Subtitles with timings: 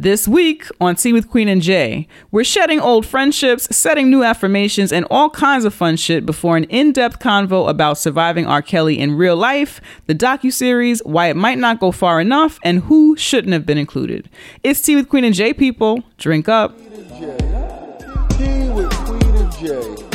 [0.00, 4.92] This week on Tea with Queen and Jay, we're shedding old friendships, setting new affirmations,
[4.92, 8.62] and all kinds of fun shit before an in-depth convo about surviving R.
[8.62, 13.16] Kelly in real life, the docu-series, why it might not go far enough, and who
[13.16, 14.30] shouldn't have been included.
[14.62, 16.04] It's Tea with Queen and Jay, people.
[16.16, 16.78] Drink up.
[16.78, 20.07] Tea with Queen and Jay.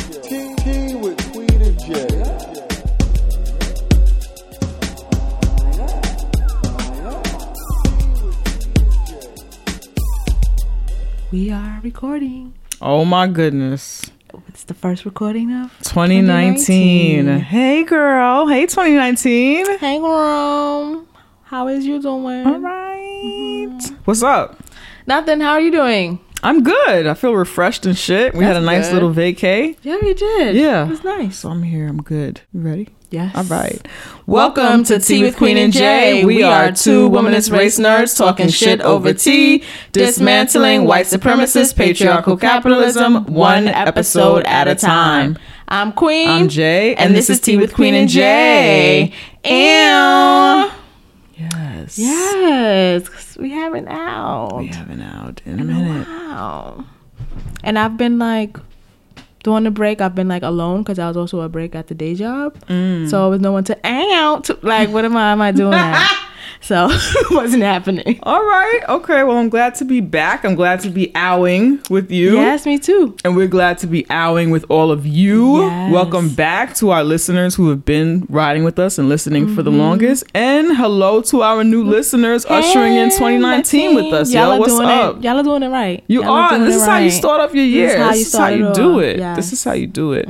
[11.34, 12.54] We are recording.
[12.80, 14.04] Oh my goodness.
[14.50, 17.40] It's the first recording of 2019.
[17.40, 18.46] Hey girl.
[18.48, 19.80] Hey 2019.
[19.80, 21.08] Hey, girl.
[21.46, 22.46] How is you doing?
[22.46, 23.72] All right.
[23.74, 23.96] Mm-hmm.
[24.06, 24.60] What's up?
[25.08, 25.40] Nothing.
[25.40, 26.20] How are you doing?
[26.44, 27.08] I'm good.
[27.08, 28.36] I feel refreshed and shit.
[28.36, 28.94] We had a nice good.
[28.94, 29.76] little vacay.
[29.82, 30.56] Yeah, we did.
[30.56, 30.86] Yeah.
[30.86, 31.40] It was nice.
[31.40, 31.88] So I'm here.
[31.88, 32.42] I'm good.
[32.54, 32.90] You ready?
[33.14, 33.36] Yes.
[33.36, 33.80] All right.
[34.26, 36.26] Welcome to Tea with Queen and Jay.
[36.26, 43.26] We are two womanist race nerds talking shit over tea, dismantling white supremacist patriarchal capitalism
[43.28, 45.38] one episode at a time.
[45.68, 46.28] I'm Queen.
[46.28, 49.14] I'm Jay, And this is Tea with Queen and Jay.
[49.44, 50.72] And
[51.38, 52.00] Yes.
[52.00, 54.58] yes, we haven't out.
[54.58, 56.08] We haven't out in a minute.
[56.08, 56.86] Wow.
[57.64, 58.58] And I've been like
[59.44, 61.96] during the break, I've been like alone because I was also a break at the
[61.96, 62.58] day job.
[62.68, 63.10] Mm.
[63.10, 64.50] So with no one to hang out.
[64.64, 65.32] Like, what am I?
[65.32, 65.74] Am I doing?
[66.64, 68.20] so it wasn't happening.
[68.24, 68.80] All right.
[68.88, 69.24] Okay.
[69.24, 70.46] Well, I'm glad to be back.
[70.46, 72.36] I'm glad to be owing with you.
[72.36, 73.18] Yes, me too.
[73.26, 75.62] And we're glad to be owing with all of you.
[75.62, 75.92] Yes.
[75.92, 79.72] Welcome back to our listeners who have been riding with us and listening for the
[79.72, 79.80] mm-hmm.
[79.80, 80.24] longest.
[80.34, 84.34] And hello to our new listeners ushering in 2019 with us.
[84.34, 85.18] Y'all are what's doing up?
[85.18, 86.04] It, y'all are doing it right.
[86.08, 87.98] You Y'all are This is how you start off your year.
[88.08, 89.18] This is how you This is how you do it.
[89.20, 89.36] Yes.
[89.36, 90.28] This is how you do it.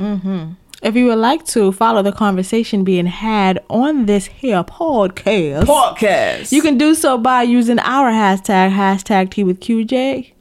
[0.84, 6.52] If you would like to follow the conversation being had on this here podcast, Podcast.
[6.52, 10.32] you can do so by using our hashtag, hashtag Tea with QJ.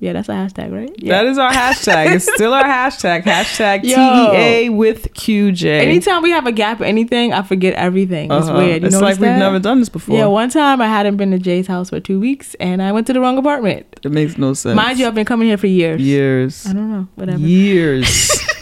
[0.00, 0.90] Yeah, that's a hashtag, right?
[0.98, 1.22] Yeah.
[1.22, 2.14] That is our hashtag.
[2.14, 3.22] It's still our hashtag.
[3.24, 3.82] Hashtag.
[3.82, 5.64] TEA with QJ.
[5.80, 8.30] Anytime we have a gap or anything, I forget everything.
[8.32, 8.58] It's Uh-huh.
[8.58, 8.82] weird.
[8.82, 10.16] You it's like we've never done this before.
[10.16, 13.06] Yeah, one time I hadn't been to Jay's house for two weeks and I went
[13.06, 13.86] to the wrong apartment.
[14.02, 14.74] it makes no sense.
[14.76, 16.00] Mind you, I've been coming here for years.
[16.00, 16.66] years.
[16.66, 17.08] I don't know.
[17.16, 17.38] Whatever.
[17.38, 18.30] Years.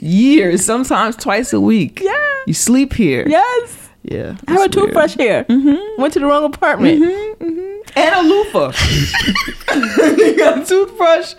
[0.00, 0.64] years.
[0.64, 2.00] Sometimes twice a week.
[2.02, 2.34] Yeah.
[2.46, 3.24] You sleep here.
[3.28, 3.88] Yes.
[4.02, 4.36] Yeah.
[4.48, 5.44] I have a toothbrush here.
[5.44, 6.00] Mm-hmm.
[6.00, 7.02] Went to the wrong apartment.
[7.96, 8.72] And a loofah.
[10.16, 11.34] you got a toothbrush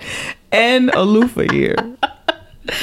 [0.51, 1.75] and a loofah here.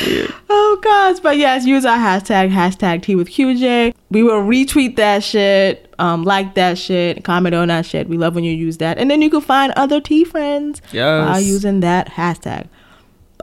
[0.06, 0.34] Weird.
[0.50, 3.94] Oh gosh, but yes, use our hashtag hashtag Tea with QJ.
[4.10, 8.08] We will retweet that shit, um, like that shit, comment on that shit.
[8.08, 11.28] We love when you use that, and then you can find other T friends Yes.
[11.28, 12.66] while using that hashtag.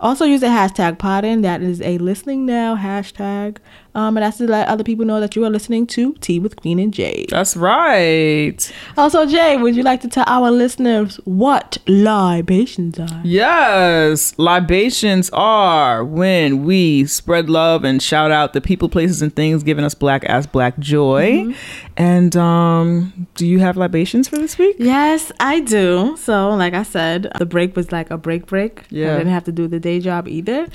[0.01, 1.41] Also use the hashtag Podin.
[1.41, 3.57] That is a listening now hashtag,
[3.95, 6.57] um, and that's to let other people know that you are listening to Tea with
[6.57, 7.25] Queen and Jay.
[7.29, 8.73] That's right.
[8.97, 13.21] Also, Jay, would you like to tell our listeners what libations are?
[13.23, 19.63] Yes, libations are when we spread love and shout out the people, places, and things
[19.63, 21.53] giving us black ass black joy.
[21.95, 24.75] And um, do you have libations for this week?
[24.77, 26.17] Yes, I do.
[26.17, 28.83] So, like I said, the break was like a break break.
[28.89, 29.13] Yeah.
[29.13, 30.67] I didn't have to do the day job either.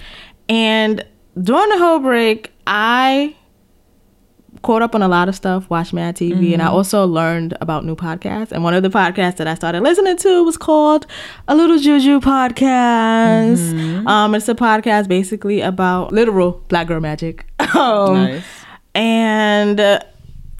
[0.49, 1.05] And
[1.41, 3.35] during the whole break, I
[4.63, 7.85] caught up on a lot of stuff, watched Mad TV, and I also learned about
[7.85, 8.53] new podcasts.
[8.53, 11.07] And one of the podcasts that I started listening to was called
[11.49, 14.07] A Little Juju Podcast.
[14.07, 17.47] Um, it's a podcast basically about literal black girl magic.
[17.75, 18.45] um, nice.
[18.95, 20.01] And uh,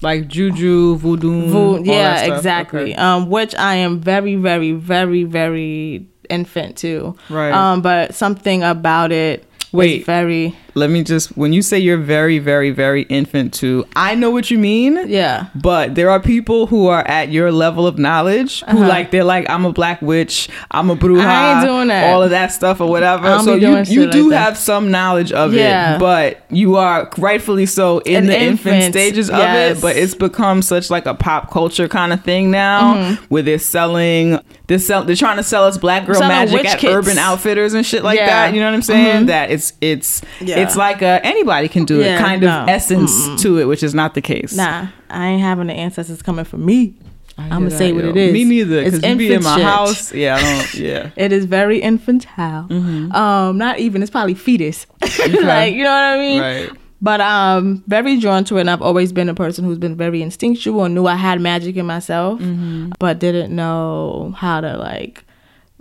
[0.01, 1.49] Like juju, voodoo.
[1.49, 2.93] Vo- yeah, exactly.
[2.93, 2.95] Okay.
[2.95, 7.15] Um, which I am very, very, very, very infant to.
[7.29, 7.51] Right.
[7.51, 9.45] Um, but something about it.
[9.73, 10.05] Wait.
[10.05, 14.31] very Let me just, when you say you're very, very, very infant too, I know
[14.31, 15.07] what you mean.
[15.09, 15.47] yeah.
[15.55, 19.49] But there are people who are at your level of knowledge who like they're like
[19.49, 21.29] I'm a black witch, I'm a bruja, Uh-huh.
[21.29, 22.13] I ain't doing that.
[22.13, 23.39] all of that stuff or whatever.
[23.39, 25.95] So you you do like have some knowledge of Yeah.
[25.95, 29.81] it, but you are rightfully so in An the infant infant, stages of it.
[29.81, 33.23] But it's become such like a pop culture kind of thing now, Mm-hmm.
[33.29, 34.39] where they're selling
[34.71, 36.93] they're sell, they're trying to sell us black girl Selling magic at kits.
[36.93, 38.27] Urban Outfitters and shit like Yeah.
[38.27, 38.53] that.
[38.53, 39.25] You know what I'm saying?
[39.25, 40.59] That it's it's Yeah.
[40.59, 42.61] it's like a, anybody can do it Yeah, kind no.
[42.61, 44.55] of essence to it, which is not the case.
[44.55, 46.93] Nah, I ain't having the ancestors coming from me.
[47.37, 48.11] I'm gonna say what yo.
[48.11, 48.33] it is.
[48.33, 49.65] Me neither, It's because you be in my shit.
[49.65, 50.13] house.
[50.13, 50.73] Yeah, I don't.
[50.75, 51.09] Yeah.
[51.17, 52.67] It is very infantile.
[52.69, 53.11] Mm-hmm.
[53.13, 54.01] Um, not even.
[54.01, 54.85] It's probably fetus.
[55.01, 56.39] like you know what I mean.
[56.41, 56.69] Right.
[57.01, 58.61] But um, very drawn to it.
[58.61, 61.75] And I've always been a person who's been very instinctual and knew I had magic
[61.75, 62.91] in myself, Mm-hmm.
[62.99, 65.23] but didn't know how to like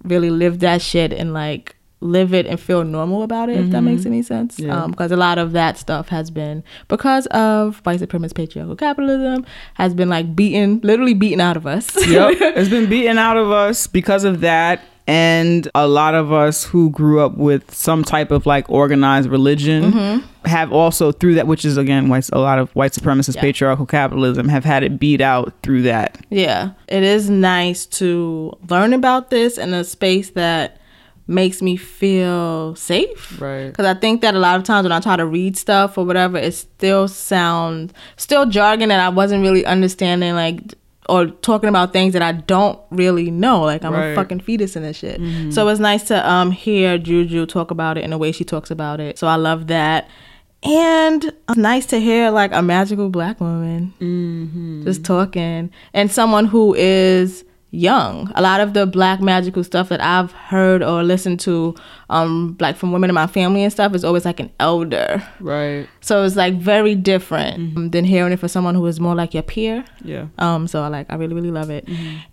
[0.04, 3.82] really live that shit and like live it and feel normal about it if that
[3.82, 4.70] makes any sense Mm-hmm.
[4.70, 4.86] Yeah.
[4.86, 9.44] because a lot of that stuff has been because of white supremacist patriarchal capitalism
[9.74, 12.36] has been like beaten literally beaten out of us yep.
[12.40, 14.80] It's been beaten out of us because of that.
[15.06, 19.92] And a lot of us who grew up with some type of like organized religion
[19.92, 20.46] Mm-hmm.
[20.48, 23.40] have also, through that, which is again, white, a lot of white supremacist Yeah.
[23.40, 26.18] patriarchal capitalism, have had it beat out through that.
[26.30, 30.76] Yeah, it is nice to learn about this in a space that
[31.26, 33.40] makes me feel safe.
[33.40, 33.66] Right.
[33.68, 36.04] Because I think that a lot of times when I try to read stuff or
[36.04, 40.60] whatever, it still sounds still jargon that I wasn't really understanding, like
[41.10, 43.62] or talking about things that I don't really know.
[43.62, 44.12] Like I'm Right.
[44.12, 45.20] a fucking fetus in this shit.
[45.52, 48.70] So it's nice to um hear Juju talk about it in the way she talks
[48.70, 49.18] about it.
[49.18, 50.08] So I love that.
[50.62, 53.94] And it's nice to hear like a magical black woman
[54.84, 60.00] just talking and someone who is young a lot of the black magical stuff that
[60.00, 61.74] i've heard or listened to
[62.08, 65.86] um like from women in my family and stuff is always like an elder Right.
[66.00, 69.34] so it's like very different um, than hearing it for someone who is more like
[69.34, 70.26] your peer Yeah.
[70.38, 71.88] um so i like i really really love it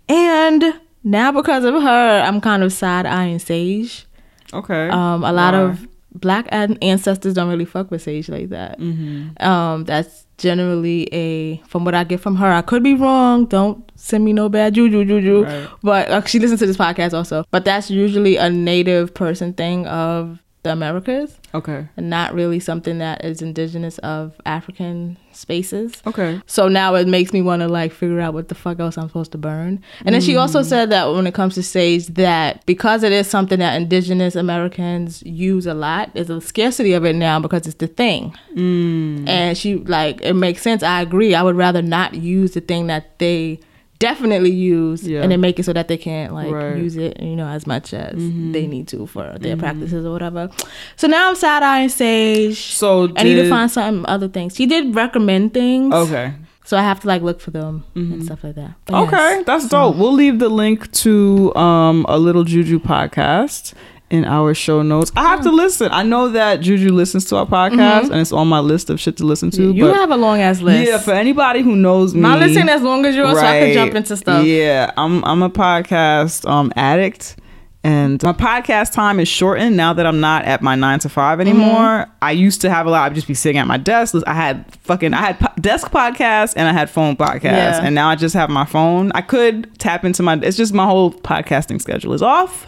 [0.08, 0.64] and
[1.04, 4.06] now because of her i'm kind of side eyeing sage
[4.52, 4.88] Okay.
[4.88, 5.60] um a lot Why?
[5.60, 9.40] of black ancestors don't really fuck with sage like that Mm-hmm.
[9.46, 13.90] um that's generally a from what i get from her i could be wrong don't
[13.96, 15.68] send me no bad juju juju Right.
[15.82, 19.86] but uh, she listens to this podcast also but that's usually a native person thing
[19.86, 21.88] of the americas Okay.
[21.96, 26.40] and not really something that is indigenous of african spaces Okay.
[26.46, 29.08] so now it makes me want to like figure out what the fuck else I'm
[29.08, 29.82] supposed to burn.
[30.04, 30.40] And then she mm.
[30.40, 34.34] also said that when it comes to sage, that because it is something that indigenous
[34.36, 38.36] Americans use a lot, there's a scarcity of it now because it's the thing.
[38.54, 39.28] Mm.
[39.28, 40.82] And she like it makes sense.
[40.82, 41.34] I agree.
[41.34, 43.60] I would rather not use the thing that they
[43.98, 45.22] definitely use Yeah.
[45.22, 46.76] and then make it so that they can't like Right.
[46.76, 48.52] use it you know as much as mm-hmm.
[48.52, 49.60] they need to for their mm-hmm.
[49.60, 50.50] practices or whatever
[50.96, 54.54] so now i'm side eyeing sage So I need to find some other things.
[54.56, 55.92] She did recommend things.
[55.92, 56.34] Okay.
[56.64, 58.22] So I have to like look for them and mm-hmm.
[58.22, 58.74] stuff like that.
[58.84, 59.46] But Okay, yes.
[59.46, 59.96] that's dope.
[59.96, 63.72] We'll leave the link to um a little Juju podcast
[64.10, 65.12] in our show notes.
[65.16, 65.90] I have to listen.
[65.92, 69.16] I know that Juju listens to our podcast and it's on my list of shit
[69.18, 69.72] to listen to.
[69.72, 70.88] You have a long ass list.
[70.88, 73.74] yeah, for anybody who knows me, not listening as long as yours, so I can
[73.74, 74.44] jump into stuff.
[74.46, 77.36] Yeah, I'm I'm a podcast um addict.
[77.84, 81.38] And my podcast time is shortened now that I'm not at my nine to five
[81.40, 81.68] anymore.
[81.68, 82.10] Mm-hmm.
[82.20, 83.10] I used to have a lot.
[83.10, 84.16] I'd just be sitting at my desk.
[84.26, 87.42] I had fucking, I had po- desk podcasts and I had phone podcasts.
[87.44, 87.80] Yeah.
[87.82, 89.12] And now I just have my phone.
[89.14, 92.66] I could tap into my, it's just my whole podcasting schedule is off.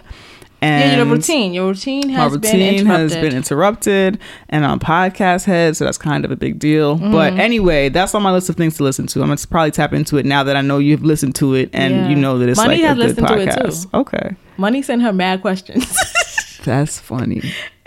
[0.62, 1.54] And Yeah, your routine.
[1.54, 3.10] Your routine my has been routine interrupted.
[3.12, 4.18] has been interrupted
[4.50, 7.40] and I'm podcast head so that's kind of a big deal but Mm-hmm.
[7.40, 10.16] anyway that's on my list of things to listen to i'm gonna probably tap into
[10.18, 12.08] it now that i know you've listened to it and Yeah.
[12.08, 13.96] you know that it's Money like a has good listened to it, podcast too.
[13.98, 15.96] okay Money sent her mad questions.
[16.64, 17.40] that's funny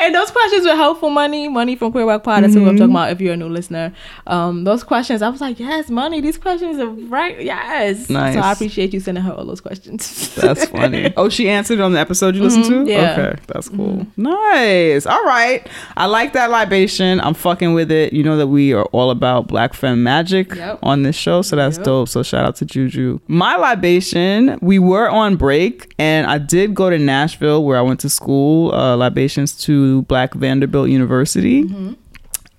[0.06, 1.48] and those questions were helpful money.
[1.48, 2.44] Money from Queer Rock Pod.
[2.44, 2.64] That's Mm-hmm.
[2.64, 3.94] who I'm talking about if you're a new listener.
[4.28, 6.22] Um, those questions, I was like, yes, money.
[6.22, 7.42] These questions are right.
[7.42, 8.10] Yes.
[8.10, 8.36] Nice.
[8.36, 10.34] So I appreciate you sending her all those questions.
[10.44, 12.88] that's funny oh she answered on the episode you listened to Mm-hmm.
[12.88, 13.12] yeah.
[13.14, 18.24] okay that's cool nice all right i like that libation i'm fucking with it you
[18.24, 20.80] know that we are all about black femme magic Yep.
[20.84, 21.86] on this show so that's Yep.
[21.86, 26.74] dope so shout out to juju my libation we were on break and i did
[26.74, 31.64] go to nashville where i went to school uh, libations to black vanderbilt university.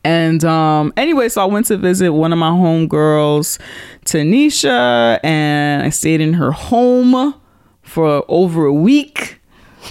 [0.04, 3.58] And um anyway so i went to visit one of my homegirls
[4.04, 7.34] tanisha and i stayed in her home
[7.80, 9.40] for over a week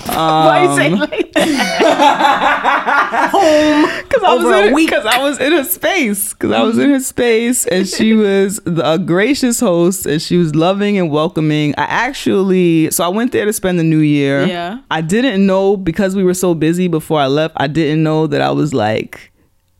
[0.05, 3.29] Why you say Um, like that?
[3.31, 4.89] Home Cause I was in, a week.
[4.89, 6.33] Cause I was in her space.
[6.33, 10.37] Cause I was in her space, and she was the, a gracious host, and she
[10.37, 11.73] was loving and welcoming.
[11.77, 14.45] I actually, so I went there to spend the New Year.
[14.45, 14.79] Yeah.
[14.91, 17.55] I didn't know because we were so busy before I left.
[17.57, 19.31] I didn't know that I was like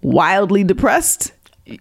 [0.01, 1.31] wildly depressed.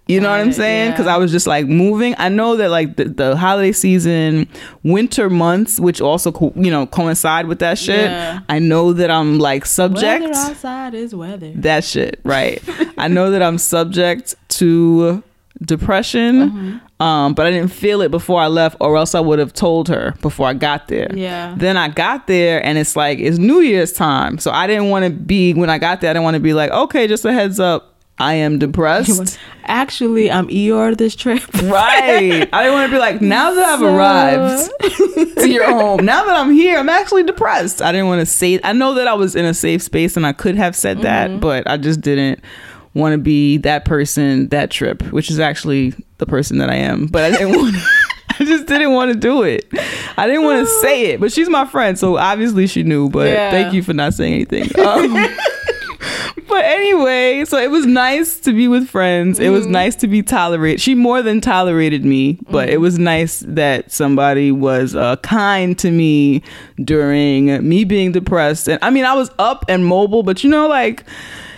[0.06, 0.86] You know what I'm saying?
[0.86, 0.90] yeah.
[0.92, 2.14] Because I was just like moving.
[2.16, 4.46] I know that like the, the holiday season,
[4.84, 8.04] winter months, which also co- you know coincide with that shit.
[8.10, 8.40] Yeah.
[8.48, 11.50] I know that I'm like subject Weather outside is weather.
[11.56, 12.62] that shit right
[12.98, 15.22] i know that i'm subject to
[15.64, 17.02] depression Mm-hmm.
[17.02, 19.88] um but i didn't feel it before i left or else i would have told
[19.88, 21.54] her before i got there Yeah.
[21.56, 25.04] then i got there and it's like it's new year's time so i didn't want
[25.04, 27.32] to be when i got there i didn't want to be like okay just a
[27.32, 31.40] heads up i am depressed Actually, I'm Eeyore this trip.
[31.62, 34.70] right i didn't want to be like now that i've So- arrived
[35.40, 38.58] to your home now that i'm here i'm actually depressed i didn't want to say
[38.64, 41.02] i know that i was in a safe space and i could have said Mm-hmm.
[41.34, 42.40] that but i just didn't
[42.94, 47.06] want to be that person that trip which is actually the person that i am
[47.06, 47.76] but i didn't want
[48.40, 49.68] I just didn't want to do it.
[50.16, 53.10] I didn't want to say it, but she's my friend, so obviously she knew.
[53.10, 53.50] But Yeah.
[53.50, 54.64] thank you for not saying anything.
[54.84, 55.12] Um,
[56.48, 59.38] but anyway, so it was nice to be with friends.
[59.38, 59.52] It Mm-hmm.
[59.54, 60.80] was nice to be tolerated.
[60.80, 62.74] She more than tolerated me, but Mm-hmm.
[62.74, 66.42] it was nice that somebody was uh, kind to me
[66.82, 68.68] during me being depressed.
[68.68, 71.04] And I mean, I was up and mobile, but you know, like,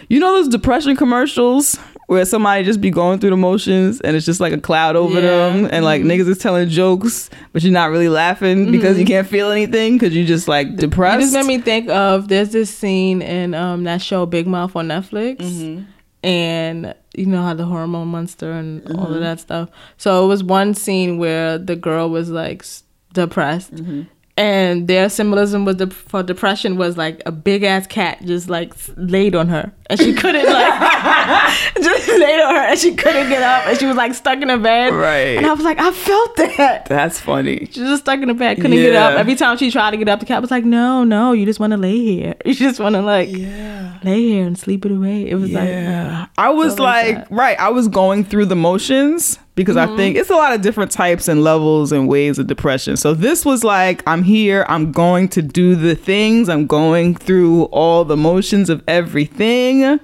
[0.08, 4.26] you know, those depression commercials where somebody just be going through the motions and it's
[4.26, 5.28] just like a cloud over Yeah.
[5.50, 5.62] Mm-hmm.
[5.62, 9.26] them and like niggas is telling jokes but you're not really laughing because you can't
[9.26, 12.68] feel anything because you just like depressed You just made me think of there's this
[12.74, 15.82] scene in um that show Big Mouth on Netflix, Mm-hmm.
[16.22, 19.14] and you know how the hormone monster and all Mm-hmm.
[19.14, 19.68] of that stuff.
[19.96, 22.64] So it was one scene where the girl was like
[23.12, 23.74] depressed.
[23.74, 24.02] Mm-hmm.
[24.36, 28.74] And their symbolism was the, for depression was like a big ass cat just like
[28.96, 30.72] laid on her and she couldn't like
[31.76, 34.50] just laid on her and she couldn't get up and she was like stuck in
[34.50, 35.36] a bed Right.
[35.36, 38.34] and I was like I felt that that's funny she was just stuck in a
[38.34, 39.16] bed, couldn't get up.
[39.16, 41.60] Every time she tried to get up, the cat was like, "No, no, you just
[41.60, 42.34] want to lay here.
[42.44, 46.26] You just want to like yeah lay here and sleep it away." It was Yeah.
[46.36, 49.92] I was like like, right, I was going through the motions because Mm-hmm.
[49.92, 52.96] I think it's a lot of different types and levels and ways of depression.
[52.96, 57.64] So this was like, I'm here, I'm going to do the things, I'm going through
[57.64, 60.00] all the motions of everything.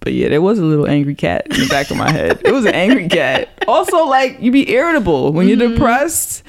[0.00, 2.40] But yeah, there was a little angry cat in the back of my head.
[2.44, 3.48] It was an angry cat.
[3.68, 5.74] Also, like you be irritable when you're Mm-hmm.
[5.74, 6.42] depressed.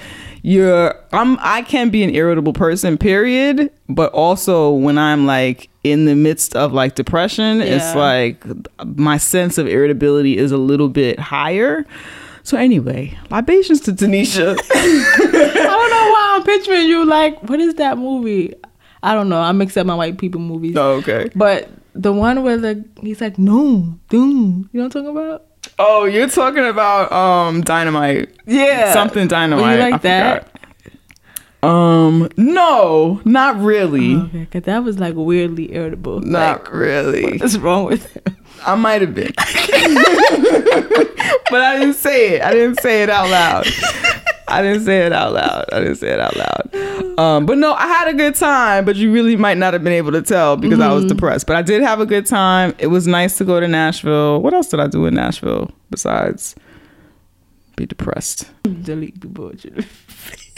[0.46, 3.72] You're I'm I can be an irritable person, period.
[3.88, 8.44] But also when I'm like in the midst of like depression, it's like
[8.84, 11.86] my sense of irritability is a little bit higher.
[12.44, 14.58] So anyway, libations to Tanisha.
[14.74, 18.54] I don't know why I'm picturing you like, what is that movie?
[19.02, 19.40] I don't know.
[19.40, 20.76] I mix up my white people movies.
[20.78, 21.30] oh, okay.
[21.36, 24.70] But the one where the he's like, no, doom.
[24.72, 25.46] You know what I'm talking about?
[25.80, 28.30] Oh, you're talking about um dynamite.
[28.46, 28.92] Yeah.
[28.94, 29.78] Something dynamite.
[29.78, 30.44] You like I that?
[30.48, 30.53] forgot.
[31.64, 34.16] Um, no, not really.
[34.16, 36.20] Okay, because that was like weirdly irritable.
[36.22, 37.38] Not Like, really.
[37.38, 38.38] what's wrong with him?
[38.66, 39.32] I might have been.
[41.50, 42.42] but I didn't say it.
[42.42, 43.68] I didn't say it out loud.
[44.48, 45.66] I didn't say it out loud.
[45.74, 47.20] I didn't say it out loud.
[47.20, 49.94] Um, but no, I had a good time, but you really might not have been
[49.94, 51.48] able to tell because I was depressed.
[51.48, 52.74] But I did have a good time.
[52.78, 54.42] It was nice to go to Nashville.
[54.42, 56.56] What else did I do in Nashville besides
[57.76, 58.50] be depressed?
[58.84, 59.74] Delete out your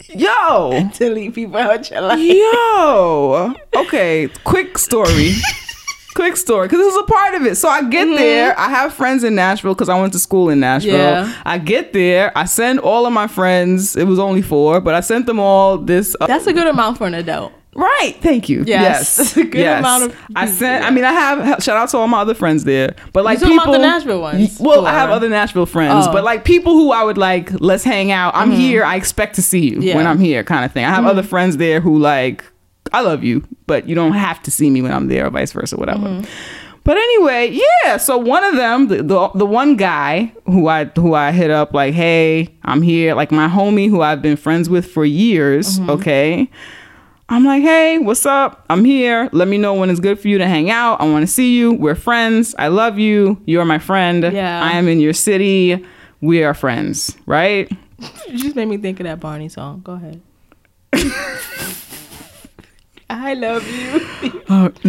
[0.09, 0.89] Yo!
[0.97, 2.19] delete people out your life.
[2.19, 3.53] Yo.
[3.75, 5.33] Okay, quick story.
[6.15, 7.55] quick story, because this is a part of it.
[7.55, 8.57] So I get there.
[8.57, 10.93] I have friends in Nashville because I went to school in Nashville.
[10.93, 11.41] Yeah.
[11.45, 12.31] I get there.
[12.37, 13.95] I send all of my friends.
[13.95, 16.15] It was only four, but I sent them all this.
[16.19, 17.51] Uh, That's a good amount for an adult.
[17.75, 18.15] Right.
[18.21, 18.63] Thank you.
[18.65, 19.17] Yes.
[19.19, 19.33] Yes.
[19.35, 19.79] Good yes.
[19.79, 20.83] amount of I sent.
[20.85, 21.63] I mean, I have.
[21.63, 22.95] Shout out to all my other friends there.
[23.13, 23.59] But like people.
[23.59, 26.11] about the Nashville ones, Well, I have other Nashville friends, Oh.
[26.11, 27.51] but like people who I would like.
[27.61, 28.33] Let's hang out.
[28.35, 28.83] I'm here.
[28.83, 29.81] I expect to see you Mm-hmm.
[29.81, 29.95] Yeah.
[29.95, 30.85] when I'm here, kind of thing.
[30.85, 32.43] I have other friends there who like.
[32.93, 35.51] I love you, but you don't have to see me when I'm there, or vice
[35.51, 36.07] versa, whatever.
[36.07, 36.25] Mm-hmm.
[36.83, 37.97] But anyway, yeah.
[37.97, 41.73] So one of them, the, the the one guy who I who I hit up,
[41.73, 45.79] like, hey, I'm here, like my homie who I've been friends with for years.
[45.79, 45.89] Mm-hmm.
[45.89, 46.49] Okay,
[47.27, 48.63] I'm like, hey, what's up?
[48.69, 49.29] I'm here.
[49.31, 51.01] Let me know when it's good for you to hang out.
[51.01, 51.73] I want to see you.
[51.73, 52.53] We're friends.
[52.59, 53.41] I love you.
[53.45, 54.23] You're my friend.
[54.31, 54.61] Yeah.
[54.63, 55.83] I am in your city.
[56.21, 57.69] We are friends, right?
[58.27, 59.81] You just made me think of that Barney song.
[59.83, 60.21] Go ahead.
[63.09, 63.99] I love you.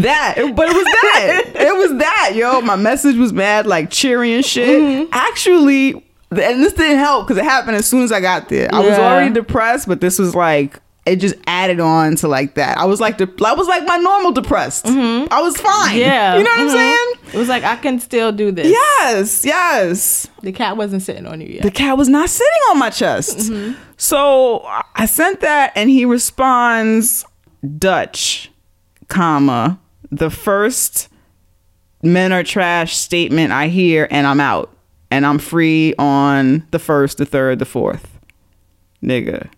[0.02, 1.42] That, it- but it was that.
[1.54, 2.60] it was that, yo.
[2.60, 4.80] My message was mad, like cheery and shit.
[4.80, 5.08] Mm-hmm.
[5.12, 5.92] Actually,
[6.30, 8.68] and this didn't help because it happened as soon as I got there.
[8.74, 12.76] I was already depressed, but this was like it just added on to like that.
[12.78, 14.86] I was like, de- I was like my normal depressed.
[14.86, 15.90] I was fine.
[15.90, 15.98] Mm-hmm.
[15.98, 16.36] Yeah.
[16.36, 16.72] you know what I'm Mhm.
[16.72, 17.12] saying?
[17.34, 18.66] It was like I can still do this.
[18.68, 20.26] Yes, yes.
[20.42, 21.62] The cat wasn't sitting on you yet.
[21.62, 23.38] The cat was not sitting on my chest.
[23.38, 23.80] Mm-hmm.
[23.96, 24.62] So
[24.94, 27.24] I sent that and he responds
[27.78, 28.50] Dutch,
[29.08, 29.78] comma,
[30.10, 31.08] the first
[32.02, 34.72] men are trash statement I hear and I'm out.
[35.10, 38.18] And I'm free on the first, the third, the fourth.
[39.02, 39.48] Nigga.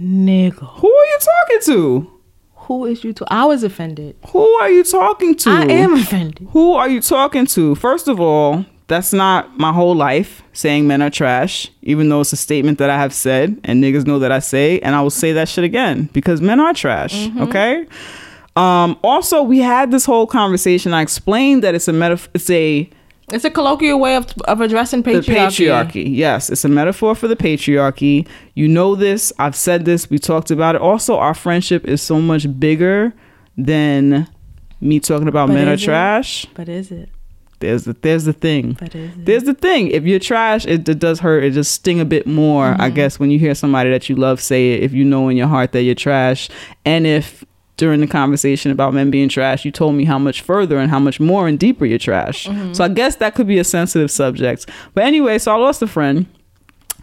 [0.00, 0.80] Nigga.
[0.80, 2.20] Who are you talking to?
[2.54, 3.26] Who is you to?
[3.28, 4.16] I was offended.
[4.28, 5.50] Who are you talking to?
[5.50, 6.48] I am offended.
[6.52, 7.74] Who are you talking to?
[7.74, 12.32] First of all, that's not my whole life saying men are trash, even though it's
[12.32, 15.10] a statement that I have said and niggas know that I say, and I will
[15.10, 17.14] say that shit again because men are trash.
[17.14, 17.42] Mm-hmm.
[17.42, 17.86] Okay.
[18.56, 20.92] Um, also, we had this whole conversation.
[20.92, 22.20] I explained that it's a meta.
[22.34, 22.90] It's a
[23.32, 25.68] It's a colloquial way of, of addressing the patriarchy.
[25.68, 26.16] patriarchy.
[26.16, 28.26] Yes, it's a metaphor for the patriarchy.
[28.54, 29.32] You know this.
[29.38, 30.10] I've said this.
[30.10, 30.80] We talked about it.
[30.80, 33.12] Also, our friendship is so much bigger
[33.56, 34.28] than
[34.80, 35.80] me talking about But men are it?
[35.80, 36.46] trash.
[36.54, 37.08] But is it?
[37.60, 38.72] there's the there's the thing.
[38.80, 39.26] That is it.
[39.26, 39.88] There's the thing.
[39.88, 41.44] If you're trash, it, it does hurt.
[41.44, 42.80] It just sting a bit more, Mm-hmm.
[42.80, 44.82] I guess, when you hear somebody that you love say it.
[44.82, 46.48] If you know in your heart that you're trash,
[46.86, 47.44] and if
[47.80, 50.98] during the conversation about men being trash, you told me how much further and how
[51.00, 52.46] much more and deeper you're trash.
[52.46, 52.74] Mm-hmm.
[52.74, 54.68] So I guess that could be a sensitive subject.
[54.94, 56.26] But anyway, so I lost a friend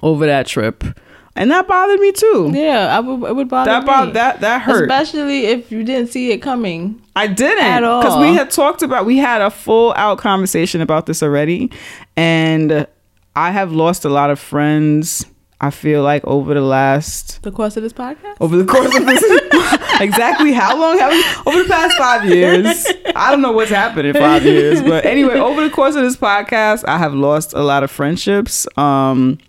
[0.03, 0.83] over that trip,
[1.35, 2.51] and that bothered me too.
[2.53, 3.87] Yeah, I would, it would bother That me.
[4.07, 4.83] bo- that that hurt.
[4.89, 7.01] Especially if you didn't see it coming.
[7.15, 8.01] I didn't At all.
[8.01, 11.71] because we had talked about we had a full out conversation about this already,
[12.15, 12.85] and
[13.35, 15.25] I have lost a lot of friends.
[15.59, 18.37] I feel like over the last The course of this podcast?
[18.39, 19.23] over the course of this
[20.01, 22.85] exactly how long have we over the past five years.
[23.15, 26.15] I don't know what's happened in five years but anyway over the course of this
[26.15, 29.39] podcast i have lost a lot of friendships um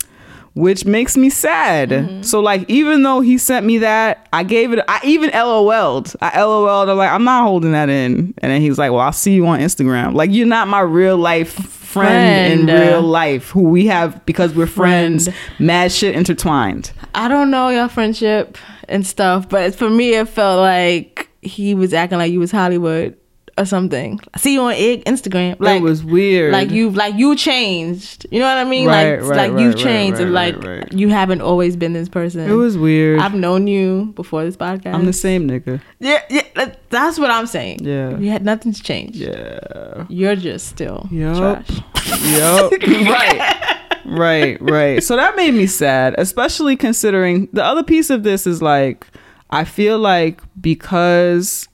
[0.54, 2.24] which makes me sad.
[2.26, 6.42] So like even though he sent me that i gave it i even lol'd i
[6.42, 8.34] lol'd i'm like i'm not holding that in.
[8.38, 10.14] And then he's like well i'll see you on instagram.
[10.14, 14.66] Like you're not my real life friend, in real life who we have because we're
[14.66, 15.24] friends.
[15.24, 15.38] Friend.
[15.58, 16.92] mad shit intertwined.
[17.14, 21.94] I don't know your friendship and stuff, but for me, it felt like he was
[21.94, 23.16] acting like you was Hollywood
[23.58, 24.20] or something.
[24.34, 25.56] I see you on Ig- Instagram.
[25.58, 28.26] Like, it was weird like you've like you changed.
[28.30, 28.86] You know what I mean?
[28.86, 32.08] Right, like right, like you've right, changed right, and like you haven't always been this
[32.08, 32.48] person.
[32.48, 33.20] It was weird.
[33.20, 34.94] I've known you before this podcast.
[34.94, 35.80] I'm the same nigga.
[35.98, 37.80] Yeah, yeah, that's what I'm saying.
[37.82, 38.16] Yeah.
[38.18, 39.16] you had nothing's changed.
[39.16, 40.06] Yeah.
[40.08, 41.66] You're just still Yup.
[41.66, 41.80] trash.
[42.22, 42.72] Yep.
[42.82, 43.74] right.
[44.06, 45.02] Right, right.
[45.02, 49.06] So that made me sad, especially considering the other piece of this is like
[49.50, 51.68] I feel like because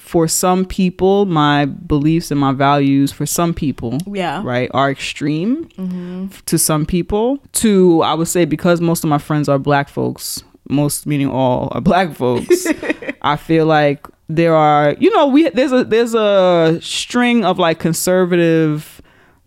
[0.00, 4.42] for some people my beliefs and my values for some people Yeah.
[4.42, 6.28] right are extreme mm-hmm.
[6.46, 10.42] to some people to i would say because most of my friends are black folks
[10.68, 12.66] most meaning all are black folks
[13.22, 17.78] i feel like there are you know we there's a there's a string of like
[17.78, 18.99] conservative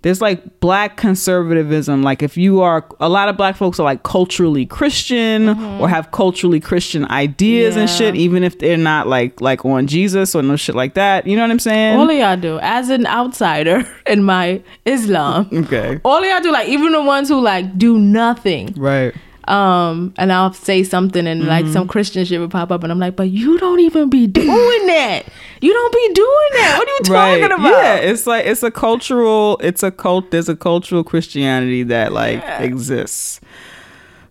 [0.03, 4.03] there's like black conservatism like if you are a lot of black folks are like
[4.03, 5.49] culturally christian
[5.81, 10.35] or have culturally christian ideas and shit even if they're not like like on jesus
[10.35, 12.59] or no shit like that you know what i'm saying All y'all do.
[12.61, 16.51] As an outsider in my Islam, okay all y'all do.
[16.51, 18.73] Like even the ones who like do nothing.
[18.77, 19.13] right
[19.47, 21.73] Um, and I'll say something and like Mm-hmm.
[21.73, 24.87] some Christian shit would pop up, and I'm like, but you don't even be doing
[24.87, 25.23] that.
[25.63, 26.75] You don't be doing that.
[26.77, 26.99] What are you
[27.39, 27.71] talking about?
[27.83, 29.57] Yeah, it's like it's a cultural.
[29.63, 30.29] It's a cult.
[30.31, 33.39] There's a cultural Christianity that like exists.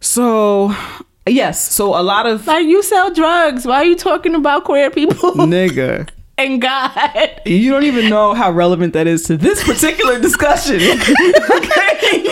[0.00, 0.74] So,
[1.26, 1.72] yes.
[1.72, 3.64] So a lot of Like you sell drugs.
[3.66, 5.16] Why are you talking about queer people
[5.56, 6.08] nigga.
[6.36, 7.40] and God?
[7.46, 10.76] You don't even know how relevant that is to this particular discussion.
[10.76, 12.24] okay,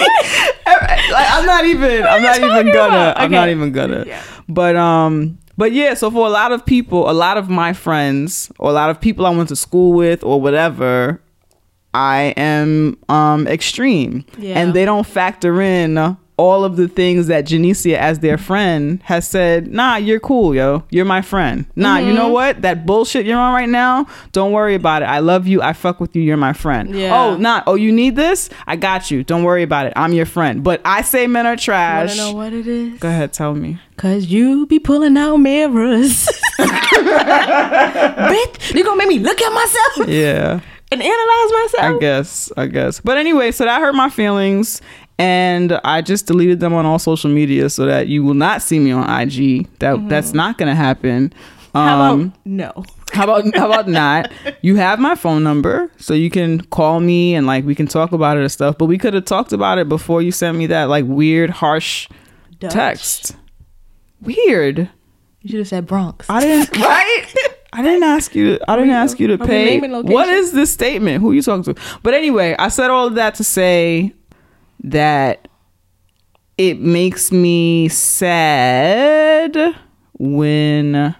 [0.67, 2.03] like, I'm not even.
[2.05, 3.13] I'm not even gonna.
[3.13, 3.19] about?
[3.19, 3.53] I'm not Okay.
[3.53, 4.05] even gonna.
[4.49, 5.39] But um.
[5.61, 8.73] But yeah, so for a lot of people, a lot of my friends, or a
[8.73, 11.21] lot of people I went to school with, or whatever,
[11.93, 14.59] I am um extreme, Yeah.
[14.59, 19.29] and they don't factor in all of the things that Janicia, as their friend, has
[19.29, 19.67] said.
[19.69, 20.83] Nah, you're cool, yo.
[20.91, 21.67] You're my friend.
[21.77, 22.15] Nah, you Mm-hmm.
[22.17, 22.63] know what?
[22.63, 24.07] That bullshit you're on right now.
[24.33, 25.07] Don't worry about it.
[25.07, 25.61] I love you.
[25.61, 26.23] I fuck with you.
[26.23, 26.95] You're my friend.
[26.95, 27.15] Yeah.
[27.19, 27.65] Oh, not.
[27.67, 28.49] Oh, you need this?
[28.67, 29.23] I got you.
[29.23, 29.93] Don't worry about it.
[29.97, 30.65] I'm your friend.
[30.65, 32.17] But I say men are I trash.
[32.17, 32.99] don't know what it is.
[33.01, 33.79] Go ahead, tell me.
[33.97, 36.27] Cause you be pulling out mirrors.
[37.41, 40.61] Bitch, you gonna make me look at myself Yeah.
[40.93, 41.97] and analyze myself.
[41.97, 42.53] I guess.
[42.57, 43.01] I guess.
[43.01, 44.81] But anyway, so that hurt my feelings.
[45.21, 48.79] And I just deleted them on all social media so that you will not see
[48.79, 49.69] me on IG.
[49.81, 51.33] That that's not gonna happen.
[51.75, 51.89] Um, Mm-hmm.
[51.89, 52.85] How about no?
[53.13, 54.31] how about how about not?
[54.63, 58.13] You have my phone number, so you can call me and like we can talk
[58.13, 58.77] about it and stuff.
[58.79, 62.09] But we could have talked about it before you sent me that like weird, harsh
[62.59, 62.73] Dutch.
[62.73, 63.37] text.
[64.21, 64.91] Weird.
[65.43, 66.29] You should have said Bronx.
[66.29, 67.35] I didn't right.
[67.73, 68.59] I didn't ask you.
[68.67, 69.79] I didn't ask you to pay.
[69.79, 71.21] What is this statement?
[71.23, 71.81] Who are you talking to?
[72.03, 74.13] But anyway, I said all of that to say
[74.85, 75.49] that
[76.59, 79.75] it makes me sad
[80.19, 81.15] when,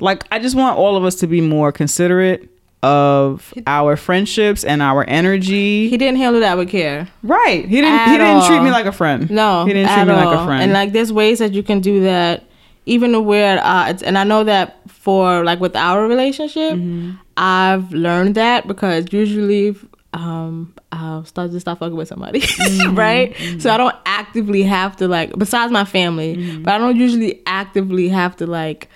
[0.00, 2.50] like, I just want all of us to be more considerate
[2.82, 5.88] of our friendships and our energy.
[5.88, 7.08] he didn't handle that with care.
[7.22, 7.64] right.
[7.66, 7.92] He didn't.
[7.94, 9.30] At he didn't treat me like a friend.
[9.30, 10.62] No, he didn't treat at me like a friend.
[10.62, 12.44] And like, there's ways that you can do that,
[12.84, 14.02] even we're odds.
[14.02, 17.12] And I know that for like with our relationship, Mm-hmm.
[17.36, 19.74] I've learned that because usually,
[20.14, 22.94] um, I'll start to stop fucking with somebody, Mm-hmm.
[22.96, 23.34] right?
[23.60, 26.62] So I don't actively have to like, besides my family, Mm-hmm.
[26.62, 28.88] but I don't usually actively have to like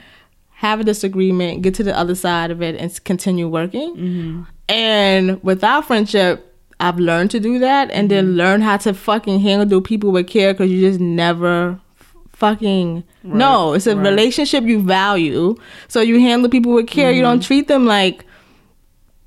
[0.50, 3.94] have a disagreement, get to the other side of it, and continue working.
[3.96, 4.42] Mm-hmm.
[4.68, 6.44] And with our friendship,
[6.80, 10.28] I've learned to do that and then learn how to fucking handle the people with
[10.28, 11.80] care because you just never
[12.32, 13.72] fucking no.
[13.74, 14.02] It's a right.
[14.08, 15.56] relationship you value.
[15.88, 17.10] So you handle people with care.
[17.10, 18.24] You don't treat them like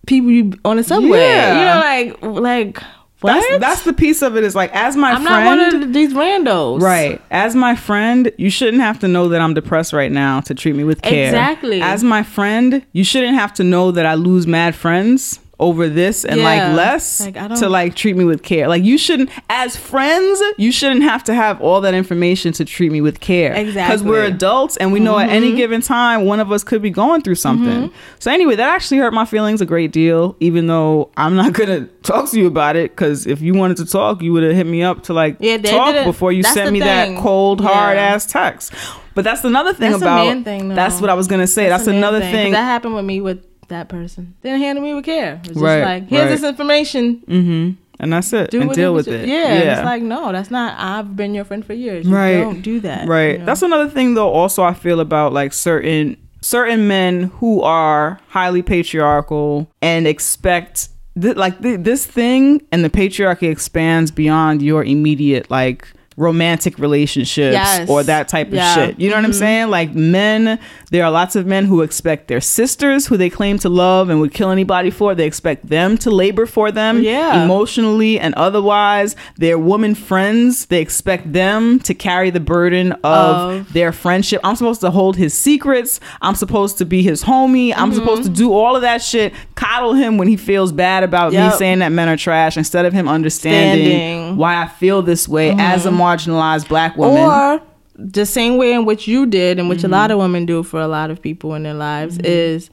[0.08, 1.20] people you on the subway.
[1.20, 1.58] Yeah.
[1.58, 2.84] You know, like like
[3.22, 3.34] what?
[3.34, 4.44] That's, that's the piece of it.
[4.44, 5.46] Is like as my I'm friend.
[5.46, 6.82] not one of these randos.
[6.82, 7.22] Right.
[7.30, 10.76] As my friend, you shouldn't have to know that I'm depressed right now to treat
[10.76, 11.28] me with care.
[11.28, 11.82] Exactly.
[11.82, 16.26] As my friend, you shouldn't have to know that I lose mad friends over this
[16.26, 16.44] and Yeah.
[16.44, 18.68] like less Like, to like treat me with care.
[18.68, 22.92] Like you shouldn't as friends, you shouldn't have to have all that information to treat
[22.92, 23.54] me with care.
[23.54, 23.96] Exactly.
[23.96, 25.58] Because we're adults and we know at any mm-hmm.
[25.58, 27.90] given time one of us could be going through something.
[27.90, 27.96] Mm-hmm.
[28.20, 31.86] So anyway, that actually hurt my feelings a great deal, even though I'm not gonna
[32.04, 32.92] talk to you about it.
[32.92, 35.58] Because if you wanted to talk, you would have hit me up to like Yeah,
[35.58, 37.16] talk before you that's sent me thing.
[37.16, 38.04] that cold, hard Yeah.
[38.16, 38.74] ass text.
[39.14, 40.26] But that's another thing That's a about.
[40.26, 41.68] man thing, that's what I was gonna say.
[41.68, 42.52] That's, main another thing, thing.
[42.54, 44.36] that happened with me with that person.
[44.44, 45.34] Didn't handle me with care.
[45.36, 46.30] It was just Right, like, here's right.
[46.30, 47.22] this information.
[47.28, 47.72] mm-hmm.
[48.00, 48.50] And that's it.
[48.50, 49.28] Do and deal with what it.
[49.28, 50.76] you- Yeah, It's like no, that's not.
[50.80, 52.08] I've been your friend for years.
[52.08, 52.38] You Right.
[52.38, 53.08] Don't do that.
[53.08, 53.34] Right.
[53.34, 53.46] you know?
[53.46, 58.64] That's another thing though also I feel about like certain certain men who are highly
[58.64, 60.90] patriarchal and expect
[61.22, 67.54] th- like th- this thing and the patriarchy expands beyond your immediate like romantic relationships
[67.54, 67.90] Yes.
[67.90, 69.00] or that type of shit.
[69.00, 69.40] You know what I'm mm-hmm.
[69.40, 69.70] saying?
[69.70, 70.60] Like men,
[70.92, 74.20] there are lots of men who expect their sisters who they claim to love and
[74.20, 77.44] would kill anybody for, they expect them to labor for them Yeah.
[77.44, 79.16] emotionally and otherwise.
[79.38, 84.42] Their woman friends, they expect them to carry the burden of, Of- their friendship.
[84.44, 86.00] I'm supposed to hold his secrets.
[86.22, 87.74] I'm supposed to be his homie.
[87.76, 88.00] I'm mm-hmm.
[88.00, 89.34] supposed to do all of that shit.
[89.56, 92.94] Coddle him when he feels bad about me saying that men are trash instead of
[92.94, 94.38] him understanding Standing.
[94.38, 95.98] why I feel this way as a mm-hmm.
[96.18, 97.24] Marginalized black woman.
[97.24, 97.62] Or
[97.96, 99.94] the same way in which you did, and which a mm-hmm.
[99.94, 102.26] lot of women do for a lot of people in their lives, mm-hmm.
[102.26, 102.70] is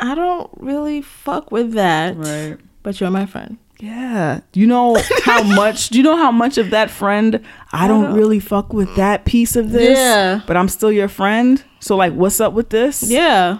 [0.00, 2.16] I don't really fuck with that.
[2.16, 2.56] Right.
[2.82, 3.58] But you're my friend.
[3.80, 4.40] Yeah.
[4.54, 8.40] You know how much do you know how much of that friend I don't really
[8.40, 9.96] fuck with that piece of this?
[9.96, 10.40] Yeah.
[10.46, 11.62] But I'm still your friend.
[11.80, 13.02] So like what's up with this?
[13.02, 13.58] Yeah.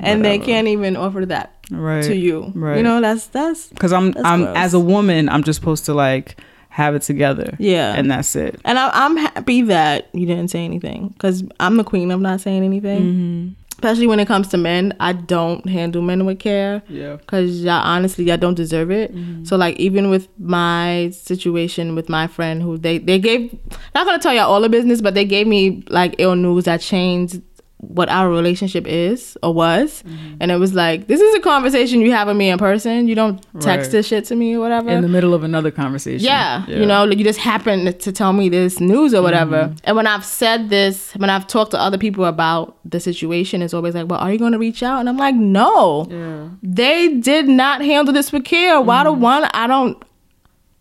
[0.00, 2.04] And they can't even offer that Right.
[2.04, 2.52] to you.
[2.54, 2.78] Right.
[2.78, 4.56] You know, that's that's Cuz I'm That's I'm gross.
[4.56, 6.36] as a woman, I'm just supposed to like
[6.68, 7.56] have it together.
[7.58, 7.94] Yeah.
[7.94, 8.60] And that's it.
[8.64, 12.40] And I, I'm happy that you didn't say anything because I'm the queen of not
[12.40, 13.02] saying anything.
[13.02, 13.48] Mm-hmm.
[13.78, 17.14] Especially when it comes to men, I don't handle men with care Yeah.
[17.14, 19.14] because y'all honestly, y'all don't deserve it.
[19.44, 23.56] So like even with my situation with my friend who they they gave,
[23.94, 26.80] not gonna tell y'all all the business, but they gave me like ill news that
[26.80, 27.40] changed
[27.80, 30.02] what our relationship is or was,
[30.40, 33.06] and it was like this is a conversation you have with me in person.
[33.06, 33.92] You don't text Right.
[33.92, 34.90] this shit to me or whatever.
[34.90, 36.24] In the middle of another conversation.
[36.26, 39.64] Yeah, you know, like you just happen to tell me this news or whatever.
[39.66, 39.74] Mm-hmm.
[39.84, 43.74] And when I've said this, when I've talked to other people about the situation, it's
[43.74, 46.48] always like, "Well, are you going to reach out?" And I'm like, "No, Yeah.
[46.62, 48.80] they did not handle this with care.
[48.80, 49.04] Why Mm-hmm.
[49.04, 50.02] the one I don't."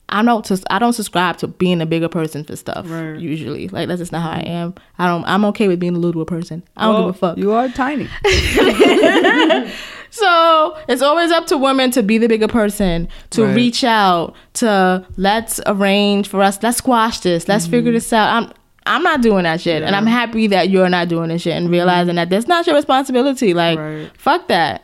[0.10, 0.46] I don't.
[0.46, 2.90] sus- I don't subscribe to being a bigger person for stuff.
[2.90, 3.20] Right.
[3.20, 4.74] Usually, like that's just not how I am.
[4.98, 5.26] I don't.
[5.26, 6.64] I'm okay with being a little person.
[6.78, 7.38] I don't Well, give a fuck.
[7.38, 8.08] You are tiny.
[10.10, 13.56] So it's always up to women to be the bigger person, to Right.
[13.56, 17.72] reach out, to let's arrange for us, let's squash this, let's mm-hmm.
[17.72, 18.30] figure this out.
[18.30, 18.54] I'm
[18.86, 19.84] I'm not doing that shit.
[19.84, 22.16] And I'm happy that you're not doing this shit and realizing mm-hmm.
[22.16, 23.54] that that's not your responsibility.
[23.54, 24.10] Like Right.
[24.18, 24.84] fuck that.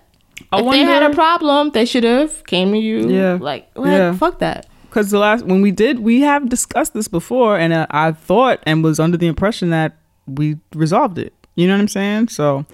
[0.52, 3.10] I if they had a problem, they should have came to you.
[3.10, 3.38] Yeah.
[3.40, 4.14] Like, like Yeah.
[4.14, 4.68] fuck that.
[4.94, 8.60] Because the last when we did, we have discussed this before, and uh, I thought
[8.62, 11.34] and was under the impression that we resolved it.
[11.56, 12.28] You know what I'm saying?
[12.28, 12.68] So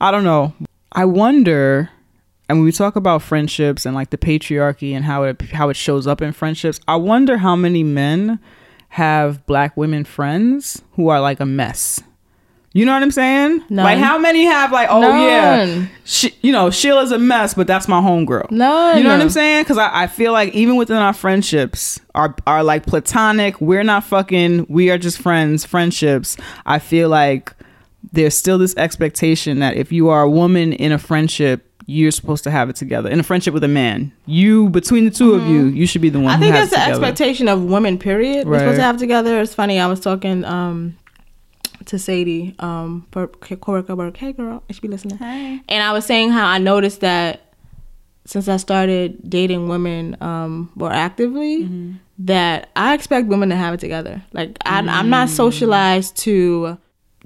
[0.00, 0.54] I don't know.
[0.92, 1.90] I wonder.
[2.48, 5.76] And when we talk about friendships and like the patriarchy and how it how it
[5.76, 8.40] shows up in friendships, I wonder how many men
[8.88, 12.02] have black women friends who are like a mess.
[12.78, 13.64] You know what I'm saying?
[13.70, 13.84] None.
[13.84, 17.88] Like how many have like, oh yeah, she, you know, Sheila's a mess, but that's
[17.88, 18.52] my homegirl.
[18.52, 19.64] No, You know what I'm saying?
[19.64, 23.60] Because I, I feel like even within our friendships, are are like platonic.
[23.60, 24.66] We're not fucking.
[24.68, 25.64] We are just friends.
[25.64, 26.36] Friendships.
[26.66, 27.52] I feel like
[28.12, 32.44] there's still this expectation that if you are a woman in a friendship, you're supposed
[32.44, 33.08] to have it together.
[33.08, 36.10] In a friendship with a man, you between the 2 of you, you should be
[36.10, 36.34] the one.
[36.34, 36.42] Mm-hmm.
[36.42, 37.04] I who think has that's the together.
[37.06, 37.98] expectation of women.
[37.98, 38.46] Period.
[38.46, 39.40] We're supposed to have together.
[39.40, 39.80] It's funny.
[39.80, 40.97] I was talking um
[41.88, 44.16] to Sadie, um, for coworker work.
[44.16, 45.18] Hey, girl, I should be listening.
[45.18, 45.60] Hey.
[45.68, 47.42] And I was saying how I noticed that
[48.24, 51.92] since I started dating women um more actively, Mm-hmm.
[52.20, 54.22] that I expect women to have it together.
[54.32, 55.08] Like I, I'm Mm.
[55.10, 56.76] not socialized to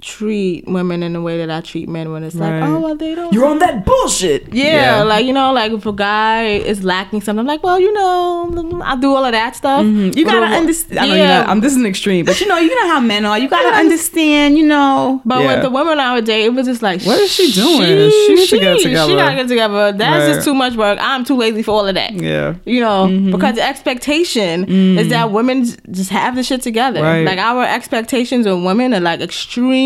[0.03, 2.61] treat women in the way that I treat men when it's Right.
[2.61, 3.33] like, oh well, they don't.
[3.33, 4.53] You're on that bullshit.
[4.53, 7.93] Yeah, like you know, like if a guy is lacking something, I'm like, well, you
[7.93, 9.85] know, I do all of that stuff.
[9.85, 10.19] Mm-hmm.
[10.19, 10.99] you gotta a- understand.
[11.01, 11.19] I know yeah.
[11.21, 13.38] you're not, I'm, this is an extreme, but you know, you know how men are.
[13.38, 14.59] You gotta understand.
[14.59, 15.23] You know.
[15.25, 15.55] But Yeah.
[15.55, 18.11] with the women I would it was just like, What is she doing?
[18.11, 19.11] She needs to get together.
[19.11, 19.93] She gotta get together.
[19.93, 20.35] That's Right.
[20.35, 20.99] just too much work.
[21.01, 22.12] I'm too lazy for all of that.
[22.15, 22.55] yeah.
[22.65, 23.31] You know, Mm-hmm.
[23.31, 27.03] because the expectation is that women just have the shit together.
[27.03, 27.25] Right.
[27.25, 29.21] Like our expectations of women are like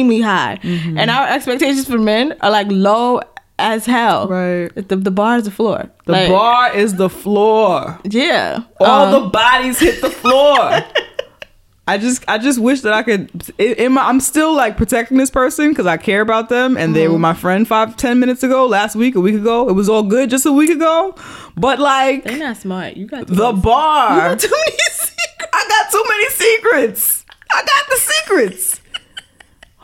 [0.06, 0.98] extremely high, Mm-hmm.
[0.98, 3.20] and our expectations for men are like low
[3.58, 4.28] as hell.
[4.28, 4.70] Right.
[4.74, 5.90] The, the bar is the floor.
[6.04, 7.98] The Like, bar is the floor.
[8.04, 8.62] Yeah.
[8.80, 10.58] All Um, the bodies hit the floor.
[11.88, 13.30] I just I just wish that I could.
[13.58, 17.06] In, my, I'm still like protecting this person because I care about them, and they
[17.06, 19.68] were my friend five ten minutes ago, last week, a week ago.
[19.68, 21.14] It was all good just a week ago,
[21.56, 22.96] but like They're not smart.
[22.96, 24.34] You got the bar.
[24.34, 25.48] too many secrets.
[25.52, 27.24] I got too many secrets.
[27.54, 28.80] I got the secrets.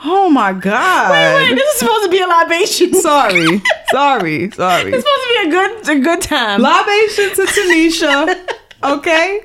[0.04, 1.10] Oh my god.
[1.10, 2.92] Wait, wait, this is supposed to be a libation.
[3.02, 4.92] Sorry, sorry, sorry.
[4.92, 6.60] It's supposed to be a good a good time.
[6.60, 8.48] Libation to Tanisha.
[8.84, 9.40] Okay.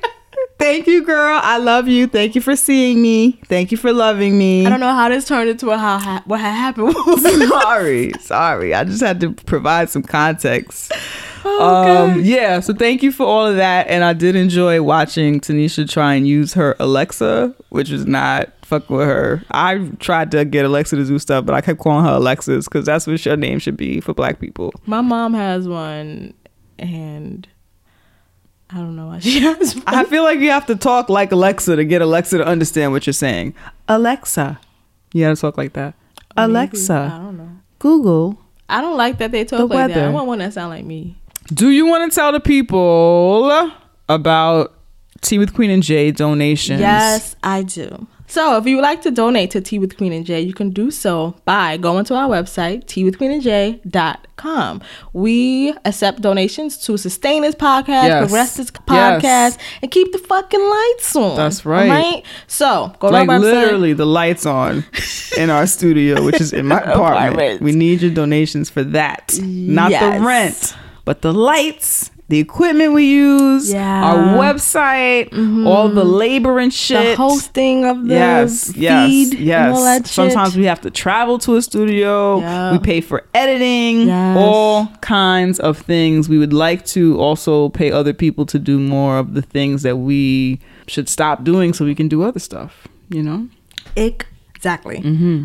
[0.58, 1.40] Thank you, girl.
[1.44, 2.08] I love you.
[2.08, 3.34] Thank you for seeing me.
[3.46, 4.66] Thank you for loving me.
[4.66, 6.96] I don't know how this turned into a how ha- what had happened.
[7.62, 8.74] sorry, sorry.
[8.74, 10.92] I just had to provide some context.
[11.46, 13.88] Oh, Um, yeah, so thank you for all of that.
[13.90, 18.90] And I did enjoy watching Tanisha try and use her Alexa, which is not fuck
[18.90, 19.44] with her.
[19.52, 22.86] I tried to get Alexa to do stuff, but I kept calling her Alexis because
[22.86, 24.74] that's what your name should be for black people.
[24.86, 26.34] My mom has one,
[26.78, 27.48] and
[28.70, 29.84] I don't know why she has one.
[29.88, 33.08] I feel like you have to talk like Alexa to get Alexa to understand what
[33.08, 33.56] you're saying.
[33.88, 34.60] Alexa.
[35.14, 35.96] You gotta talk like that.
[36.36, 36.42] Maybe.
[36.42, 37.50] I Alexa, don't know.
[37.80, 38.40] Google.
[38.70, 39.98] I don't like that they talk The like that.
[40.06, 41.18] I want one that sound like me.
[41.54, 43.72] Do you want to tell the people
[44.10, 44.74] about
[45.22, 46.82] Tea with Queen and Jay donations?
[46.82, 48.06] Yes, I do.
[48.30, 50.72] So, if you would like to donate to Tea with Queen and Jay, you can
[50.72, 54.82] do so by going to our website, teawithqueenandj.com.
[55.14, 58.20] We accept donations to sustain this podcast, Yes.
[58.20, 59.58] progress this podcast, Yes.
[59.82, 61.36] and keep the fucking lights on.
[61.38, 61.90] That's right.
[61.90, 62.24] Right?
[62.48, 63.42] So, go Like to our website.
[63.44, 64.84] literally the lights on
[65.38, 66.98] in our studio, which is in my apartment.
[67.34, 67.62] Apartment.
[67.62, 69.40] We need your donations for that.
[69.42, 70.20] Not Yes.
[70.20, 74.04] the rent, but the lights, the equipment we use, Yeah.
[74.04, 75.66] our website, mm-hmm.
[75.66, 77.12] all the labor and shit.
[77.12, 79.84] The hosting of the yes, feed yes, yes.
[79.84, 80.14] that shit.
[80.14, 82.40] Sometimes we have to travel to a studio.
[82.40, 82.74] Yeah.
[82.74, 84.38] We pay for editing, Yes.
[84.38, 86.28] all kinds of things.
[86.28, 89.98] We would like to also pay other people to do more of the things that
[89.98, 93.48] we should stop doing so we can do other stuff, you know?
[94.68, 94.98] Exactly.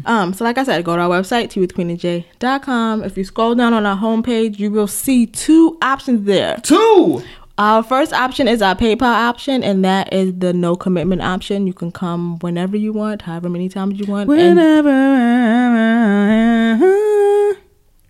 [0.05, 3.05] Um, so like I said, go to our website, teawithqueenandj.com.
[3.05, 6.57] If you scroll down on our homepage, you will see two options there.
[6.65, 7.23] Two.
[7.57, 11.69] Our first option is our PayPal option, and that is the no commitment option.
[11.69, 14.91] You can come whenever you want, however many times you want, and, Whenever.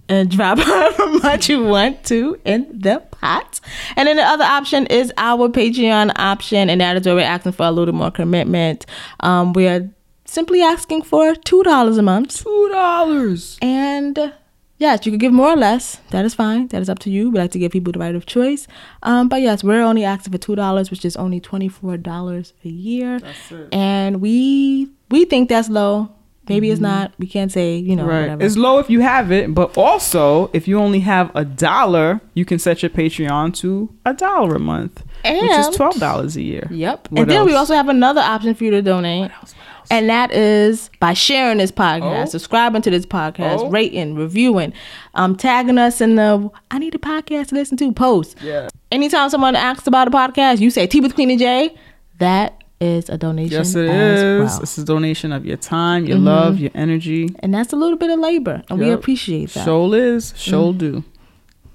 [0.09, 3.61] and drop however much you want to in the pot.
[3.96, 7.53] And then the other option is our Patreon option, and that is where we're asking
[7.53, 8.87] for a little more commitment.
[9.20, 9.90] Um, we are
[10.33, 12.42] simply asking for two dollars a month.
[12.42, 13.59] Two dollars.
[13.61, 14.33] And
[14.79, 16.01] yes, you could give more or less.
[16.11, 16.68] That is fine.
[16.68, 17.31] That is up to you.
[17.31, 18.66] We like to give people the right of choice.
[19.03, 22.55] Um, but yes, we're only asking for two dollars, which is only twenty four dollars
[22.64, 23.21] a year.
[23.21, 23.68] That's it.
[23.73, 26.09] And we we think that's low.
[26.49, 27.12] Maybe it's not.
[27.18, 28.23] We can't say you know Right.
[28.23, 28.42] whatever.
[28.45, 32.45] It's low if you have it, but also if you only have a dollar, you
[32.45, 36.66] can set your Patreon to a dollar a month, which is twelve dollars a year.
[36.71, 37.09] Yep.
[37.11, 39.31] What and then we also have another option for you to donate.
[39.90, 42.25] And that is by sharing this podcast, Oh.
[42.27, 43.68] subscribing to this podcast, Oh.
[43.71, 44.73] rating, reviewing,
[45.14, 48.37] um, tagging us in the I need a podcast to listen to post.
[48.42, 48.68] Yeah.
[48.90, 51.75] Anytime someone asks about a podcast, you say Tea with Queen and Jay.
[52.18, 53.59] That is a donation.
[53.59, 53.90] Yes, it is.
[53.90, 54.49] well.
[54.49, 54.62] Mm-hmm.
[54.62, 57.31] It's a donation of your time, your love, your energy.
[57.40, 59.64] And that's a little bit of labor, and we appreciate that.
[59.64, 60.79] Show is, show Mm.
[60.79, 61.05] do.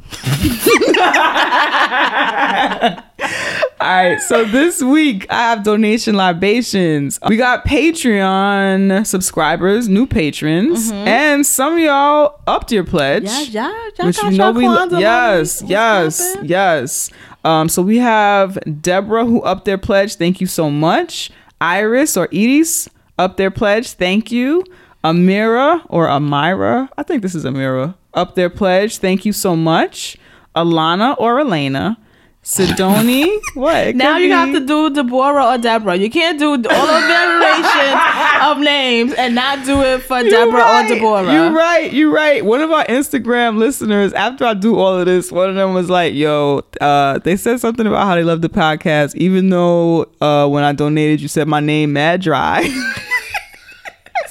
[3.80, 7.20] All right, so this week I have donation libations.
[7.30, 13.26] We got Patreon subscribers, new patrons, and some of y'all upped your pledge.
[13.26, 15.02] Yeah, yeah, y'all which got we know we Kwanzaa money.
[15.02, 17.10] yes, yes, yes.
[17.44, 20.16] Um, so we have Deborah who upped their pledge.
[20.16, 21.30] Thank you so much.
[21.62, 23.92] Iris or Edis up their pledge.
[23.92, 24.64] Thank you.
[25.04, 28.98] Amira or Amira, I think this is Amira, up their pledge.
[28.98, 30.18] Thank you so much.
[30.56, 31.98] Alana or Elena.
[32.48, 33.94] Sidoni, what?
[33.98, 35.98] Now you be- have to do Deborah or Deborah.
[35.98, 38.02] You can't do all the variations
[38.42, 40.86] of names and not do it for You're Deborah right.
[40.90, 41.34] or Deborah.
[41.34, 41.92] You're right.
[41.92, 42.46] You're right.
[42.46, 45.90] One of our Instagram listeners, after I do all of this, one of them was
[45.90, 50.48] like, "Yo, uh, they said something about how they love the podcast, even though uh,
[50.48, 52.64] when I donated, you said my name mad dry."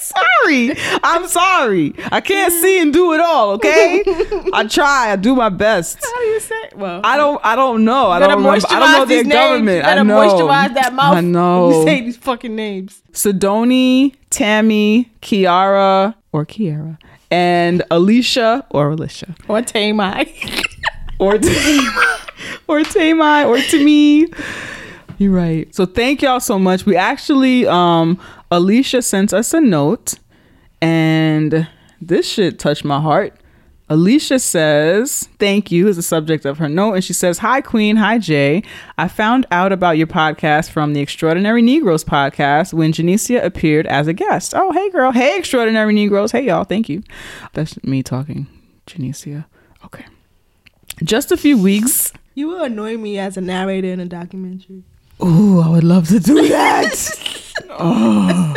[0.07, 0.77] sorry.
[1.03, 1.95] I'm sorry.
[2.13, 3.53] I can't see and do it all.
[3.53, 4.03] Okay.
[4.53, 5.13] I try.
[5.13, 5.99] I do my best.
[6.05, 6.55] How do you say?
[6.75, 7.41] Well, I don't.
[7.45, 8.11] I don't know.
[8.11, 8.67] I don't remember.
[8.69, 9.33] I don't know their names.
[9.33, 9.85] government.
[9.85, 10.15] I know.
[10.15, 11.17] moisturize that mouth.
[11.17, 11.69] I know.
[11.69, 13.03] When you say these fucking names.
[13.13, 16.99] Sidoni, Tammy, Kiara, or Kiara,
[17.31, 20.29] and Alicia or Alicia, Or Tamai.
[21.19, 22.29] or Tamai,
[22.69, 24.27] or Tamai, or me.
[25.19, 25.75] You're right.
[25.75, 26.85] So thank y'all so much.
[26.85, 30.15] We actually, um, Alicia sent us a note,
[30.81, 31.69] and
[32.01, 33.35] this shit touched my heart.
[33.89, 36.95] Alicia says, Thank you, is the subject of her note.
[36.95, 37.97] And she says, Hi, Queen.
[37.97, 38.65] Hi, Jay.
[38.99, 44.09] I found out about your podcast from the Extraordinary Negroes podcast when Janicia appeared as
[44.09, 44.55] a guest.
[44.57, 45.13] Oh, hey, girl.
[45.13, 46.33] Hey, Extraordinary Negroes.
[46.33, 46.65] Hey, y'all.
[46.65, 47.03] Thank you.
[47.53, 48.49] That's me talking,
[48.89, 49.45] Janicia.
[49.85, 50.07] Okay.
[51.05, 52.13] Just a few weeks.
[52.35, 54.83] You will annoy me as a narrator in a documentary.
[55.23, 57.53] Ooh, I would love to do that.
[57.71, 58.55] oh,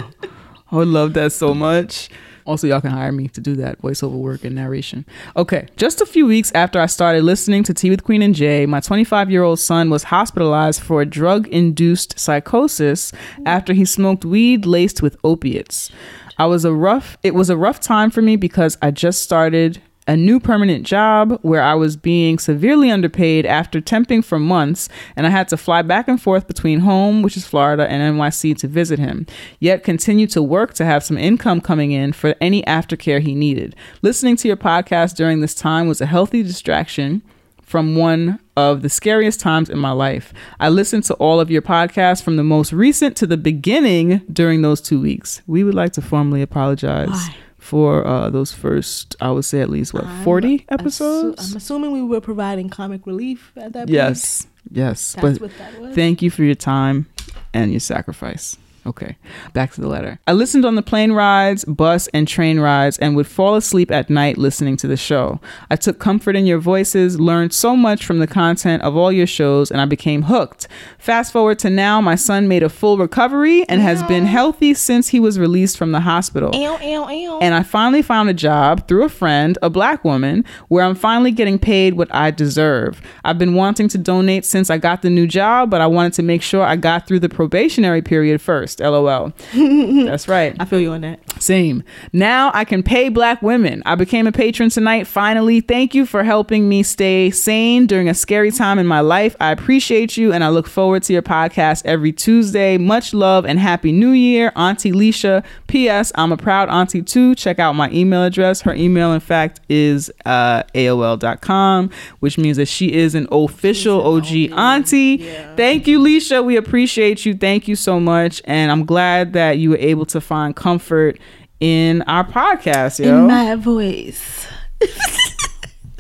[0.72, 2.10] I would love that so much.
[2.46, 5.06] Also, y'all can hire me to do that voiceover work and narration.
[5.38, 8.66] Okay, just a few weeks after I started listening to Tea with Queen and Jay,
[8.66, 13.12] my 25 year old son was hospitalized for a drug induced psychosis
[13.46, 15.92] after he smoked weed laced with opiates.
[16.40, 17.18] I was a rough.
[17.22, 21.38] It was a rough time for me because I just started a new permanent job
[21.44, 25.84] where I was being severely underpaid after temping for months, and I had to fly
[25.84, 29.28] back and forth between home, which is Florida, and NYC to visit him,
[29.60, 33.76] yet continue to work to have some income coming in for any aftercare he needed.
[34.02, 37.22] Listening to your podcast during this time was a healthy distraction
[37.62, 40.34] from one of the scariest times in my life.
[40.60, 44.64] I listened to all of your podcasts from the most recent to the beginning during
[44.64, 45.44] those two weeks.
[45.46, 47.36] We would like to formally apologize Why?
[47.60, 51.52] For uh, those first, I would say at least, what, 40 episodes?
[51.52, 53.90] I'm assuming we were providing comic relief at that point.
[53.90, 55.14] yes, yes.
[55.14, 55.96] That's but what that was.
[55.96, 57.08] thank you for your time
[57.54, 58.58] and your sacrifice.
[58.86, 59.18] Okay,
[59.54, 60.20] back to the letter.
[60.26, 64.10] I listened on the plane rides, bus, and train rides and would fall asleep at
[64.10, 65.40] night listening to the show.
[65.70, 69.28] I took comfort in your voices, learned so much from the content of all your
[69.28, 70.68] shows, and I became hooked.
[70.98, 75.10] Fast forward to now, my son made a full recovery and has been healthy since
[75.10, 76.52] he was released from the hospital.
[76.54, 77.40] Ew, ew, ew.
[77.40, 81.32] And I finally found a job through a friend, a black woman, where I'm finally
[81.32, 83.02] getting paid what I deserve.
[83.24, 86.24] I've been wanting to donate since I got the new job, but I wanted to
[86.24, 88.69] make sure I got through the probationary period first.
[88.80, 89.34] LOL.
[90.06, 90.56] That's right.
[90.60, 91.20] I feel you on that.
[91.42, 91.84] Same.
[92.14, 93.82] Now I can pay black women.
[93.86, 95.62] I became a patron tonight, finally.
[95.62, 99.36] Thank you for helping me stay sane during a scary time in my life.
[99.40, 102.78] I appreciate you and I look forward to your podcast every Tuesday.
[102.78, 105.44] Much love and happy new year, Auntie Leisha.
[105.70, 106.12] P.S.
[106.16, 107.36] I'm a proud auntie too.
[107.36, 108.62] Check out my email address.
[108.62, 114.52] Her email, in fact, is uh, AOL.com, which means that she is an official OG
[114.52, 115.18] auntie.
[115.56, 116.44] Thank you, Leisha.
[116.44, 117.34] We appreciate you.
[117.36, 118.42] Thank you so much.
[118.46, 121.20] And I'm glad that you were able to find comfort
[121.60, 123.20] in our podcast, yo.
[123.20, 124.48] In my voice.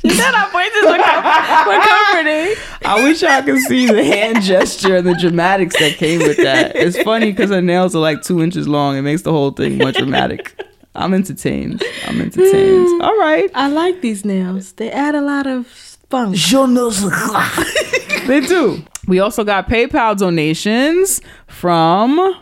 [0.02, 2.56] She said our voices were, com- were comforting.
[2.86, 6.76] I wish y'all could see the hand gesture and the dramatics that came with that.
[6.76, 8.98] It's funny because her nails are like two inches long.
[8.98, 10.60] It makes the whole thing more dramatic.
[10.96, 11.84] I'm entertained.
[12.08, 12.88] I'm entertained.
[12.88, 13.02] Hmm.
[13.02, 13.50] All right.
[13.54, 14.74] I like these nails.
[14.74, 15.68] They add a lot of
[16.10, 16.36] funk.
[18.28, 18.84] They do.
[19.08, 22.36] We also got PayPal donations from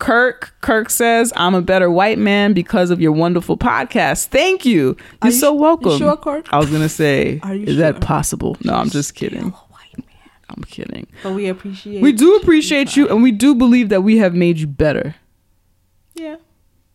[0.00, 0.52] Kirk.
[0.62, 4.26] Kirk says, I'm a better white man because of your wonderful podcast.
[4.26, 4.96] Thank you.
[5.22, 5.92] You're you so welcome.
[5.92, 6.52] you sure, Kirk?
[6.52, 8.56] I was going to say, you is that possible?
[8.64, 9.54] No, I'm just kidding.
[10.48, 11.06] I'm kidding.
[11.22, 14.58] But we appreciate We do appreciate you and we do believe that we have made
[14.58, 15.14] you better.
[16.14, 16.36] Yeah.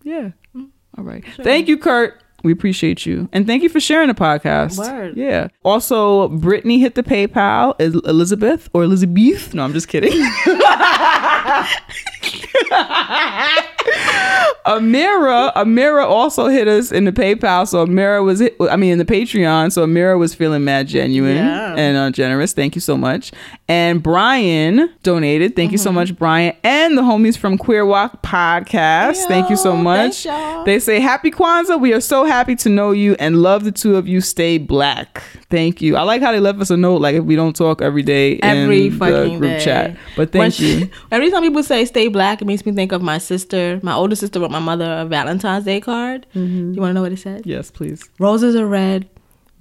[0.04, 0.32] Yeah.
[0.54, 0.72] Mm.
[0.98, 1.24] All right.
[1.38, 2.22] Thank you, Kurt.
[2.46, 3.28] We appreciate you.
[3.34, 4.78] And thank you for sharing the podcast.
[4.78, 5.18] Word.
[5.18, 5.48] Yeah.
[5.64, 7.74] Also, Brittany hit the PayPal.
[7.82, 9.56] Is Elizabeth or Elizabeth?
[9.56, 10.12] No, I'm just kidding.
[14.66, 17.68] Amira, Amira also hit us in the PayPal.
[17.68, 19.72] So Amira was, hit, I mean, in the Patreon.
[19.72, 21.76] So Amira was feeling mad genuine Yeah.
[21.78, 22.54] and uh, generous.
[22.54, 23.32] Thank you so much.
[23.68, 25.56] And Brian donated.
[25.56, 29.26] Thank you so much, Brian, and the homies from Queer Walk Podcast.
[29.28, 30.24] Thank you so much.
[30.24, 30.66] thanks.
[30.66, 31.80] They say happy Kwanzaa.
[31.80, 34.22] We are so happy to know you and love the two of you.
[34.22, 35.22] Stay black.
[35.56, 35.96] Thank you.
[35.96, 38.40] I like how they left us a note like if we don't talk every day
[38.44, 39.64] Every in the fucking group day.
[39.64, 39.98] chat.
[40.18, 40.90] But thank she- you.
[41.12, 43.80] Every time people say "stay black," it makes me think of my sister.
[43.82, 46.26] My older sister wrote my mother a Valentine's Day card.
[46.36, 46.74] Mm-hmm.
[46.74, 47.46] You want to know what it said?
[47.46, 48.10] Yes, please.
[48.20, 49.08] Roses are red,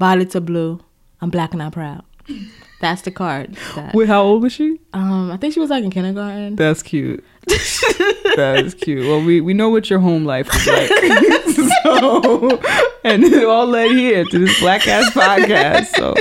[0.01, 0.81] violets are blue.
[1.21, 2.03] I'm black and I'm proud.
[2.85, 3.57] That's the card.
[3.77, 4.79] That, Wait, how old was she?
[4.93, 6.55] um, I think she was like in kindergarten.
[6.55, 7.25] That's cute.
[7.47, 9.07] that is cute.
[9.07, 10.91] Well, we, we know what your home life is like.
[11.83, 12.61] so,
[13.03, 15.97] and it all led here to this black ass podcast.
[15.97, 16.15] So,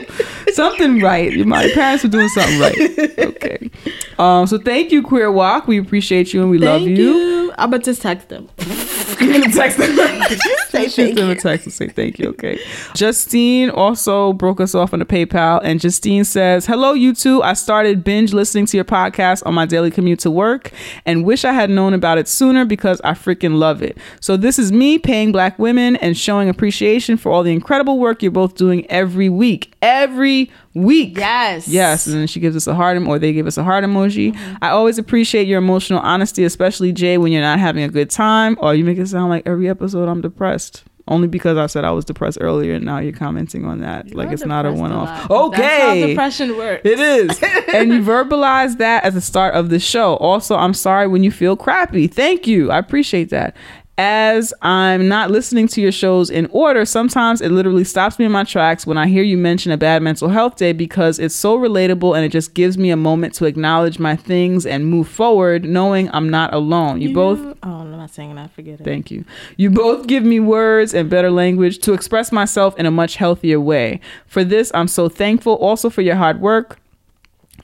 [0.54, 1.38] something right.
[1.46, 3.20] My parents were doing something right.
[3.20, 3.70] Okay.
[4.18, 4.48] Um.
[4.48, 5.68] So, thank you, Queer Walk.
[5.68, 6.96] We appreciate you and we love you.
[6.96, 7.54] you.
[7.58, 8.48] I'm gonna text them.
[9.20, 9.96] You're gonna text them.
[10.70, 12.30] Say thank them a text and say thank you.
[12.30, 12.60] Okay.
[12.96, 17.44] Justine also broke us off on the PayPal, and Justine says, "Hello, you two.
[17.44, 20.72] I started binge listening to your podcast on my daily commute to work,
[21.06, 23.98] and wish I had known about it sooner because I freaking love it.
[24.20, 28.24] So this is me paying Black women and showing appreciation for all the incredible work
[28.24, 29.74] you're both doing every week.
[29.82, 31.18] Every week.
[31.18, 31.68] Yes.
[31.68, 34.34] Yes, and then she gives us a heart, or they give us a heart emoji.
[34.34, 34.56] Mm-hmm.
[34.62, 38.58] I always appreciate your emotional honesty, especially Jay when you're not having a good time,
[38.60, 40.84] or you make it sound like every episode I'm depressed.
[41.06, 44.14] Only because I said I was depressed earlier, and now you're commenting on that.
[44.16, 45.10] like You're it's not a one off.
[45.10, 46.08] That's how Okay.
[46.08, 46.82] depression works.
[46.86, 47.44] It is.
[47.74, 50.16] and you verbalize that at the start of the show.
[50.16, 52.08] Also, I'm sorry when you feel crappy.
[52.08, 52.72] Thank you.
[52.72, 53.54] I appreciate that.
[53.96, 58.32] As I'm not listening to your shows in order, sometimes it literally stops me in
[58.32, 61.60] my tracks when I hear you mention a bad mental health day because it's so
[61.60, 65.64] relatable and it just gives me a moment to acknowledge my things and move forward
[65.64, 67.02] knowing I'm not alone.
[67.02, 68.52] You, both Oh, I'm not saying that.
[68.52, 68.84] Forget it.
[68.84, 69.26] Thank you.
[69.58, 73.60] You both give me words and better language to express myself in a much healthier
[73.60, 74.02] way.
[74.26, 75.54] For this, I'm so thankful.
[75.56, 76.80] Also, for your hard work.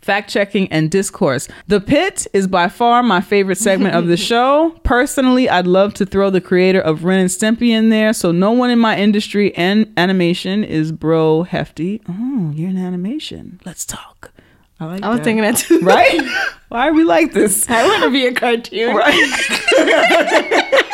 [0.09, 1.47] Fact checking and discourse.
[1.67, 4.71] The Pit is by far my favorite segment of the show.
[4.81, 8.49] Personally, I'd love to throw the creator of Ren and Stimpy in there, so no
[8.51, 12.01] one in my industry and animation is bro hefty.
[12.09, 13.59] Oh, you're in animation.
[13.65, 14.31] Let's talk.
[14.79, 15.25] I like I was that.
[15.25, 15.79] thinking that too.
[15.81, 16.19] right?
[16.69, 17.69] Why are we like this?
[17.69, 18.95] I want to be a cartoon.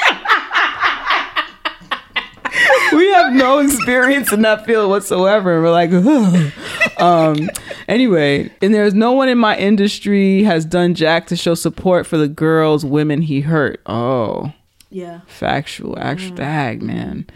[2.94, 5.56] we have no experience in that field whatsoever.
[5.56, 6.52] And we're like, "Ugh."
[7.00, 7.50] um,
[7.88, 12.18] anyway, and there's no one in my industry has done jack to show support for
[12.18, 13.82] the girls, women he hurt.
[13.86, 14.52] Oh,
[14.90, 15.22] Yeah.
[15.28, 17.28] factual, actual dag, man.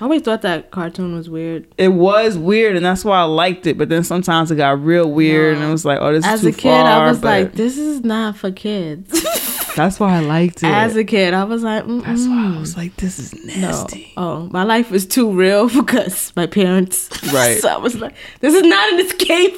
[0.00, 1.66] I always thought that cartoon was weird.
[1.78, 3.78] It was weird, and that's why I liked it.
[3.78, 6.46] But then sometimes it got real weird, and it was like, oh, this As is
[6.46, 6.86] a kid, far.
[6.86, 9.24] I was like, this is not for kids.
[9.76, 10.66] that's why I liked it.
[10.66, 13.60] As a kid, I was like, mm that's why I was like, this is no.
[13.60, 14.12] nasty.
[14.16, 17.08] Oh, my life is too real because my parents.
[17.32, 17.58] Right.
[17.60, 19.54] so I was like, this is not an escape.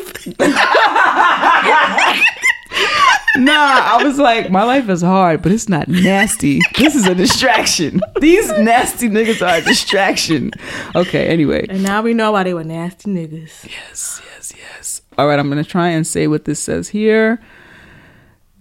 [3.36, 6.60] Nah, I was like, my life is hard, but it's not nasty.
[6.78, 8.00] This is a distraction.
[8.20, 10.52] These nasty niggas are a distraction.
[10.94, 11.66] Okay, anyway.
[11.68, 13.68] and now we know why they were nasty niggas.
[13.68, 15.02] Yes, yes, yes.
[15.18, 17.40] All right, I'm going to try and say what this says here.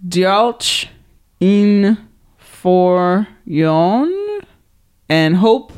[0.06, 0.88] Diolch
[1.40, 1.96] in
[2.38, 4.40] for yon
[5.08, 5.72] and hope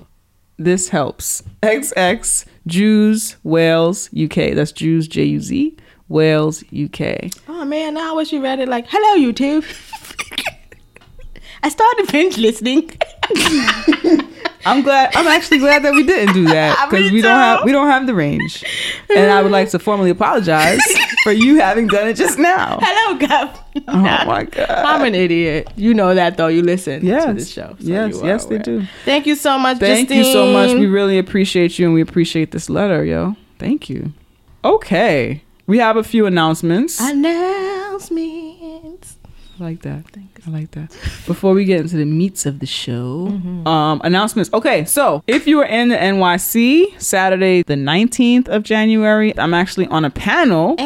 [0.56, 1.42] this helps.
[1.62, 4.54] XX Juz Wales UK.
[4.54, 5.76] That's Juz J U Z
[6.08, 7.30] Wales UK.
[7.48, 9.64] Oh man, now I wish you read it like, hello YouTube.
[11.62, 12.90] I started binge listening.
[14.64, 15.14] I'm glad.
[15.16, 18.06] I'm actually glad that we didn't do that because we don't have we don't have
[18.06, 18.64] the range,
[19.14, 20.80] and I would like to formally apologize
[21.22, 22.78] for you having done it just now.
[22.82, 23.58] hello, Gov.
[23.88, 23.96] Oh
[24.26, 24.68] my god!
[24.68, 25.68] I'm an idiot.
[25.76, 26.48] You know that though.
[26.48, 27.24] You listen Yes.
[27.24, 27.76] to this show.
[27.78, 28.86] so Yes, yes, they do.
[29.04, 29.78] Thank you so much.
[29.78, 30.72] Thank you so much.
[30.72, 33.36] We really appreciate you, and we appreciate this letter, yo.
[33.58, 34.12] Thank you.
[34.64, 36.98] Okay, we have a few announcements.
[37.00, 39.16] Announcements.
[39.60, 40.04] I like that.
[40.46, 40.90] I like that.
[41.26, 43.66] Before we get into the meats of the show, Mm-hmm.
[43.66, 44.50] um, announcements.
[44.52, 49.86] Okay, so if you are in the NYC, Saturday the 19th of January, I'm actually
[49.88, 50.76] on a panel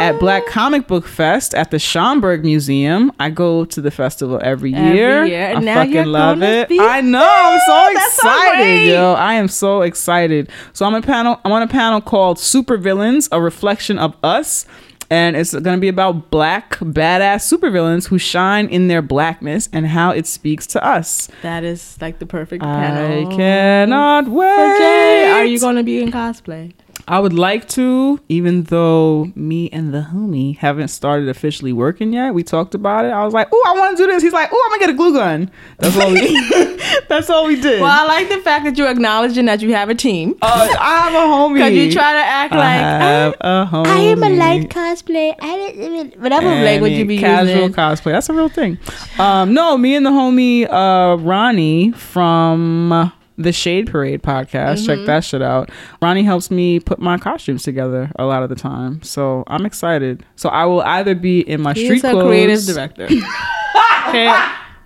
[0.00, 3.12] at Black Comic Book Fest at the Schomburg Museum.
[3.20, 5.24] I go to the festival every Every year.
[5.24, 6.68] year, I now fucking love it.
[6.72, 7.18] I know.
[7.22, 7.72] I'm so.
[7.72, 9.12] Oh, that's excited, yo.
[9.14, 10.50] I am so excited.
[10.72, 11.40] So I'm a panel.
[11.44, 14.66] I'm on a panel called Super Villains: A Reflection of Us.
[15.12, 19.88] And it's going to be about black badass supervillains who shine in their blackness and
[19.88, 21.28] how it speaks to us.
[21.42, 23.36] That is like the perfect I panel.
[23.36, 25.32] cannot wait.
[25.32, 26.74] Are you going to be in cosplay?
[27.08, 32.34] I would like to, even though me and the homie haven't started officially working yet.
[32.34, 33.08] We talked about it.
[33.08, 34.90] I was like, "Oh, I want to do this." He's like, "Oh, I'm gonna get
[34.94, 36.76] a glue gun." That's all we.
[37.08, 37.80] that's all we did.
[37.80, 40.36] Well, I like the fact that you're acknowledging that you have a team.
[40.42, 41.54] Uh, I have a homie.
[41.54, 43.86] Because you try to act I like, have a homie.
[43.86, 45.34] I am a light cosplay.
[45.40, 47.72] I didn't, even whatever language you be casual using.
[47.72, 48.12] cosplay.
[48.12, 48.78] That's a real thing.
[49.18, 53.12] Um, no, me and the homie uh, Ronnie from
[53.42, 54.78] the Shade Parade podcast.
[54.78, 54.86] Mm-hmm.
[54.86, 55.70] Check that shit out.
[56.02, 60.24] Ronnie helps me put my costumes together a lot of the time, so I'm excited.
[60.36, 62.26] So I will either be in my He's street a clothes.
[62.26, 63.04] creative director.
[64.08, 64.28] okay.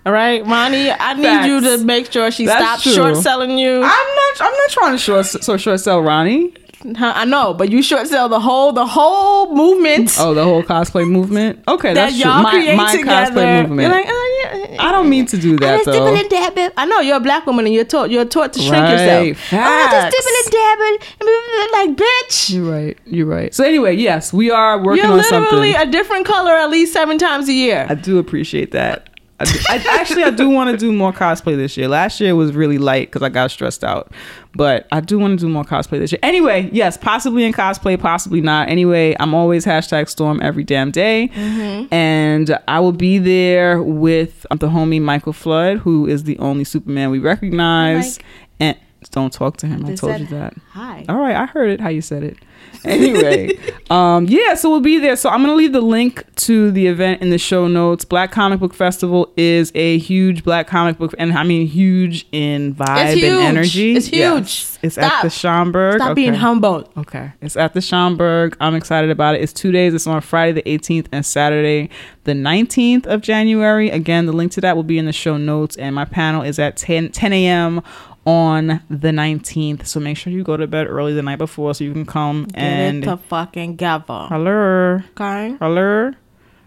[0.05, 2.93] All right, Ronnie, I need you to make sure she That's stops true.
[2.93, 3.77] short selling you.
[3.77, 4.41] I'm not.
[4.41, 6.53] I'm not trying to short so short sell Ronnie.
[6.97, 10.61] Huh, I know, but you short sell the whole the whole movement Oh, the whole
[10.61, 11.63] cosplay movement.
[11.67, 12.29] Okay, that that's true.
[12.29, 13.31] y'all My, create my together.
[13.31, 13.81] cosplay movement.
[13.81, 14.75] You're like, oh, yeah.
[14.79, 16.13] I don't mean to do that just though.
[16.13, 16.73] and.
[16.77, 19.53] I know you're a black woman and you're taught you're taught to shrink Right, yourself.
[19.53, 20.49] Oh, I just facts.
[20.51, 21.71] dibble and dabble.
[21.73, 22.97] Like, bitch, You're right.
[23.05, 23.53] You're right.
[23.53, 25.31] So anyway, yes, we are working on something.
[25.33, 25.89] you're on literally something.
[25.89, 27.85] a different color at least seven times a year.
[27.89, 29.09] I do appreciate that.
[29.37, 31.89] I, do, I actually I do want to do more cosplay this year.
[31.89, 34.11] Last year was really light because I got stressed out,
[34.53, 36.19] but I do want to do more cosplay this year.
[36.23, 38.69] Anyway, yes, possibly in cosplay, possibly not.
[38.69, 41.93] Anyway, I'm always hashtag Storm every damn day, mm-hmm.
[41.93, 46.63] and I will be there with um, the homie Michael Flood, who is the only
[46.63, 48.25] Superman we recognize, Mike.
[48.61, 48.77] and
[49.11, 49.85] don't talk to him.
[49.85, 50.53] I told you that.
[50.71, 51.05] Hi.
[51.09, 52.37] All right, I heard it how you said it.
[52.85, 53.49] Anyway,
[53.89, 55.15] um, yeah, so we'll be there.
[55.15, 58.05] So I'm gonna leave the link to the event in the show notes.
[58.05, 62.75] Black Comic Book Festival is a huge black comic book, and I mean huge in
[62.75, 63.23] vibe huge.
[63.23, 63.95] and energy.
[63.95, 64.19] It's huge.
[64.19, 64.79] Yes.
[64.83, 65.95] It's at the Schomburg.
[65.95, 66.37] Stop being Okay.
[66.39, 66.89] humbled.
[66.95, 67.31] Okay.
[67.41, 68.55] It's at the Schomburg.
[68.59, 69.41] I'm excited about it.
[69.41, 69.93] It's two days.
[69.95, 71.89] It's on Friday the 18th and Saturday
[72.25, 73.89] the 19th of January.
[73.89, 75.75] Again, the link to that will be in the show notes.
[75.75, 77.81] And my panel is at 10, 10 a.m.
[78.25, 79.85] on the 19th.
[79.85, 82.45] So make sure you go to bed early the night before so you can come
[82.45, 83.03] Get and.
[83.03, 84.27] it to fucking gather.
[84.29, 84.99] Hello.
[85.11, 85.55] Okay.
[85.59, 86.11] Hello.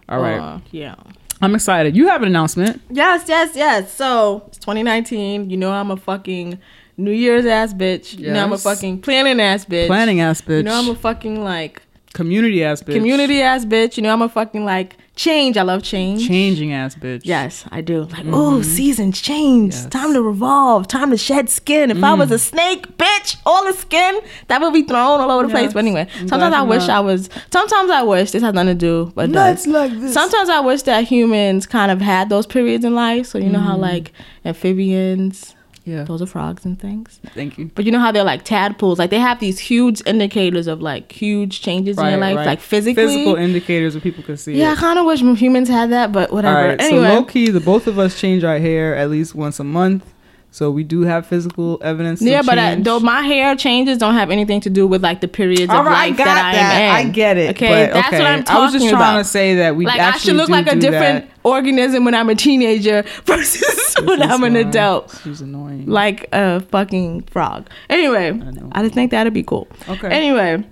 [0.07, 0.39] All right.
[0.39, 0.95] Uh, yeah.
[1.41, 1.95] I'm excited.
[1.95, 2.81] You have an announcement.
[2.89, 3.93] Yes, yes, yes.
[3.93, 5.49] So it's 2019.
[5.49, 6.59] You know I'm a fucking
[6.97, 8.17] New Year's ass bitch.
[8.17, 9.87] You know I'm a fucking planning ass bitch.
[9.87, 10.57] Planning ass bitch.
[10.57, 11.81] You know I'm a fucking like
[12.13, 12.95] community ass bitch.
[12.95, 13.95] community ass bitch.
[13.95, 15.57] You know I'm a fucking like change.
[15.57, 16.27] I love change.
[16.27, 17.21] Changing ass bitch.
[17.23, 18.03] Yes, I do.
[18.05, 19.73] Like, oh, seasons change.
[19.73, 19.85] Yes.
[19.87, 20.87] Time to revolve.
[20.87, 21.91] Time to shed skin.
[21.91, 22.39] If I was a mm.
[22.39, 25.73] snake, bitch, all the skin that would be thrown all over the place.
[25.73, 26.89] But anyway, I'm sometimes I wish not.
[26.89, 27.29] I was.
[27.51, 29.73] Sometimes I wish this has nothing to do, but Nuts does.
[29.73, 30.13] like this.
[30.13, 33.27] Sometimes I wish that humans kind of had those periods in life.
[33.27, 33.81] So you know how mm.
[33.81, 34.13] like
[34.45, 35.53] amphibians,
[35.89, 36.03] Yeah.
[36.03, 37.19] those are frogs and things.
[37.33, 37.71] Thank you.
[37.73, 38.99] But you know how they're like tadpoles.
[38.99, 43.03] Like they have these huge indicators of like huge changes in your life, like physically.
[43.05, 44.53] Physical indicators that people can see.
[44.53, 46.69] yeah, I kind of wish humans had that, but whatever.
[46.69, 46.81] right.
[46.81, 49.63] anyway, So low key, the both of us change our hair at least once a
[49.63, 50.05] month.
[50.51, 52.21] So we do have physical evidence.
[52.21, 55.03] Yeah, of but uh, I, though my hair changes don't have anything to do with
[55.03, 56.71] like the periods All of right, I life got that, that.
[56.73, 57.07] I am in.
[57.07, 57.55] I get it.
[57.55, 58.17] Okay, but, that's okay.
[58.17, 58.59] what I'm talking about.
[58.59, 59.17] I was just trying about.
[59.19, 61.39] to say that we like I actually should look like a different that.
[61.43, 65.85] organism when I'm a teenager versus when I'm is an adult, She's annoying.
[65.85, 67.69] like a fucking frog.
[67.89, 68.69] Anyway, know.
[68.71, 69.67] I, just think that'd be cool.
[69.87, 70.09] Okay.
[70.09, 70.63] Anyway.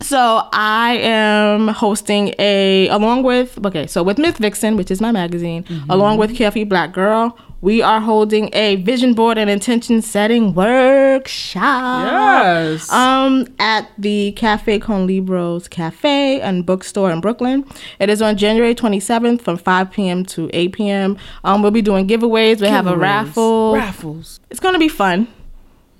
[0.00, 5.10] So I am hosting a along with okay, so with Miss Vixen, which is my
[5.12, 5.90] magazine, Mm-hmm.
[5.90, 12.06] along with Carefree Black Girl, we are holding a vision board and intention setting workshop.
[12.06, 12.90] Yes.
[12.92, 17.64] Um, at the Cafe Con Libros Cafe and Bookstore in Brooklyn.
[17.98, 20.24] It is on January 27th from 5 p.m.
[20.26, 21.18] to 8 p.m.
[21.42, 22.60] Um, we'll be doing giveaways.
[22.60, 23.74] We have a raffle.
[23.74, 24.38] Raffles.
[24.50, 25.26] It's gonna be fun.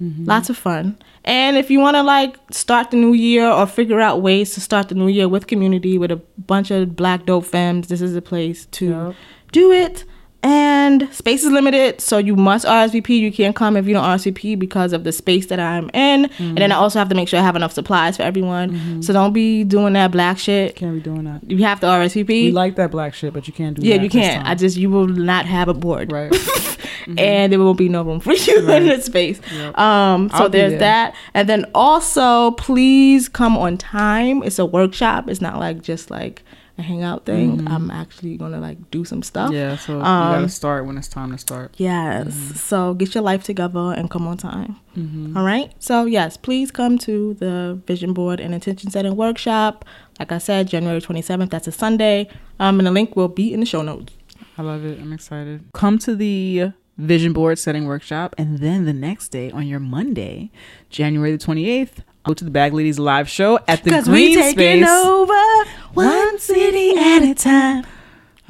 [0.00, 0.96] Lots of fun.
[1.28, 4.60] And if you want to like start the new year or figure out ways to
[4.62, 8.16] start the new year with community with a bunch of black dope femmes, this is
[8.16, 9.14] a place to Yep.
[9.52, 10.04] do it.
[10.42, 13.08] And space is limited, so you must RSVP.
[13.18, 16.26] You can't come if you don't RSVP because of the space that I'm in.
[16.38, 19.02] And then I also have to make sure I have enough supplies for everyone.
[19.02, 20.76] So don't be doing that black shit.
[20.76, 21.48] Can't be doing that.
[21.50, 22.28] You have to RSVP.
[22.28, 23.88] We like that black shit, but you can't do that.
[23.88, 24.46] yeah, you can't.
[24.46, 26.32] I just you will not have a board Right.
[27.18, 29.40] and there won't be no room for you in the space.
[29.74, 30.78] Um, so I'll there's there.
[30.80, 34.42] that, and then also please come on time.
[34.44, 35.28] It's a workshop.
[35.28, 36.42] It's not like just like
[36.78, 37.66] a hangout thing.
[37.68, 39.50] I'm actually gonna like do some stuff.
[39.50, 39.56] Mm-hmm.
[39.56, 39.76] yeah.
[39.76, 41.74] So you Um, gotta start when it's time to start.
[41.76, 42.34] Yes.
[42.60, 44.76] So get your life together and come on time.
[44.96, 45.36] Mm-hmm.
[45.36, 45.72] All right.
[45.80, 49.84] So yes, please come to the vision board and intention setting workshop.
[50.20, 51.50] Like I said, January 27th.
[51.50, 52.28] That's a Sunday.
[52.60, 54.12] Um, and the link will be in the show notes.
[54.56, 54.98] I love it.
[55.00, 55.64] I'm excited.
[55.72, 60.50] Come to the vision board setting workshop, and then the next day on your Monday,
[60.90, 64.38] January the 28th, go to the Bag Ladies live show at the Cause we Green
[64.54, 64.88] taking Space.
[64.88, 67.84] over one city at a time.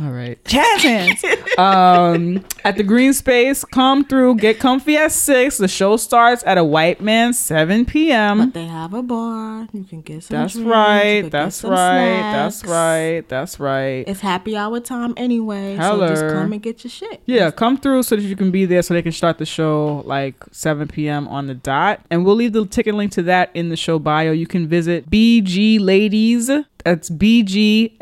[0.00, 1.24] All right, jazz hands.
[1.58, 5.58] um, at the Green Space, come through, get comfy at six.
[5.58, 8.38] The show starts at a white man 7 p.m.
[8.38, 9.66] But they have a bar.
[9.72, 10.36] You can get some.
[10.36, 11.22] That's drinks, right.
[11.22, 12.20] That's right.
[12.20, 13.28] That's right.
[13.28, 14.04] That's right.
[14.06, 15.76] It's happy hour time anyway.
[15.76, 17.20] So just come and get your shit.
[17.26, 20.04] Yeah, come through so that you can be there so they can start the show
[20.06, 21.26] like 7 p.m.
[21.26, 22.04] on the dot.
[22.08, 24.30] And we'll leave the ticket link to that in the show bio.
[24.30, 26.66] You can visit BGLadiez.
[26.84, 27.98] That's B-G-L-A-D-I-E-Z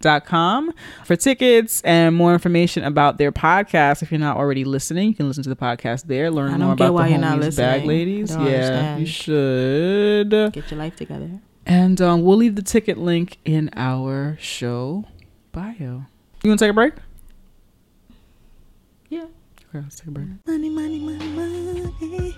[0.00, 0.72] dot com
[1.04, 4.02] for tickets and more information about their podcast.
[4.02, 6.30] If you're not already listening, you can listen to the podcast there.
[6.30, 7.88] Learn I don't more get about why the you're not homies bag listening.
[7.88, 8.30] ladies.
[8.32, 9.00] Yeah, understand.
[9.00, 10.30] you should.
[10.52, 11.30] Get your life together.
[11.66, 15.04] And um, we'll leave the ticket link in our show
[15.52, 15.72] bio.
[16.42, 16.94] You want to take a break?
[19.08, 19.22] Yeah.
[19.22, 20.26] Okay, let's take a break.
[20.46, 22.34] Money, money, money, money.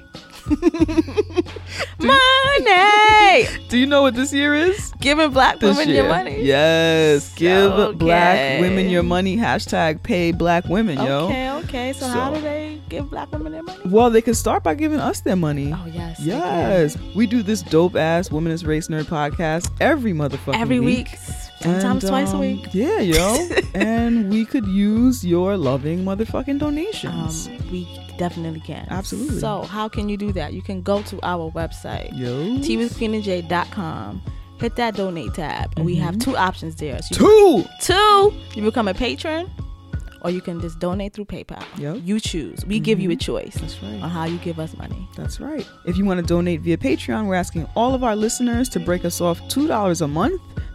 [1.99, 3.47] money.
[3.69, 4.93] Do you know what this year is?
[5.01, 6.03] Giving black This women year.
[6.05, 6.43] your money.
[6.43, 7.33] Yes.
[7.35, 7.97] Give Okay.
[7.99, 9.37] black women your money.
[9.37, 11.27] Hashtag pay black women, yo.
[11.27, 11.93] Okay, okay.
[11.93, 13.79] So, how do they give black women their money?
[13.87, 15.73] Well, they can start by giving us their money.
[15.73, 16.21] Oh yes.
[16.21, 16.97] Yes.
[17.15, 21.09] We do this dope ass Women's Race Nerd podcast every motherfucking Every week.
[21.67, 22.69] Sometimes And, twice a um, week.
[22.73, 23.49] Yeah, yo.
[23.75, 27.49] and we could use your loving motherfucking Um, donations.
[27.71, 27.87] we
[28.19, 28.87] definitely can.
[28.91, 29.39] Absolutely.
[29.41, 30.53] So how can you do that?
[30.53, 32.11] You can go to our website.
[32.17, 32.59] yo.
[32.59, 34.23] teawithqueenandj.com.
[34.59, 36.99] Hit that donate tab, and we have two options there.
[37.03, 37.65] So Two.
[37.83, 39.51] two, you become a patron,
[40.23, 41.63] or you can just donate through PayPal.
[41.77, 41.99] Yep.
[42.05, 42.65] You choose.
[42.65, 44.01] We give you a choice That's right.
[44.03, 45.07] on how you give us money.
[45.15, 45.69] That's right.
[45.85, 49.05] If you want to donate via Patreon, we're asking all of our listeners to break
[49.05, 50.41] us off $2 a month.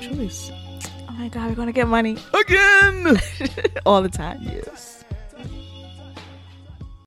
[0.00, 0.50] choice.
[1.08, 3.18] Oh my god, we're gonna get money Again.
[3.86, 4.38] all the time.
[4.42, 5.04] yes.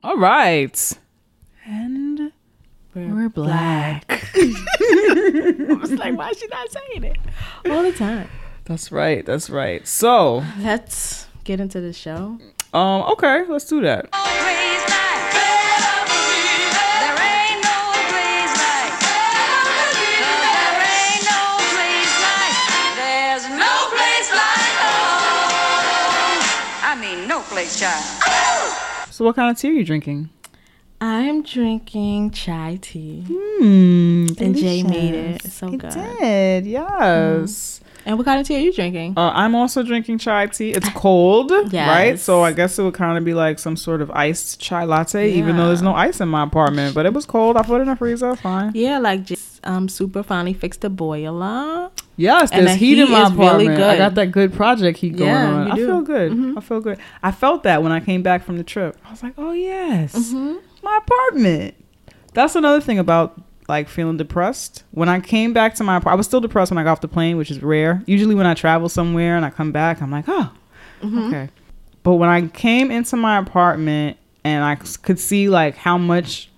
[0.03, 0.97] All right.
[1.65, 2.31] And
[2.93, 4.05] We're, black.
[4.35, 7.17] I was like, why is she not saying it
[7.69, 8.27] all the time?
[8.65, 9.25] That's right.
[9.25, 9.87] That's right.
[9.87, 12.37] So, Let's get into the show.
[12.73, 14.09] um, okay, let's do that.
[27.63, 29.13] Mean, place, child.
[29.13, 30.29] So, what kind of tea are you drinking?
[31.01, 34.25] I'm drinking chai tea, Hmm.
[34.39, 35.45] and Jay made it.
[35.45, 35.91] It's so It good.
[35.91, 36.65] did.
[36.65, 37.81] Yes.
[38.05, 39.13] And what kind of tea are you drinking?
[39.17, 40.71] Uh, I'm also drinking chai tea.
[40.71, 42.17] It's cold, right?
[42.19, 45.31] So I guess it would kind of be like some sort of iced chai latte,
[45.33, 46.95] even though there's no ice in my apartment.
[46.95, 47.55] But it was cold.
[47.57, 48.35] I put it in the freezer.
[48.35, 48.71] Fine.
[48.73, 51.91] Yeah, like just um, super finally fixed the boiler.
[52.15, 53.83] Yes, And there's the heat in my is really apartment.
[53.83, 55.65] I got that good project heat going Yeah, on.
[55.67, 55.85] you I do.
[55.87, 56.31] feel good.
[56.31, 56.57] Mhm.
[56.57, 56.99] I feel good.
[57.23, 58.97] I felt that when I came back from the trip.
[59.05, 60.55] I was like, oh yes, Mm-hmm.
[60.83, 61.73] my apartment.
[62.33, 64.83] That's another thing about like feeling depressed.
[64.91, 67.01] When I came back to my apartment, I was still depressed when I got off
[67.01, 68.03] the plane, which is rare.
[68.05, 70.51] Usually when I travel somewhere and I come back, I'm like, oh,
[71.01, 71.19] Mm-hmm.
[71.27, 71.49] okay.
[72.03, 76.49] But when I came into my apartment and I could see like how much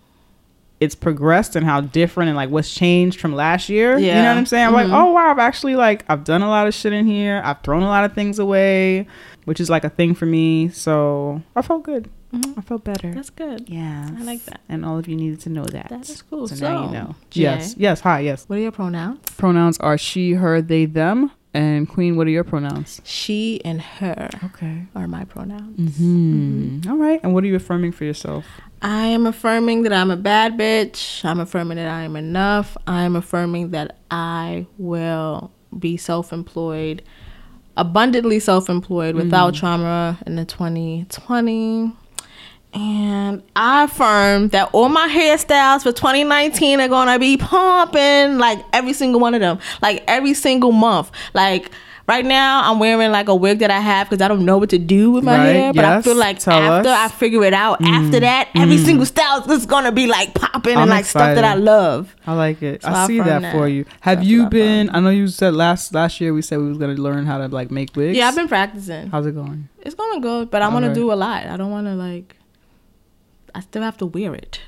[0.80, 3.98] it's progressed and how different and like what's changed from last year.
[3.98, 4.66] You know what I'm saying?
[4.66, 4.76] I'm Mhm.
[4.76, 7.42] like, oh wow, I've actually like I've done a lot of shit in here.
[7.46, 9.08] I've thrown a lot of things away,
[9.46, 10.70] which is like a thing for me.
[10.70, 12.10] So I felt good.
[12.34, 12.58] Mhm.
[12.58, 13.14] I felt better.
[13.14, 13.70] That's good.
[13.70, 14.60] yeah, I like that.
[14.68, 15.88] And all of you needed to know that.
[15.90, 16.50] That is cool.
[16.50, 17.16] So, now you know.
[17.30, 17.42] Jay.
[17.44, 17.76] Yes.
[17.78, 18.02] Yes.
[18.02, 18.20] Hi.
[18.20, 18.44] Yes.
[18.48, 19.20] What are your pronouns?
[19.38, 21.32] Pronouns are she, her, they, them.
[21.56, 23.00] And Queen, what are your pronouns?
[23.06, 24.84] She and her Okay.
[24.94, 25.96] are my pronouns.
[25.98, 26.82] Hmm.
[26.90, 27.22] All right.
[27.24, 28.44] And what are you affirming for yourself?
[28.82, 31.24] I am affirming that I'm a bad bitch.
[31.24, 32.76] I'm affirming that I am enough.
[32.86, 35.50] I am affirming that I will
[35.80, 37.02] be self employed,
[37.78, 41.94] abundantly self employed without trauma in the 2020.
[42.76, 48.94] And I affirm that all my hairstyles for 2019 are gonna be pumping, like every
[48.94, 51.10] single one of them, like every single month.
[51.34, 51.72] Like
[52.08, 54.70] right now, I'm wearing like a wig that I have because I don't know what
[54.72, 55.74] to do with my Right, hair.
[55.74, 57.12] But I feel like after us.
[57.12, 58.62] I figure it out, mm, after that, mm.
[58.62, 62.14] every single style is gonna be like popping and like stuff that I love.
[62.28, 62.84] I like it.
[62.84, 63.86] So I I see affirm that, for you.
[64.02, 64.90] Have That's you what I been?
[64.90, 67.48] I know you said last last year we said we was gonna learn how to
[67.48, 68.18] like make wigs.
[68.18, 69.08] Yeah, I've been practicing.
[69.08, 69.70] How's it going?
[69.82, 71.46] It's gonna go, but I want to do a lot.
[71.46, 72.36] I don't want to like.
[73.56, 74.60] I still have to wear it.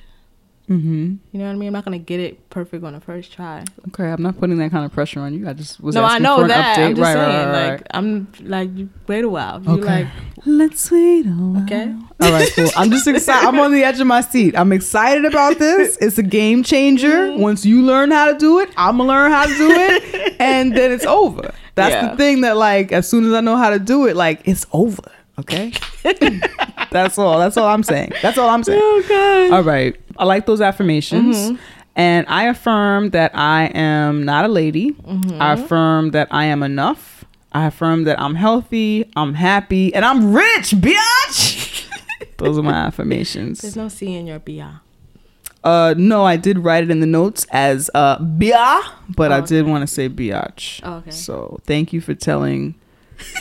[0.69, 1.15] Mm-hmm.
[1.31, 1.67] You know what I mean?
[1.67, 3.63] I'm not gonna get it perfect on the first try.
[3.87, 5.47] Okay, I'm not putting that kind of pressure on you.
[5.47, 6.77] I just was no, I asking know for an that.
[6.77, 6.85] update.
[6.87, 7.87] I'm just right, saying, right, right, like.
[7.91, 8.69] I'm like
[9.07, 9.63] wait a while.
[9.63, 10.03] You Okay.
[10.03, 10.07] like
[10.45, 11.63] Let's wait a while.
[11.63, 11.95] okay?
[12.19, 12.69] All right, cool.
[12.75, 13.47] I'm just excited.
[13.47, 14.57] I'm on the edge of my seat.
[14.57, 15.97] I'm excited about this.
[16.01, 17.29] It's a game changer.
[17.29, 17.41] Mm-hmm.
[17.41, 20.75] Once you learn how to do it, I'm gonna learn how to do it, and
[20.75, 21.53] then it's over.
[21.75, 22.09] That's Yeah.
[22.11, 24.65] the thing that like as soon as I know how to do it, like it's
[24.73, 25.01] over.
[25.39, 25.71] Okay.
[26.91, 27.37] That's all.
[27.39, 28.13] That's all I'm saying.
[28.21, 28.81] That's all I'm saying.
[29.05, 29.49] Okay.
[29.51, 29.95] All right.
[30.17, 31.37] I like those affirmations.
[31.37, 31.55] Mm-hmm.
[31.95, 34.91] And I affirm that I am not a lady.
[34.91, 35.41] Mm-hmm.
[35.41, 37.25] I affirm that I am enough.
[37.51, 41.87] I affirm that I'm healthy, I'm happy, and I'm rich, bitch.
[42.37, 43.61] those are my affirmations.
[43.61, 44.81] There's no C in your BR.
[45.63, 49.45] Uh no, I did write it in the notes as uh bia, but I Oh,
[49.45, 50.81] did want to say biatch.
[50.83, 51.09] Oh, okay.
[51.09, 52.75] So thank you for telling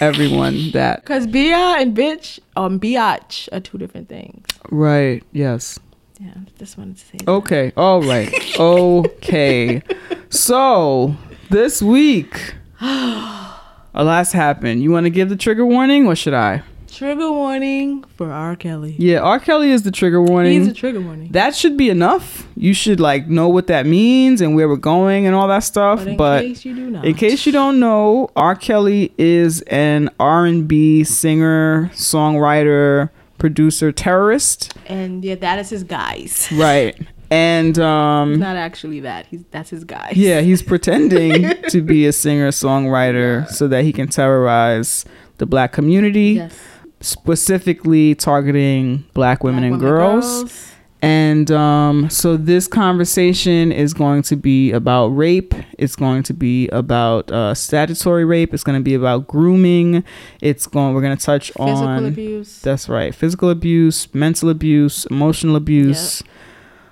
[0.01, 1.05] everyone that.
[1.07, 4.47] Cause bia and bitch um biatch are two different things.
[4.71, 5.23] Right.
[5.33, 5.79] Yes.
[6.19, 7.29] Yeah, just wanted to say that.
[7.29, 7.73] Okay.
[7.77, 8.33] All right.
[8.59, 9.83] Okay.
[10.31, 11.15] So
[11.51, 13.61] this week, a
[13.95, 14.83] lot's happened.
[14.83, 16.63] You want to give the trigger warning, or should I?
[16.97, 18.57] Trigger warning for R.
[18.57, 18.95] Kelly.
[18.99, 19.39] Yeah, R.
[19.39, 20.61] Kelly is the trigger warning.
[20.61, 21.31] He's a trigger warning.
[21.33, 22.49] that should be enough.
[22.57, 25.99] You should like know what that means and where we're going and all that stuff.
[26.01, 28.55] But in But case you do not, in case you don't know, R.
[28.55, 34.73] Kelly is an R and B singer, songwriter, producer, terrorist.
[34.87, 36.49] and yeah, that is his guise.
[36.53, 36.97] Right.
[37.31, 39.27] And um Not actually that.
[39.27, 40.17] He's that's his guise.
[40.17, 45.05] Yeah, he's pretending to be a singer songwriter so that he can terrorize
[45.39, 46.31] the black community.
[46.41, 46.57] Yes.
[47.01, 50.73] Specifically targeting black women and girls.
[51.03, 55.55] And um, so this conversation is going to be about rape.
[55.79, 58.55] It's going to be about uh, statutory rape.
[58.55, 60.03] It's going to be about grooming.
[60.41, 60.95] It's going.
[60.95, 62.07] We're going to touch Physical on.
[62.07, 62.61] abuse.
[62.61, 63.15] That's right.
[63.15, 66.23] Physical abuse, mental abuse, emotional abuse,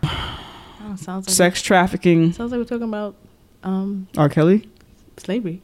[0.04, 2.32] Oh, sounds like sex trafficking.
[2.34, 3.16] sounds like we're talking about
[3.64, 4.28] um, R.
[4.28, 4.68] Kelly.
[5.16, 5.62] slavery.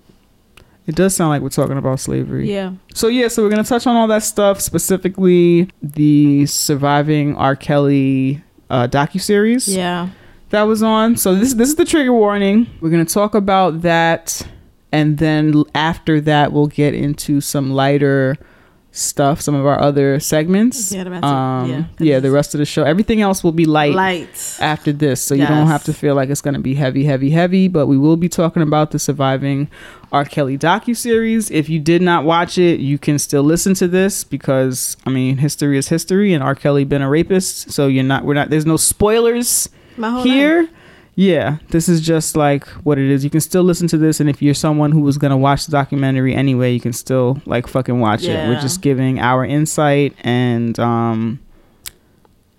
[0.86, 2.50] It does sound like we're talking about slavery.
[2.50, 2.72] Yeah.
[2.94, 7.54] So yeah, so we're gonna touch on all that stuff, specifically the surviving R.
[7.54, 10.08] Kelly uh, docu series Yeah.
[10.50, 11.16] that was on.
[11.16, 12.66] So this this is the trigger warning.
[12.80, 14.42] We're gonna talk about that,
[14.90, 18.36] and then after that, we'll get into some lighter
[19.00, 20.92] stuff, some of our other segments.
[20.92, 22.82] Yeah, the rest of- um, yeah, yeah, the rest of the show.
[22.84, 24.58] Everything else will be light Light.
[24.60, 27.30] after this, so you don't have to feel like it's going to be heavy, heavy,
[27.30, 27.68] heavy.
[27.68, 29.68] But we will be talking about the surviving
[30.12, 30.24] R.
[30.24, 31.50] Kelly docu series.
[31.50, 35.38] If you did not watch it, you can still listen to this because I mean,
[35.38, 36.54] history is history, and R.
[36.54, 38.24] Kelly been a rapist, so you're not.
[38.24, 38.50] We're not.
[38.50, 39.68] There's no spoilers
[40.22, 40.62] here.
[40.62, 40.70] life.
[41.20, 43.24] Yeah, this is just like what it is.
[43.24, 45.70] You can still listen to this, and if you're someone who was gonna watch the
[45.70, 48.48] documentary anyway, you can still like fucking watch it.
[48.48, 51.38] We're just giving our insight, and um,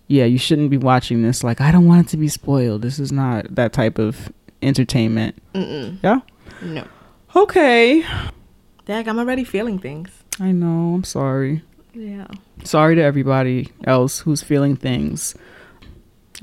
[0.07, 1.43] yeah, you shouldn't be watching this.
[1.43, 2.83] Like, I don't want it to be spoiled.
[2.83, 4.31] This is not that type of
[4.61, 5.41] entertainment.
[5.55, 5.97] Mm-mm.
[6.03, 6.19] Yeah.
[6.61, 6.85] No.
[7.35, 8.05] Okay.
[8.85, 10.11] Dag, I'm already feeling things.
[10.39, 10.93] I know.
[10.93, 11.63] I'm sorry.
[11.95, 12.27] Yeah.
[12.63, 15.33] Sorry to everybody else who's feeling things.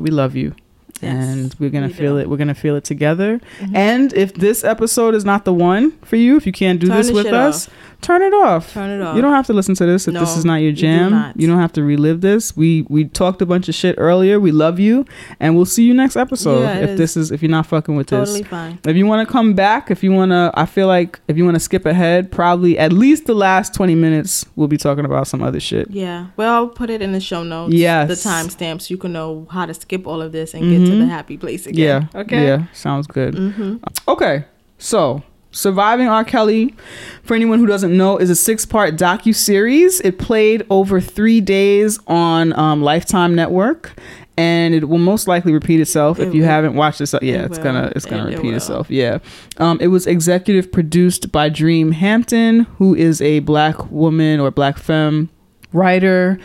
[0.00, 0.56] We love you.
[1.02, 2.20] Yes, and we're gonna we feel do.
[2.20, 2.30] it.
[2.30, 3.40] We're gonna feel it together.
[3.60, 3.76] Mhm.
[3.76, 6.96] And if this episode is not the one for you, if you can't do Turn
[6.96, 7.68] this with us,
[8.00, 8.72] turn it off.
[8.72, 9.16] Turn it off.
[9.16, 11.10] You don't have to listen to this if this is not your you do jam.
[11.10, 11.40] not.
[11.40, 12.56] You don't have to relive this.
[12.56, 14.38] We we talked a bunch of shit earlier.
[14.40, 15.04] We love you,
[15.40, 16.62] and we'll see you next episode.
[16.62, 18.48] Yeah, if this is if you're not fucking with Totally this.
[18.48, 18.78] fine.
[18.86, 21.44] If you want to come back, if you want to, I feel like if you
[21.44, 25.26] want to skip ahead, probably at least the last 20 minutes, we'll be talking about
[25.26, 25.90] some other shit.
[25.90, 26.26] Yeah.
[26.36, 27.74] Well, I'll put it in the show notes.
[27.74, 28.08] Yes.
[28.22, 30.98] The timestamp so you can know how to skip all of this and get to
[30.98, 31.78] the happy place Mm-hmm.
[31.78, 32.06] Yeah.
[32.14, 32.44] Okay.
[32.46, 32.66] Yeah.
[32.72, 33.34] Sounds good.
[33.34, 33.76] Mm-hmm.
[34.08, 34.44] Okay,
[34.78, 36.24] so Surviving R.
[36.24, 36.74] Kelly,
[37.22, 39.98] for anyone who doesn't know, is a six-part docu series.
[40.02, 43.98] It played over three days on um, Lifetime Network,
[44.36, 46.48] and it will most likely repeat itself if you will.
[46.48, 47.14] haven't watched this.
[47.22, 47.64] Yeah, It it's will.
[47.64, 48.90] gonna it's gonna It- it repeat itself.
[48.90, 49.18] Yeah,
[49.56, 54.76] um, it was executive produced by Dream Hampton, who is a black woman or black
[54.78, 55.30] femme
[55.72, 56.38] writer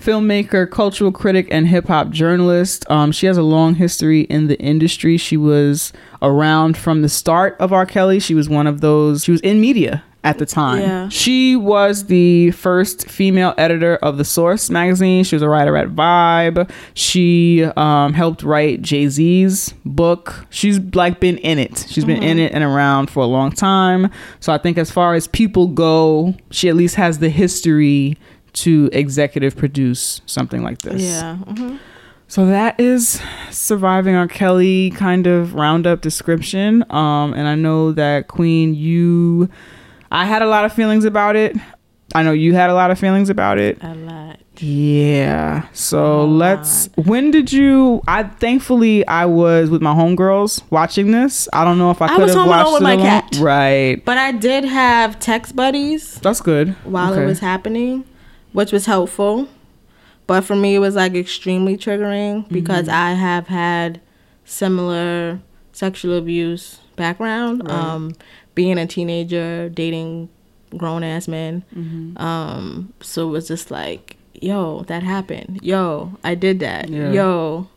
[0.00, 2.88] filmmaker, cultural critic, and hip hop journalist.
[2.90, 5.16] Um, she has a long history in the industry.
[5.16, 5.92] She was
[6.22, 7.86] around from the start of R.
[7.86, 8.20] Kelly.
[8.20, 10.82] She was one of those, she was in media at the time.
[10.82, 11.08] Yeah.
[11.08, 15.24] She was the first female editor of The Source magazine.
[15.24, 16.70] She was a writer at Vibe.
[16.94, 20.46] She um, helped write Jay Z's book.
[20.50, 21.86] She's like been in it.
[21.88, 24.10] She's been in it and around for a long time.
[24.40, 28.18] So I think as far as people go, she at least has the history
[28.54, 31.02] to executive produce something like this.
[31.02, 31.36] Yeah.
[31.36, 31.76] hmm
[32.28, 33.20] So that is
[33.50, 34.28] surviving R.
[34.28, 36.84] Kelly kind of roundup description.
[36.90, 39.48] Um, and I know that Queen, you,
[40.10, 41.56] I had a lot of feelings about it.
[42.14, 43.78] I know you had a lot of feelings about it.
[43.82, 44.40] A lot.
[44.60, 45.68] Yeah.
[45.72, 46.88] So let's.
[46.96, 48.02] When did you?
[48.08, 51.48] I thankfully I was with my homegirls watching this.
[51.52, 52.92] I don't know if I I could was have home alone watched with it my
[52.94, 53.06] alone.
[53.06, 53.36] cat.
[53.40, 54.04] Right.
[54.04, 56.74] But I did have text buddies That's good.
[56.84, 57.22] while Okay.
[57.22, 58.04] it was happening,
[58.52, 59.48] which was helpful.
[60.26, 62.94] But for me, it was like extremely triggering because Mm-hmm.
[62.96, 64.00] I have had
[64.44, 65.40] similar
[65.72, 67.62] sexual abuse background.
[67.64, 67.72] Right.
[67.74, 68.14] Um,
[68.54, 70.28] being a teenager, dating
[70.76, 71.62] grown ass men.
[71.74, 72.18] Mm-hmm.
[72.22, 75.60] Um, so it was just like, yo, that happened.
[75.62, 76.88] Yo, I did that.
[76.90, 77.10] Yeah.
[77.12, 77.68] Yo,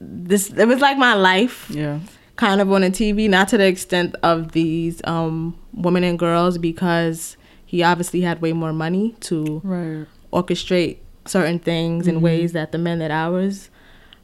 [0.00, 2.00] this it was like my life Yeah.
[2.36, 6.58] kind of on a TV, not to the extent of these um, women and girls,
[6.58, 7.36] because
[7.68, 10.06] he obviously had way more money to Right.
[10.32, 10.96] orchestrate
[11.26, 12.16] certain things Mm-hmm.
[12.16, 13.68] in ways that the men that I was.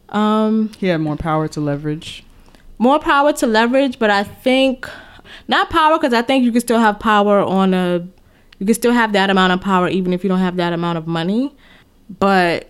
[0.08, 2.24] Um, He had more power to leverage.
[2.78, 4.88] more power to leverage, but I think
[5.48, 8.06] not power because I think you can still have power on a.
[8.58, 10.96] You can still have that amount of power even if you don't have that amount
[10.98, 11.54] of money,
[12.18, 12.68] but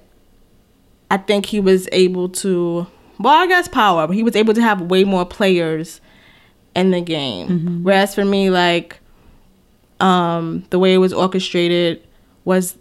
[1.11, 2.87] I think he was able to.
[3.21, 6.01] Well, I guess power, but he was able to have way more players
[6.75, 7.85] in the game.
[7.85, 8.99] Whereas for me, like,
[10.01, 12.03] um, the way it was orchestrated
[12.45, 12.77] was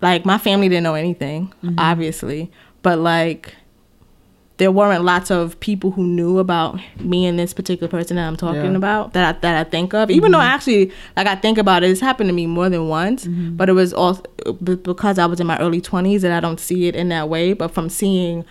[0.00, 1.78] like my family didn't know anything, mm-hmm.
[1.78, 2.50] obviously,
[2.82, 3.54] but like
[4.58, 8.36] there weren't lots of people who knew about me and this particular person that I'm
[8.36, 8.76] talking Yeah.
[8.76, 10.10] about that I, that I think of.
[10.10, 10.46] Even though mm-hmm.
[10.46, 13.24] actually, like I think about it, it's happened to me more than once.
[13.24, 13.56] Mm-hmm.
[13.56, 14.20] But it was all
[14.62, 17.52] because I was in my early 20s and I don't see it in that way.
[17.52, 18.44] But from seeing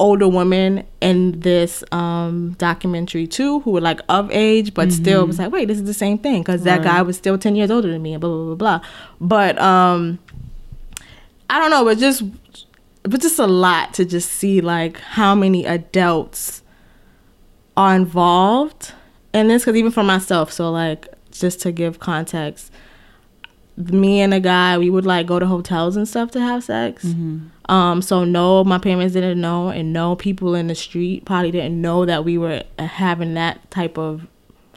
[0.00, 5.38] older women in this um documentary too who were like of age but still was
[5.38, 7.90] like wait this is the same thing because that guy was still 10 years older
[7.90, 8.88] than me and blah blah blah blah.
[9.20, 10.18] But um
[11.50, 12.22] i don't know but just
[13.02, 16.62] but just a lot to just see like how many adults
[17.76, 18.92] are involved
[19.32, 22.70] in this because even for myself so like just to give context
[23.78, 27.04] me and a guy we would like go to hotels and stuff to have sex.
[27.68, 31.80] Um so no my parents didn't know and no people in the street probably didn't
[31.80, 34.26] know that we were having that type of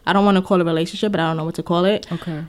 [0.06, 1.86] i don't want to call it a relationship but i don't know what to call
[1.86, 2.12] it.
[2.12, 2.44] Okay.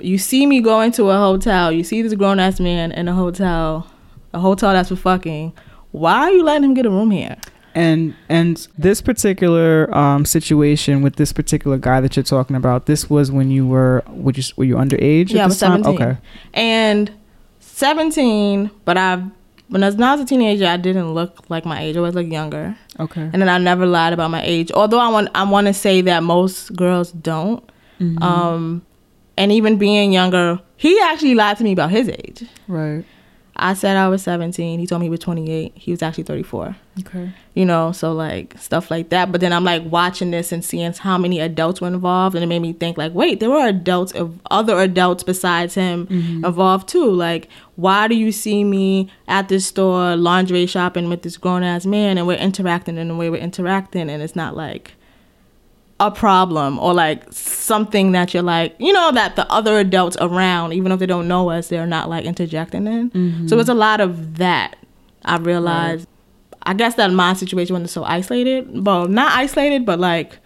[0.00, 3.86] you see me going to a hotel you see this grown-ass man in a hotel
[4.32, 5.52] a hotel that's for fucking
[5.92, 7.36] why are you letting him get a room here
[7.74, 13.08] And and this particular um, situation with this particular guy that you're talking about, this
[13.08, 15.30] was when you were would you were you underage?
[15.30, 15.82] Yeah, I was time?
[15.82, 15.94] 17.
[15.94, 16.18] Okay.
[16.54, 17.10] And
[17.82, 19.24] 17, but I,
[19.68, 21.96] when I was, when I was a teenager, I didn't look like my age.
[21.96, 22.76] I always looked younger.
[23.00, 23.22] Okay.
[23.22, 24.70] And then I never lied about my age.
[24.70, 27.68] Although I want, I want to say that most girls don't.
[27.98, 28.22] Mm-hmm.
[28.22, 28.82] Um,
[29.36, 32.44] and even being younger, he actually lied to me about his age.
[32.68, 33.04] Right.
[33.56, 34.80] I said I was 17.
[34.80, 35.72] He told me he was 28.
[35.74, 37.32] He was actually 34 Okay.
[37.54, 40.92] you know so like stuff like that but then i'm like watching this and seeing
[40.92, 44.12] how many adults were involved and it made me think like wait there were adults
[44.12, 46.44] of other adults besides him mm-hmm.
[46.44, 51.38] involved too like why do you see me at this store lingerie shopping with this
[51.38, 54.92] grown-ass man and we're interacting in the way we're interacting and it's not like
[56.06, 60.72] a problem or like something that you're like you know that the other adults around
[60.72, 64.00] even if they don't know us they're not like interjecting in so it's a lot
[64.00, 64.76] of that
[65.24, 66.08] i realized
[66.64, 68.86] I guess that my situation wasn't so isolated.
[68.86, 70.38] Well, not isolated, but like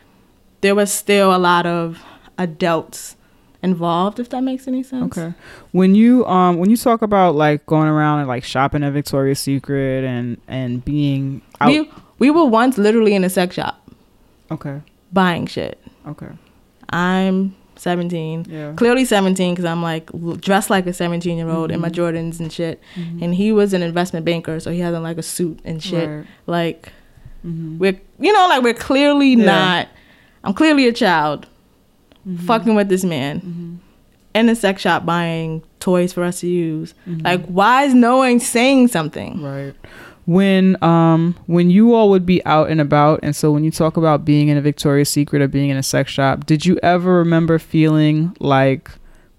[0.62, 2.02] there was still a lot of
[2.38, 3.16] adults
[3.62, 5.18] involved, if that makes any sense.
[5.18, 5.34] Okay.
[5.72, 9.40] When you um when you talk about like going around and like shopping at Victoria's
[9.40, 11.68] Secret and and being out.
[11.68, 13.86] We we were once literally in a sex shop
[14.50, 14.80] okay.
[15.12, 15.80] Buying shit.
[16.07, 16.28] Okay.
[16.90, 18.72] I'm 17, Yeah.
[18.76, 22.00] clearly 17 because I'm like dressed like a 17 year old in my mm-hmm.
[22.00, 22.80] Jordans and shit.
[22.94, 23.22] Mm-hmm.
[23.22, 26.09] And he was an investment banker, so he had on like a suit and shit.
[26.09, 26.26] Right.
[26.46, 26.92] Like
[27.46, 27.78] Mhm.
[27.78, 29.44] we're you know like we're clearly Yeah.
[29.44, 29.88] not.
[30.44, 31.46] I'm clearly a child,
[32.26, 32.46] mm-hmm.
[32.46, 33.80] fucking with this man
[34.34, 36.94] in a sex shop buying toys for us to use.
[37.07, 39.42] Like, why is no one saying something?
[39.42, 39.74] Right.
[40.27, 43.97] When um when you all would be out and about and so when you talk
[43.97, 47.14] about being in a Victoria's Secret or being in a sex shop, did you ever
[47.18, 48.91] remember feeling like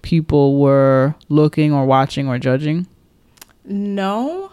[0.01, 2.87] people were looking or watching or judging?
[3.65, 4.49] No.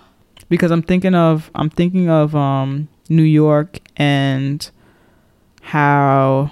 [0.49, 4.69] Because I'm thinking of I'm thinking of um New York and
[5.63, 6.51] how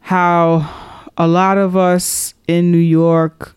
[0.00, 3.56] how a lot of us in New York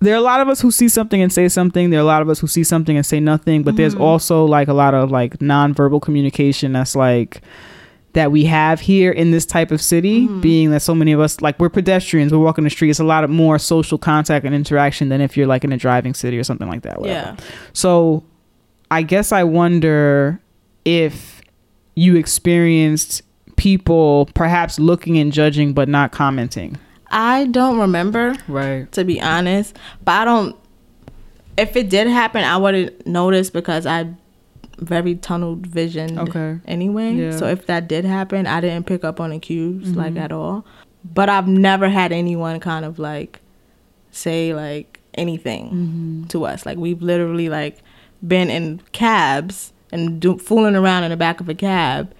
[0.00, 1.90] there are a lot of us who see something and say something.
[1.90, 3.62] There are a lot of us who see something and say nothing.
[3.62, 4.02] But there's mm-hmm.
[4.02, 7.40] also like a lot of like nonverbal communication that's like
[8.12, 10.40] that we have here in this type of city, mm-hmm.
[10.40, 12.90] being that so many of us like we're pedestrians, we're walking the street.
[12.90, 15.76] It's a lot of more social contact and interaction than if you're like in a
[15.76, 17.00] driving city or something like that.
[17.00, 17.36] whatever.
[17.38, 17.44] Yeah.
[17.72, 18.24] So
[18.90, 20.40] I guess I wonder
[20.84, 21.40] if
[21.94, 23.22] you experienced
[23.56, 26.78] people perhaps looking and judging but not commenting.
[27.10, 28.90] I don't remember, Right.
[28.92, 29.76] to be honest.
[30.04, 30.56] But I don't.
[31.56, 34.08] If it did happen, I wouldn't notice because I
[34.78, 36.58] very tunnel vision Okay.
[36.66, 37.14] anyway.
[37.14, 37.28] Yeah.
[37.30, 37.38] Mm-hmm.
[37.38, 40.66] So if that did happen, I didn't pick up on the cues like at all.
[41.04, 43.40] But I've never had anyone kind of like
[44.10, 46.24] say like anything Mm-hmm.
[46.28, 46.66] to us.
[46.66, 47.78] Like we've literally like
[48.26, 52.12] been in cabs and do, fooling around in the back of a cab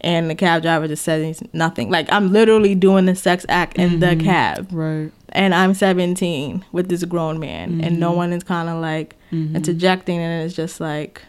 [0.00, 1.90] and the cab driver just says nothing.
[1.90, 5.10] Like I'm literally doing the sex act in the cab Right.
[5.30, 8.16] and I'm 17 with this grown man, and no Mm-hmm.
[8.16, 11.22] one is kind of like interjecting, and it's just like,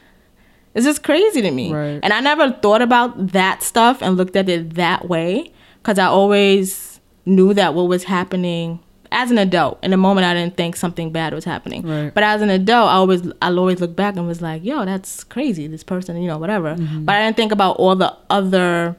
[0.76, 1.74] it's just crazy to me.
[1.74, 2.00] Right.
[2.04, 5.52] And I never thought about that stuff and looked at it that way
[5.82, 8.80] because I always knew that what was happening
[9.12, 11.86] as an adult in the moment I didn't think something bad was happening.
[11.86, 12.14] Right.
[12.14, 15.24] But as an adult, I always I always look back and was like, yo, that's
[15.24, 15.68] crazy.
[15.68, 16.76] This person, you know, whatever.
[16.76, 17.06] Mm-hmm.
[17.06, 18.96] But I didn't think about all the other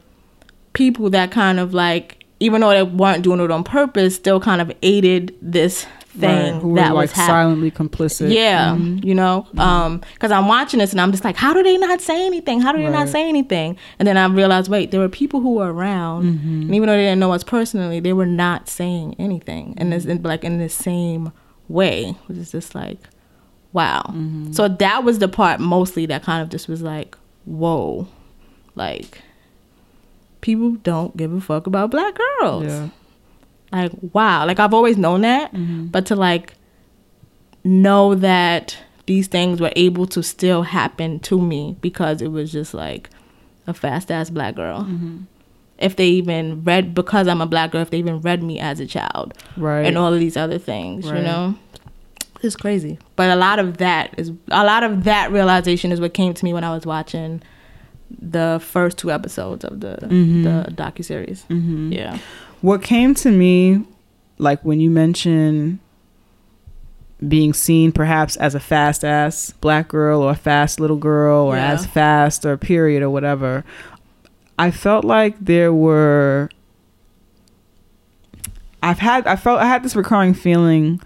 [0.73, 4.61] people that kind of like even though they weren't doing it on purpose, still kind
[4.61, 6.61] of aided this thing Right.
[6.61, 8.33] Who that were like was silently complicit.
[8.33, 9.05] Yeah, mm-hmm.
[9.05, 12.01] you know, um, because I'm watching this and I'm just like, how do they not
[12.01, 12.61] say anything?
[12.61, 13.77] How do they not say anything?
[13.99, 16.61] And then I realized, wait, there were people who were around, mm-hmm.
[16.63, 20.03] and even though they didn't know us personally, they were not saying anything, and this
[20.03, 20.11] mm-hmm.
[20.11, 21.31] in, like in the same
[21.67, 22.99] way, which is just like,
[23.71, 24.13] wow.
[24.51, 28.07] So that was the part mostly that kind of just was like, whoa,
[28.75, 29.21] like
[30.41, 32.89] people don't give a fuck about black girls Yeah.
[33.71, 35.85] Like wow like i've always known that mm-hmm.
[35.87, 36.53] but to like
[37.63, 42.73] know that these things were able to still happen to me because it was just
[42.73, 43.09] like
[43.67, 44.81] a fast ass black girl.
[44.83, 45.23] Mm-hmm.
[45.79, 48.79] If they even read because I'm a black girl, if they even read me as
[48.79, 49.81] a child, Right.
[49.85, 51.17] and all of these other things, Right.
[51.17, 51.55] you know,
[52.41, 52.99] it's crazy.
[53.15, 56.45] But a lot of that is a lot of that realization is what came to
[56.45, 57.41] me when I was watching
[58.21, 60.43] the first two episodes of the Mm-hmm.
[60.43, 61.45] the docu series.
[61.49, 61.93] Mm-hmm.
[61.93, 62.17] Yeah,
[62.61, 63.83] What came to me,
[64.37, 65.79] like when you mention
[67.27, 71.55] being seen perhaps as a fast ass black girl or a fast little girl or
[71.55, 71.71] Yeah.
[71.73, 73.63] as fast or period or whatever,
[74.57, 76.49] I felt like there were.
[78.81, 81.01] I've had I felt I had this recurring feeling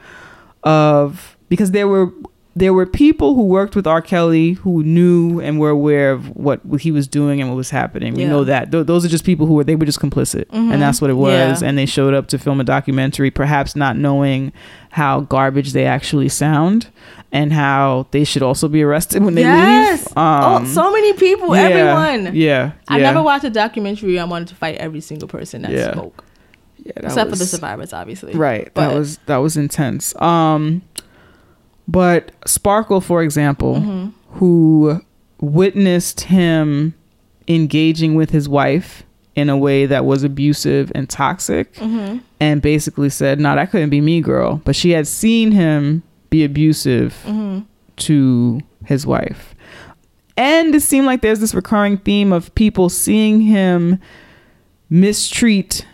[0.63, 2.11] of because there were
[2.55, 3.99] there were people who worked with R.
[4.01, 8.13] Kelly who knew and were aware of what, he was doing and what was happening.
[8.13, 8.29] We Yeah.
[8.29, 10.71] know that Th- those are just people who were they were just complicit, Mhm.
[10.71, 11.61] and that's what it was.
[11.63, 11.67] Yeah.
[11.67, 14.51] And they showed up to film a documentary, perhaps not knowing
[14.91, 16.87] how garbage they actually sound
[17.31, 20.05] and how they should also be arrested when they yes.
[20.09, 20.15] leave.
[20.17, 22.35] Um, oh, so many people, yeah, everyone.
[22.35, 24.19] Yeah, I never watched a documentary.
[24.19, 26.23] I wanted to fight every single person that spoke,
[26.85, 28.33] yeah, that except for the survivors, obviously.
[28.33, 28.69] Right.
[28.75, 30.13] But- that was that was intense.
[30.21, 30.83] Um
[31.87, 34.09] but Sparkle, for example, Mm-hmm.
[34.37, 35.01] who
[35.41, 36.93] witnessed him
[37.47, 39.03] engaging with his wife
[39.35, 42.19] in a way that was abusive and toxic Mm-hmm.
[42.39, 44.61] and basically said, No, that couldn't be me, girl.
[44.63, 47.59] But she had seen him be abusive Mm-hmm.
[47.97, 49.53] to his wife.
[50.35, 53.99] And it seemed like there's this recurring theme of people seeing him
[54.89, 55.85] mistreat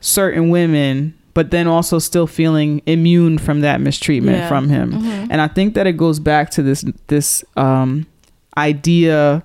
[0.00, 4.48] certain women, but then also still feeling immune from that mistreatment Yeah.
[4.48, 4.92] from him.
[4.92, 5.28] Mhm.
[5.30, 8.06] And I think that it goes back to this this um,
[8.56, 9.42] idea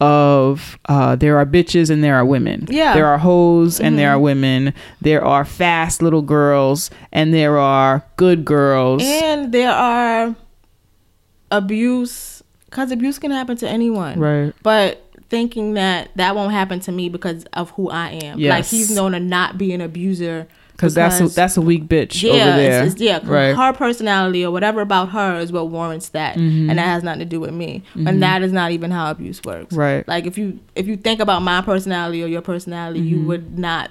[0.00, 2.66] of uh, there are bitches and there are women.
[2.68, 2.92] Yeah.
[2.94, 4.14] There are hoes and there Mhm.
[4.14, 4.74] are women.
[5.00, 9.02] There are fast little girls and there are good girls.
[9.04, 10.34] And there are
[11.50, 14.18] abuse, because abuse can happen to anyone.
[14.18, 14.52] right.
[14.62, 18.38] But thinking that that won't happen to me because of who I am.
[18.40, 20.46] Like he's known to not be an abuser.
[20.76, 22.84] Because that's a, that's a weak bitch yeah, over there.
[22.84, 23.56] It's, it's, yeah, 'cause right.
[23.56, 26.68] her personality or whatever about her is what warrants that, Mhm.
[26.68, 27.82] and that has nothing to do with me.
[27.94, 28.08] Mhm.
[28.08, 29.74] And that is not even how abuse works.
[29.74, 30.06] Right.
[30.06, 33.26] Like if you if you think about my personality or your personality, you Mhm.
[33.26, 33.90] would not.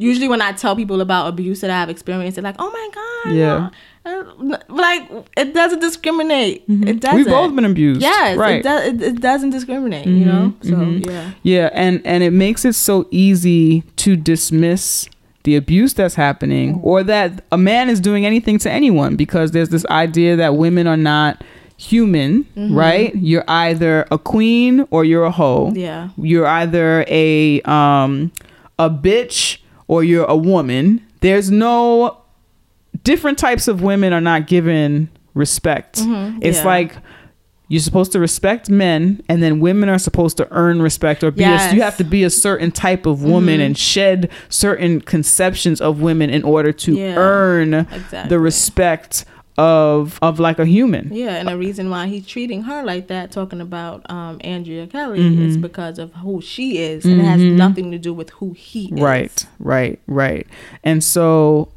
[0.00, 3.34] Usually, when I tell people about abuse that I've experienced, they're like, "Oh my god,
[3.34, 3.58] Yeah.
[4.06, 6.66] no." Uh, like it doesn't discriminate.
[6.70, 6.88] Mhm.
[6.88, 7.16] It doesn't.
[7.16, 8.00] We've both been abused.
[8.00, 8.60] Yes, right.
[8.60, 10.06] it, does, it, it doesn't discriminate.
[10.06, 11.06] You know, Mhm, so mhm.
[11.06, 15.08] yeah, Yeah, and and it makes it so easy to dismiss
[15.48, 19.70] the abuse that's happening or that a man is doing anything to anyone because there's
[19.70, 21.42] this idea that women are not
[21.78, 22.74] human, Mhm.
[22.76, 23.14] right?
[23.16, 25.72] You're either a queen or you're a hoe.
[25.74, 28.30] yeah, You're either a um
[28.78, 31.00] a bitch or you're a woman.
[31.20, 32.18] There's no
[33.04, 36.00] different types of women are not given respect.
[36.02, 36.66] Mhm, It's yeah.
[36.74, 36.92] like
[37.68, 41.44] you're supposed to respect men and then women are supposed to earn respect or be
[41.44, 41.74] a, Yes.
[41.74, 43.66] you have to be a certain type of woman Mhm.
[43.66, 48.28] and shed certain conceptions of women in order to Yeah, earn exactly.
[48.30, 49.24] the respect
[49.58, 51.10] of of like a human.
[51.12, 55.18] Yeah, and the reason why he's treating her like that, talking about um, Andrea Kelly,
[55.18, 55.46] Mhm.
[55.48, 57.56] is because of who she is, and it has Mhm.
[57.56, 59.00] nothing to do with who he is.
[59.00, 60.46] Right, right, right.
[60.84, 61.68] And so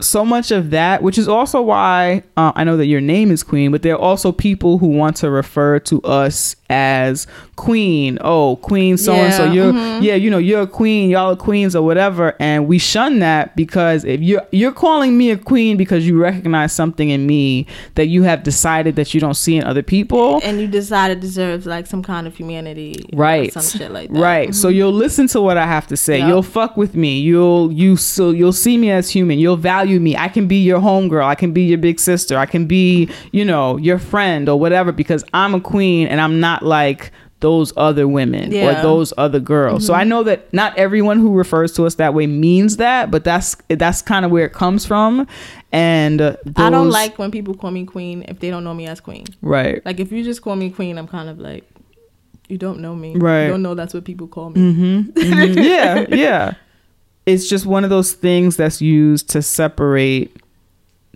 [0.00, 3.42] so much of that, which is also why uh, I know that your name is
[3.42, 7.26] Queen, but there are also people who want to refer to us as
[7.56, 8.18] Queen.
[8.20, 9.44] Oh, Queen, so and so.
[9.44, 10.02] Yeah, You're, mhm.
[10.02, 11.10] yeah, you know, you're a queen.
[11.10, 15.30] Y'all are queens or whatever, and we shun that because if you're you're calling me
[15.30, 19.34] a queen because you recognize something in me that you have decided that you don't
[19.34, 20.40] see in other people.
[20.44, 24.08] And you decide it deserves like some kind of humanity, or right Some shit like
[24.10, 24.14] that.
[24.14, 24.22] Mm-hmm.
[24.22, 26.28] right so you'll listen to what i have to say Yep.
[26.28, 30.16] you'll fuck with me you'll you so you'll see me as human you'll value me
[30.16, 33.44] i can be your homegirl i can be your big sister i can be you
[33.44, 37.10] know your friend or whatever because i'm a queen and i'm not like
[37.40, 38.72] those other women or Yeah.
[38.72, 38.82] Mm-hmm.
[38.82, 42.26] those other girls so i know that not everyone who refers to us that way
[42.26, 45.26] means that but that's that's kind of where it comes from
[45.70, 48.86] and uh, I don't like when people call me queen if they don't know me
[48.86, 49.26] as queen.
[49.42, 51.64] right Like if you just call me queen, I'm kind of like,
[52.48, 53.14] you don't know me.
[53.14, 53.44] Right.
[53.44, 54.60] You don't know that's what people call me.
[54.60, 55.10] Mm-hmm.
[55.20, 55.64] Mhm.
[55.72, 56.54] yeah, yeah.
[57.28, 60.34] It's just one of those things that's used to separate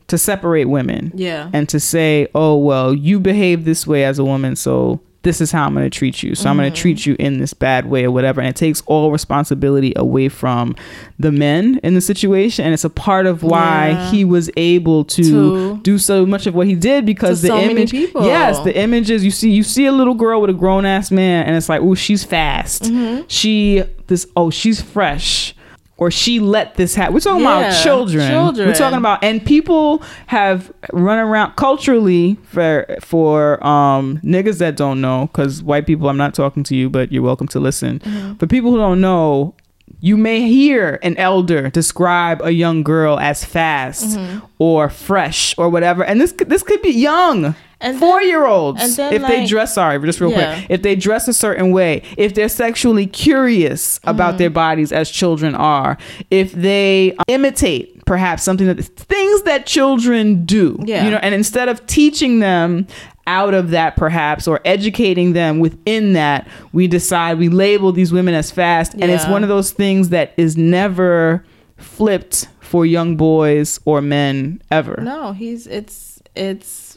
[0.08, 1.48] to separate women Yeah.
[1.54, 5.52] and to say, "Oh, well, you behave this way as a woman, so this is
[5.52, 6.34] how I'm going to treat you.
[6.34, 6.82] So I'm going to Mm-hmm.
[6.82, 10.74] treat you in this bad way or whatever." And it takes all responsibility away from
[11.18, 14.10] the men in the situation, and it's a part of why Yeah.
[14.10, 17.56] he was able to, To- do so much of what he did because the so
[17.56, 18.26] many image people.
[18.26, 21.46] Yes, the images you see you see a little girl with a grown ass man
[21.46, 23.22] and it's like, "Oh, she's fast." Mm-hmm.
[23.28, 25.54] She this oh, she's fresh.
[25.98, 27.14] Or she let this happen.
[27.14, 28.28] We're talking Yeah, about children.
[28.28, 28.68] children.
[28.68, 35.00] We're talking about and people have run around culturally for for um niggas that don't
[35.00, 38.00] know cuz white people I'm not talking to you but you're welcome to listen.
[38.00, 38.34] Mm-hmm.
[38.34, 39.54] For people who don't know,
[40.00, 44.38] you may hear an elder describe a young girl as fast Mm-hmm.
[44.58, 48.46] or fresh or whatever and this could- this could be young And then- four year
[48.46, 50.54] olds and then, if they dress sorry just real Yeah.
[50.54, 54.54] quick if they dress a certain way if they're sexually curious about their mm-hmm.
[54.54, 55.98] bodies as children are
[56.30, 61.04] if they imitate perhaps something that things that children do Yeah.
[61.04, 62.86] you know and instead of teaching them
[63.26, 68.34] out of that perhaps or educating them within that we decide we label these women
[68.34, 71.44] as fast and it's one of those things that is never
[71.76, 76.91] flipped for young boys or men ever No, he's it's it's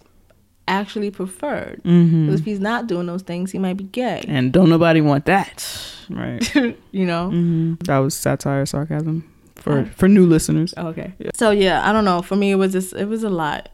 [0.68, 1.82] actually preferred.
[1.84, 2.30] Mm-hmm.
[2.30, 4.24] 'Cause if he's not doing those things, he might be gay.
[4.28, 5.66] and don't nobody want that
[6.10, 6.56] right
[6.92, 7.78] you know.
[7.86, 10.74] That was satire, sarcasm for for new listeners.
[10.78, 11.14] Okay.
[11.34, 12.22] So yeah, I don't know.
[12.22, 13.70] For me, it was just it was a lot.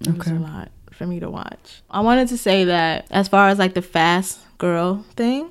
[0.00, 0.18] It Okay.
[0.18, 1.82] was a lot for me to watch.
[1.90, 5.50] I wanted to say that as far as like the fast girl thing,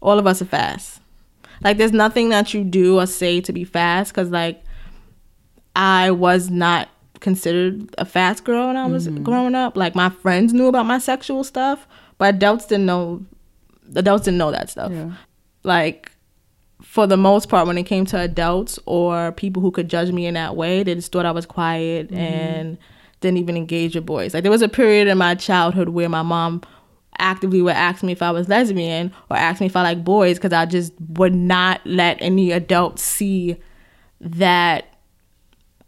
[0.00, 1.00] all of us are fast.
[1.62, 4.62] Like there's nothing that you do or say to be fast because like
[5.76, 6.88] I was not
[7.22, 9.22] considered a fast girl when I was mm-hmm.
[9.22, 9.76] growing up.
[9.76, 11.86] Like my friends knew about my sexual stuff,
[12.18, 13.24] but adults didn't know.
[13.94, 14.92] Adults didn't know that stuff.
[15.62, 16.12] Like
[16.82, 20.26] for the most part, when it came to adults or people who could judge me
[20.26, 22.18] in that way, they just thought I was quiet mm-hmm.
[22.18, 22.78] and
[23.20, 24.34] didn't even engage with boys.
[24.34, 26.62] Like there was a period in my childhood where my mom
[27.18, 30.38] actively would ask me if I was lesbian or ask me if I like boys
[30.38, 33.56] because I just would not let any adult see
[34.20, 34.91] that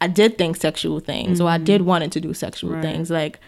[0.04, 1.88] I did think sexual things or I did mm-hmm.
[1.88, 3.10] wanted to do sexual things.
[3.10, 3.40] Like,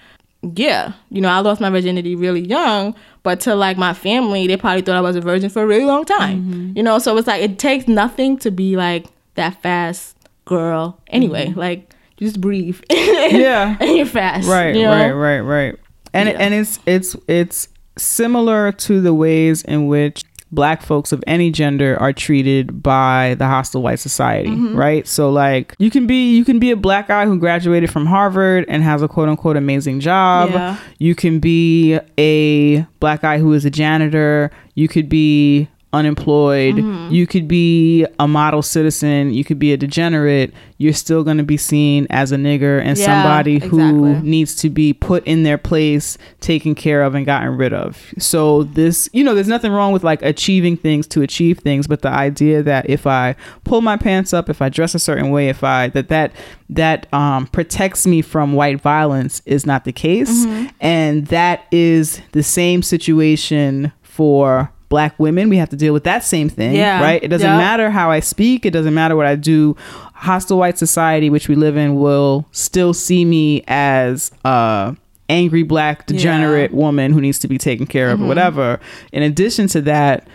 [0.42, 4.56] yeah, you know, I lost my virginity really young, but to like my family, they
[4.56, 6.42] probably thought I was a virgin for a really long time.
[6.42, 6.76] Mm-hmm.
[6.78, 10.98] You know, so it's like it takes nothing to be like that fast girl.
[11.08, 11.60] Anyway, mm-hmm.
[11.60, 12.80] like just breathe.
[12.90, 13.76] Yeah.
[13.78, 14.48] and you're fast.
[14.48, 14.90] Right, you know?
[14.90, 15.76] right, right, right.
[16.14, 16.36] And Yeah.
[16.38, 20.24] and it's it's it's similar to the ways in which
[20.56, 24.74] black folks of any gender are treated by the hostile white society, Mm-hmm.
[24.76, 25.06] right?
[25.06, 28.64] So like you can be you can be a black guy who graduated from Harvard
[28.66, 30.50] and has a quote unquote amazing job.
[30.50, 30.76] Yeah.
[30.98, 34.50] You can be a black guy who is a janitor.
[34.74, 36.76] You could be unemployed.
[36.76, 37.12] Mm-hmm.
[37.12, 39.32] You could be a model citizen.
[39.32, 40.52] You could be a degenerate.
[40.78, 43.78] You're still going to be seen as a nigger and Yeah, somebody who
[44.12, 44.28] exactly.
[44.30, 48.12] needs to be put in their place, taken care of, and gotten rid of.
[48.18, 52.02] So this, you know, there's nothing wrong with like achieving things to achieve things, but
[52.02, 53.34] the idea that if I
[53.64, 56.32] pull my pants up, if I dress a certain way, if I that that
[56.68, 60.66] that um, protects me from white violence is not the case, Mm-hmm.
[60.80, 66.22] and that is the same situation for black women we have to deal with that
[66.24, 67.02] same thing Yeah.
[67.02, 67.22] right?
[67.22, 67.58] It doesn't Yep.
[67.58, 68.64] matter how i speak.
[68.64, 69.76] It doesn't matter what i do.
[70.14, 74.96] Hostile white society which we live in will still see me as a
[75.28, 78.28] angry black degenerate woman who needs to be taken care of or mm-hmm.
[78.28, 78.78] whatever.
[79.12, 80.26] In addition to that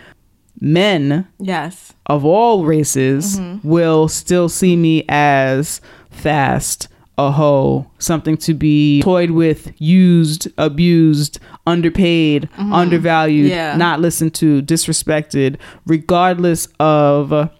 [0.60, 1.94] men Yes.
[2.06, 3.66] of all races mm-hmm.
[3.68, 5.80] will still see me as
[6.10, 6.88] fast,
[7.18, 13.76] a hoe, something to be toyed with, used, abused, underpaid, undervalued, Yeah.
[13.76, 15.56] not listened to, disrespected,
[15.86, 17.50] regardless of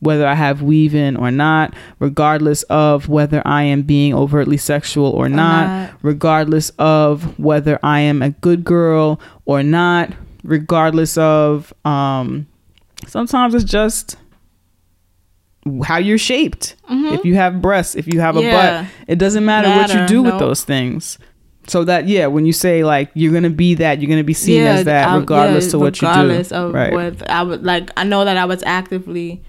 [0.00, 5.06] whether I have weave in or not, regardless of whether I am being overtly sexual
[5.10, 5.90] or not, not.
[6.02, 10.10] regardless of whether I am a good girl or not,
[10.42, 12.46] regardless of um
[13.06, 14.16] sometimes it's just
[15.84, 16.76] how you're shaped.
[16.88, 18.48] If you have breasts, if you have a Mm-hmm.
[18.48, 18.82] Yeah.
[18.82, 21.18] butt, it doesn't matter, what you Matter, do with those things.
[21.68, 24.62] So that yeah, when you say like you're gonna be that, you're gonna be seen
[24.66, 26.62] as that, I- regardless yeah, to what regardless you do.
[26.62, 26.92] of right.
[26.92, 27.90] what I would like.
[27.96, 29.42] I know that I was actively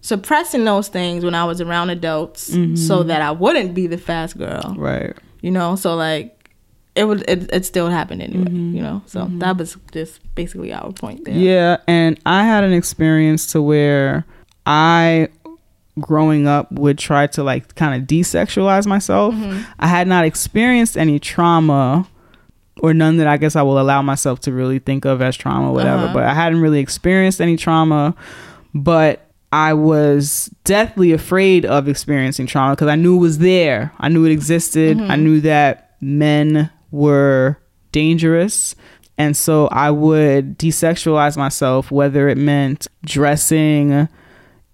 [0.00, 2.76] suppressing those things when I was around adults, Mm-hmm.
[2.76, 4.74] so that I wouldn't be the fast girl.
[4.78, 5.14] right.
[5.42, 6.48] You know, so like
[6.94, 8.44] it would it, it still happened anyway.
[8.44, 8.76] Mm-hmm.
[8.76, 11.34] You know, so that was just basically our point there.
[11.36, 14.24] Yeah, and I had an experience to where
[14.66, 15.28] I
[16.00, 19.34] growing up would try to like kind of desexualize myself.
[19.78, 22.08] I had not experienced any trauma
[22.80, 25.70] or none that I guess I will allow myself to really think of as trauma
[25.72, 26.14] whatever, Uh-huh.
[26.14, 28.14] but I hadn't really experienced any trauma,
[28.74, 33.92] but I was deathly afraid of experiencing trauma because I knew it was there.
[34.00, 34.98] I knew it existed.
[34.98, 37.58] I knew that men were
[37.92, 38.74] dangerous.
[39.18, 44.08] And so I would desexualize myself, whether it meant dressing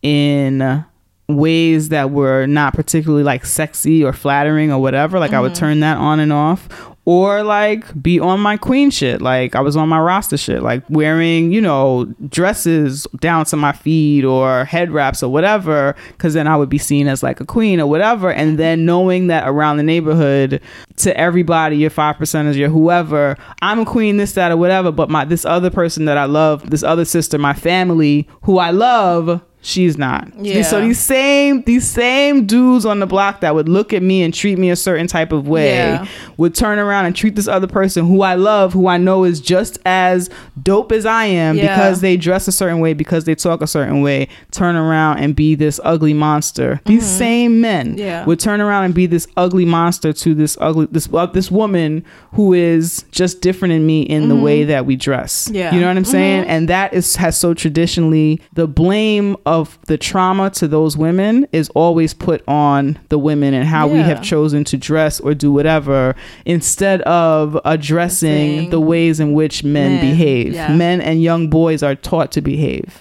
[0.03, 0.85] in
[1.29, 5.19] ways that were not particularly like sexy or flattering or whatever.
[5.19, 5.61] Like I would mm-hmm.
[5.61, 6.69] turn that on and off.
[7.09, 9.23] or like be on my queen shit.
[9.23, 13.73] Like I was on my Rasta shit, like wearing, you know, dresses down to my
[13.73, 17.47] feet or head wraps or whatever, because then I would be seen as like a
[17.47, 18.31] queen or whatever.
[18.31, 20.61] And then knowing that around the neighborhood
[20.97, 24.93] to everybody, your five percenters, your whoever, I'm a queen, this, that, or whatever.
[24.93, 28.71] But my this other person that I love, this other sister, my family, who I
[28.71, 30.29] love, she's not.
[30.41, 30.63] Yeah.
[30.63, 34.33] So these same these same dudes on the block that would look at me and
[34.33, 36.07] treat me a certain type of way Yeah.
[36.37, 39.41] would turn around and treat this other person who I love, who I know is
[39.41, 40.31] just as
[40.63, 41.75] dope as I am Yeah.
[41.77, 45.35] because they dress a certain way, because they talk a certain way, turn around and
[45.35, 46.81] be this ugly monster.
[46.87, 47.99] These same men Mm-hmm.
[47.99, 48.25] Yeah.
[48.27, 52.05] would turn around and be this ugly monster to this ugly this uh, this woman
[52.35, 55.47] who is just different in me in the way that we dress.
[55.47, 55.55] Mm-hmm.
[55.57, 55.75] Yeah.
[55.75, 56.45] You know what I'm saying?
[56.47, 61.69] And that is has so traditionally the blame of the trauma to those women is
[61.71, 66.15] always put on the women and how we have chosen to dress or do whatever
[66.45, 70.55] instead of addressing the ways in which men, men, behave.
[70.55, 70.75] yeah.
[70.75, 73.01] Men and young boys are taught to behave.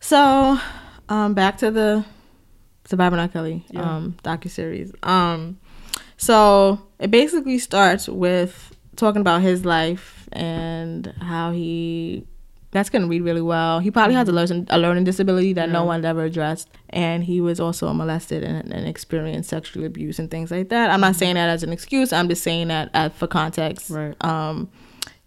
[0.00, 0.58] So,
[1.08, 2.04] um, back to the
[2.84, 3.28] Surviving R.
[3.28, 4.92] Kelly um, docu series.
[5.02, 5.58] Um,
[6.16, 12.26] so it basically starts with talking about his life and how he.
[12.70, 13.80] That's gonna read really well.
[13.80, 17.40] He probably has a learning a learning disability that no one ever addressed, and he
[17.40, 20.90] was also molested and, and experienced sexual abuse and things like that.
[20.90, 22.12] I'm not saying that as an excuse.
[22.12, 23.88] I'm just saying that uh, for context.
[23.88, 24.14] Right.
[24.22, 24.70] Um,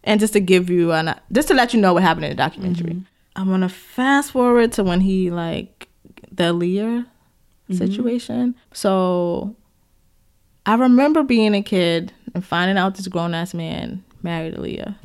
[0.04, 2.36] and just to give you an just to let you know what happened in the
[2.36, 3.02] documentary.
[3.36, 5.88] I'm gonna fast forward to when he like
[6.32, 7.08] the Aaliyah
[7.72, 8.56] situation.
[8.74, 9.56] So
[10.66, 14.96] I remember being a kid and finding out this grown ass man married Aaliyah.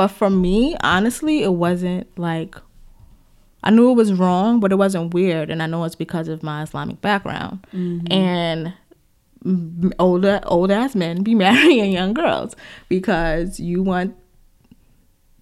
[0.00, 2.56] But for me, honestly, it wasn't like
[3.62, 6.42] I knew it was wrong, but it wasn't weird, and I know it's because of
[6.42, 7.66] my Islamic background.
[7.74, 8.10] Mm-hmm.
[8.10, 12.56] And older old ass men be marrying young girls
[12.88, 14.16] because you want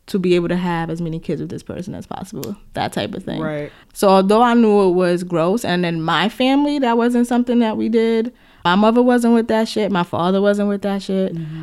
[0.07, 2.57] to be able to have as many kids with this person as possible.
[2.73, 3.41] That type of thing.
[3.41, 3.71] Right.
[3.93, 7.77] So although I knew it was gross, and in my family that wasn't something that
[7.77, 8.35] we did.
[8.65, 9.93] My mother wasn't with that shit.
[9.93, 11.33] My father wasn't with that shit.
[11.33, 11.63] Mm-hmm.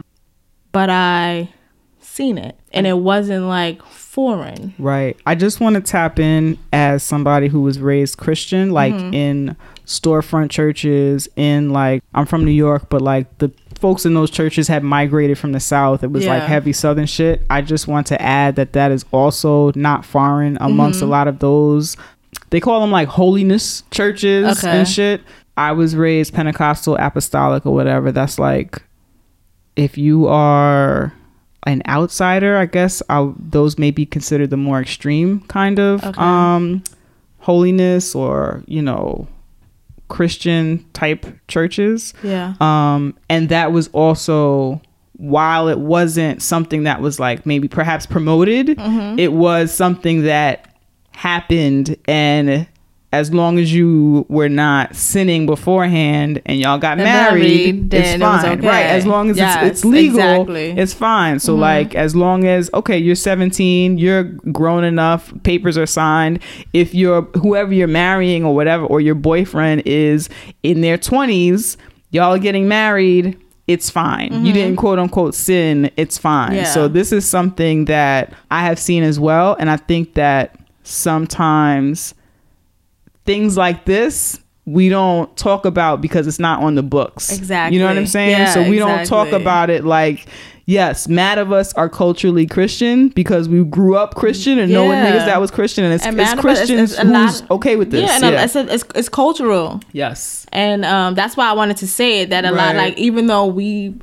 [0.71, 1.49] But I
[2.15, 4.73] seen it, and it wasn't like foreign.
[4.79, 5.17] Right.
[5.25, 9.13] I just want to tap in as somebody who was raised Christian, like Mm-hmm.
[9.13, 14.31] in storefront churches, in like, I'm from New York, but like the folks in those
[14.31, 16.03] churches had migrated from the South.
[16.03, 17.41] It was like heavy Southern shit.
[17.49, 21.07] I just want to add that that is also not foreign amongst Mm-hmm.
[21.07, 21.97] a lot of those.
[22.51, 24.69] They call them like holiness churches Okay.
[24.79, 25.21] and shit.
[25.57, 28.11] I was raised Pentecostal, apostolic, or whatever.
[28.11, 28.81] That's like,
[29.75, 31.13] if you are
[31.65, 36.21] an outsider, I guess i those may be considered the more extreme kind of Okay.
[36.21, 36.83] um,
[37.39, 39.27] holiness or you know
[40.07, 42.13] Christian type churches.
[42.23, 42.53] Yeah.
[42.59, 44.81] Um, and that was also
[45.17, 49.17] while it wasn't something that was like maybe perhaps promoted, Mm-hmm.
[49.17, 50.75] it was something that
[51.11, 52.67] happened and
[53.15, 57.41] as long as you were not sinning beforehand and y'all got And married,
[57.75, 58.59] married, it's then it fine.
[58.59, 58.67] okay.
[58.67, 58.85] Right.
[58.85, 60.69] As long as Yes, it's, it's legal, exactly.
[60.69, 60.79] Mm-hmm.
[60.79, 61.39] it's fine.
[61.39, 66.39] So like as long as okay, you're 17, you're grown enough, papers are signed.
[66.73, 70.29] If you're whoever you're marrying or whatever, or your boyfriend is
[70.63, 71.77] in their 20s,
[72.11, 73.39] y'all are getting married.
[73.67, 74.45] It's fine.
[74.45, 75.89] You didn't quote unquote sin.
[75.97, 76.49] It's fine.
[76.49, 76.57] Mm-hmm.
[76.57, 76.63] Yeah.
[76.65, 82.13] So this is something that I have seen as well, and I think that sometimes
[83.25, 87.31] things like this we don't talk about because it's not on the books.
[87.31, 87.77] Exactly.
[87.77, 88.31] You know what I'm saying?
[88.31, 90.25] Yeah, so we don't talk about it like
[90.67, 95.11] yes, mad of us are culturally Christian because we grew up Christian and knowing Yeah.
[95.11, 97.03] niggas that was Christian and it's, And it's mad of us is- Christians is a
[97.03, 98.01] lot- who's okay with this.
[98.09, 99.79] Yeah, and Yeah, I said it's, it's cultural.
[99.91, 100.47] yes.
[100.51, 103.45] and um, that's why I wanted to say it that a lot like even though
[103.45, 103.93] we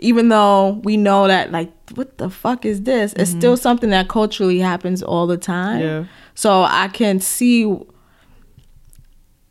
[0.00, 4.08] even though we know that like what the fuck is this it's still something that
[4.08, 6.04] culturally happens all the time Yeah.
[6.34, 7.72] so I can see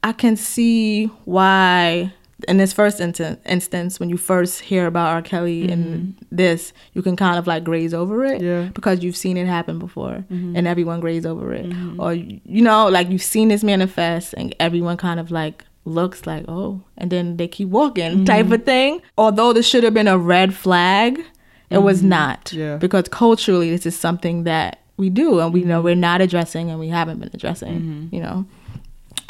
[0.04, 2.14] I can see why
[2.48, 5.22] in this first instance, instance when you first hear about R.
[5.22, 6.26] Kelly and mm-hmm.
[6.32, 8.70] this, you can kind of like graze over it Yeah.
[8.74, 10.56] because you've seen it happen before mm-hmm.
[10.56, 11.68] and everyone graze over it.
[11.68, 12.00] Mm-hmm.
[12.00, 16.46] Or, you know, like you've seen this manifest and everyone kind of like looks like,
[16.48, 19.02] oh, and then they keep walking type of thing.
[19.18, 21.22] Although this should have been a red flag,
[21.70, 22.54] it was not.
[22.54, 22.78] Yeah.
[22.78, 26.80] Because culturally, this is something that we do and we know we're not addressing and
[26.80, 28.46] we haven't been addressing, you know.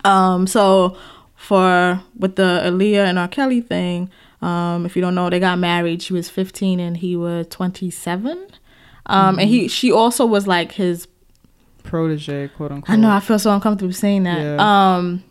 [0.03, 0.97] Um, so
[1.35, 3.27] for with the Aaliyah and R.
[3.27, 4.09] Kelly thing,
[4.41, 6.01] um, if you don't know, they got married.
[6.01, 8.47] She was 15 and he was 27.
[9.05, 11.07] Um, and he she also was like his.
[11.84, 12.89] Protege, quote unquote.
[12.89, 14.39] I know I feel so uncomfortable saying that.
[14.39, 14.57] Yeah.
[14.95, 15.23] Um,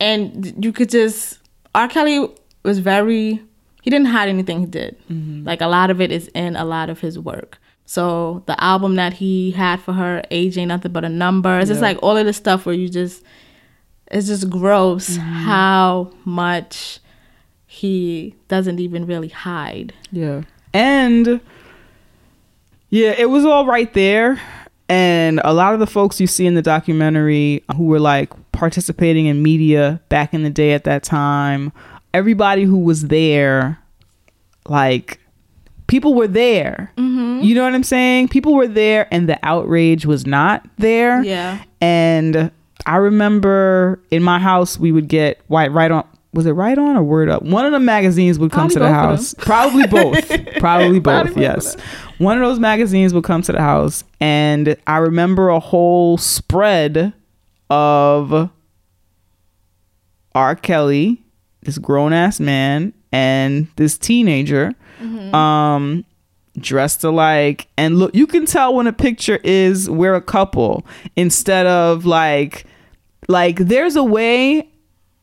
[0.00, 1.38] and you could just
[1.74, 1.88] R.
[1.88, 2.28] Kelly
[2.62, 3.42] was very
[3.82, 4.96] he didn't hide anything he did.
[5.10, 5.44] Mm-hmm.
[5.44, 7.58] Like a lot of it is in a lot of his work.
[7.86, 11.68] So the album that he had for her, Age Ain't Nothing But a Number, it's
[11.68, 13.24] just like all of the stuff where you just,
[14.10, 15.20] it's just gross Mm-hmm.
[15.44, 16.98] how much
[17.66, 19.94] he doesn't even really hide.
[20.10, 20.42] Yeah.
[20.72, 21.40] And
[22.88, 24.40] yeah, it was all right there.
[24.88, 29.26] And a lot of the folks you see in the documentary who were like participating
[29.26, 31.72] in media back in the day at that time,
[32.12, 33.78] everybody who was there,
[34.68, 35.20] like
[35.86, 36.92] people were there.
[36.96, 38.28] You know what I'm saying?
[38.28, 41.22] People were there and the outrage was not there.
[41.22, 41.62] Yeah.
[41.80, 42.50] And
[42.86, 46.96] I remember in my house we would get white right on was it right on
[46.96, 47.42] or word up?
[47.42, 49.34] One of the magazines would come Probably to the house.
[49.38, 50.28] Probably both.
[50.58, 51.76] Probably both, Probably both yes.
[52.18, 57.12] One of those magazines would come to the house and I remember a whole spread
[57.68, 58.50] of
[60.34, 60.54] R.
[60.54, 61.22] Kelly,
[61.62, 64.72] this grown ass man, and this teenager,
[65.34, 66.04] um,
[66.58, 67.68] dressed alike.
[67.76, 70.86] And look, you can tell when a picture is we're a couple
[71.16, 72.66] instead of like,
[73.30, 74.68] like there's a way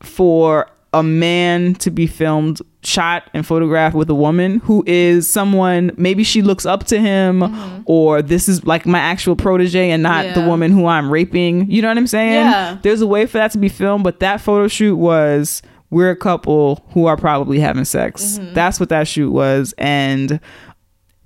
[0.00, 5.90] for a man to be filmed shot and photographed with a woman who is someone
[5.98, 7.82] maybe she looks up to him mm-hmm.
[7.84, 11.70] or this is like my actual protege and not the woman who I'm raping.
[11.70, 12.46] You know what I'm saying?
[12.46, 12.78] Yeah.
[12.82, 15.60] There's a way for that to be filmed, but that photo shoot was
[15.90, 18.38] we're a couple who are probably having sex.
[18.38, 18.54] Mm-hmm.
[18.54, 19.74] That's what that shoot was.
[19.76, 20.40] And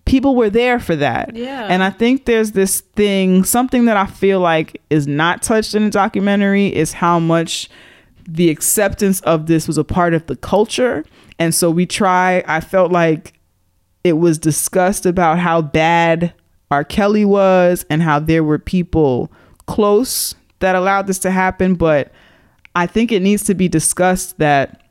[0.04, 1.34] people were there for that.
[1.34, 1.66] Yeah.
[1.68, 5.84] And I think there's this thing, something that I feel like is not touched in
[5.84, 7.68] the documentary is how much
[8.28, 11.04] the acceptance of this was a part of the culture.
[11.38, 13.38] And so we try, I felt like
[14.04, 16.34] it was discussed about how bad
[16.70, 16.84] R.
[16.84, 19.30] Kelly was and how there were people
[19.66, 21.74] close that allowed this to happen.
[21.74, 22.12] But
[22.74, 24.81] I think it needs to be discussed that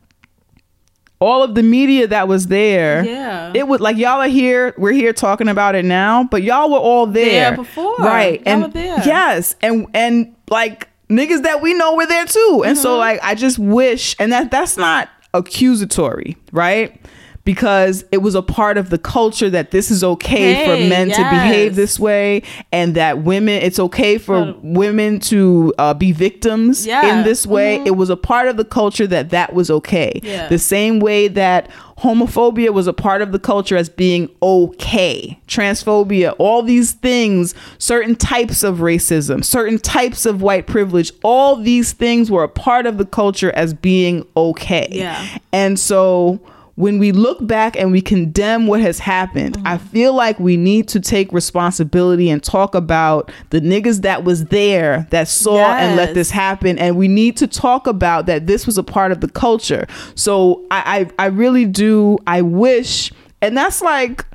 [1.22, 3.52] all of the media that was there, Yeah.
[3.54, 6.78] it would like y'all are here, we're here talking about it now, but y'all were
[6.80, 7.96] all there, There before.
[8.00, 8.42] right?
[8.46, 8.74] Y'all and
[9.06, 12.82] yes, and and like niggas that we know were there too, and Mm-hmm.
[12.82, 17.00] so like I just wish, and that that's not accusatory, right?
[17.44, 21.10] Because it was a part of the culture that this is okay for Hey, men
[21.10, 26.12] to behave this way, and that women, it's okay for For- women to uh, be
[26.12, 27.18] victims Yeah.
[27.20, 27.82] in this way.
[27.86, 30.20] It was a part of the culture that that was okay.
[30.24, 30.48] Yeah.
[30.50, 35.40] The same way that homophobia was a part of the culture as being okay.
[35.48, 41.92] Transphobia, all these things, certain types of racism, certain types of white privilege, all these
[41.94, 44.88] things were a part of the culture as being okay.
[44.92, 45.26] Yeah.
[45.54, 46.40] And so
[46.82, 49.86] when we look back and we condemn what has happened, I mm-hmm.
[49.90, 55.06] feel like we need to take responsibility and talk about the niggas that was there
[55.12, 56.80] that saw and let this happen.
[56.80, 59.86] And we need to talk about that this was a part of the culture.
[60.16, 63.14] So I, I, I really do, I wish,
[63.44, 64.26] and that's like,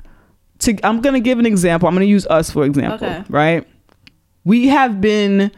[0.59, 1.89] to, I'm going to give an example.
[1.89, 3.23] I'm going to use us for example, Okay.
[3.27, 3.67] right?
[4.45, 5.51] We have been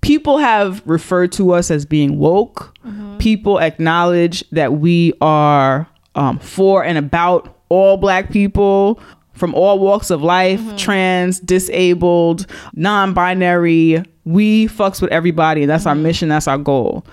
[0.00, 2.72] people have referred to us as being woke.
[2.86, 3.18] Mm-hmm.
[3.18, 5.88] People acknowledge that we are
[6.20, 9.00] um, for and about all black people
[9.32, 14.04] from all walks of life, trans, disabled, non-binary.
[14.26, 16.28] We fucks with everybody, and that's our mission.
[16.28, 17.06] That's our goal.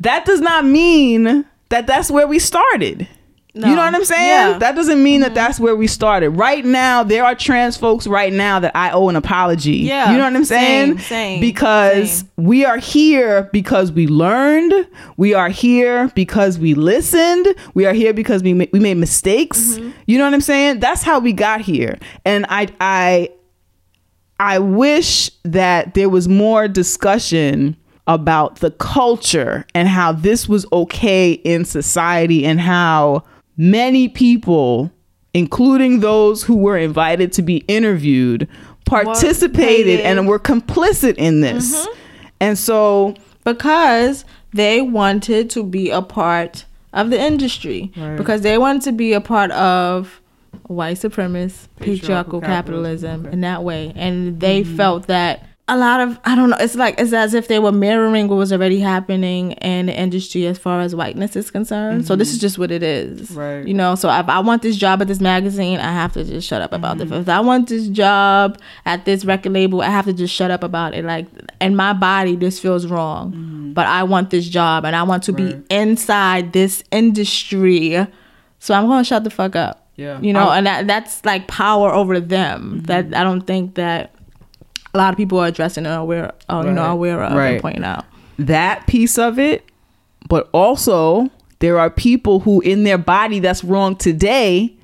[0.00, 3.06] That does not mean that that's where we started.
[3.54, 4.28] You know what I'm saying?
[4.28, 4.58] Yeah.
[4.58, 6.30] That doesn't mean that that's where we started.
[6.30, 9.76] Right now, there are trans folks right now that I owe an apology.
[9.76, 10.10] Yeah.
[10.10, 10.98] You know what I'm saying?
[10.98, 12.30] Same, same, because same.
[12.36, 14.88] we are here because we learned.
[15.16, 17.46] We are here because we listened.
[17.74, 19.74] We are here because we ma- we made mistakes.
[19.74, 19.90] Mm-hmm.
[20.06, 20.80] You know what I'm saying?
[20.80, 21.96] That's how we got here.
[22.24, 23.30] And I I
[24.40, 27.76] I wish that there was more discussion
[28.08, 33.22] about the culture and how this was okay in society and how
[33.56, 34.90] many people,
[35.32, 38.48] including those who were invited to be interviewed,
[38.84, 40.00] participated Participated.
[40.00, 41.74] and were complicit in this.
[41.74, 41.98] Mm-hmm.
[42.40, 43.14] And so,
[43.44, 48.16] because they wanted to be a part of the industry Right.
[48.16, 50.20] because they wanted to be a part of
[50.66, 54.76] white supremacist patriarchal, Patriarchal capitalism, capitalism, in that way and they mm-hmm.
[54.76, 57.72] felt that a lot of i don't know it's like it's as if they were
[57.72, 62.06] mirroring what was already happening in the industry as far as whiteness is concerned.
[62.06, 62.40] So this is mm-hmm.
[62.42, 63.66] just what it is Right.
[63.66, 63.94] you know?
[63.94, 66.74] So if i want this job at this magazine i have to just shut up
[66.74, 67.14] about it mm-hmm.
[67.14, 70.62] if i want this job at this record label i have to just shut up
[70.62, 71.04] about it.
[71.04, 71.26] Like
[71.62, 73.72] in my body this feels wrong mm-hmm.
[73.72, 78.06] but i want this job and i want to be inside this industry.
[78.58, 79.80] So i'm gonna shut the fuck up.
[79.96, 80.20] Yeah.
[80.20, 82.82] you know I- and that, that's like power over them.
[82.84, 84.13] That i don't think that
[84.94, 86.90] a lot of people are addressing and aware oh, uh, you know Right.
[86.92, 87.48] aware of Right.
[87.54, 88.04] and pointing out
[88.38, 89.64] that piece of it,
[90.28, 91.30] but also
[91.60, 94.74] there are people who in their body that's wrong today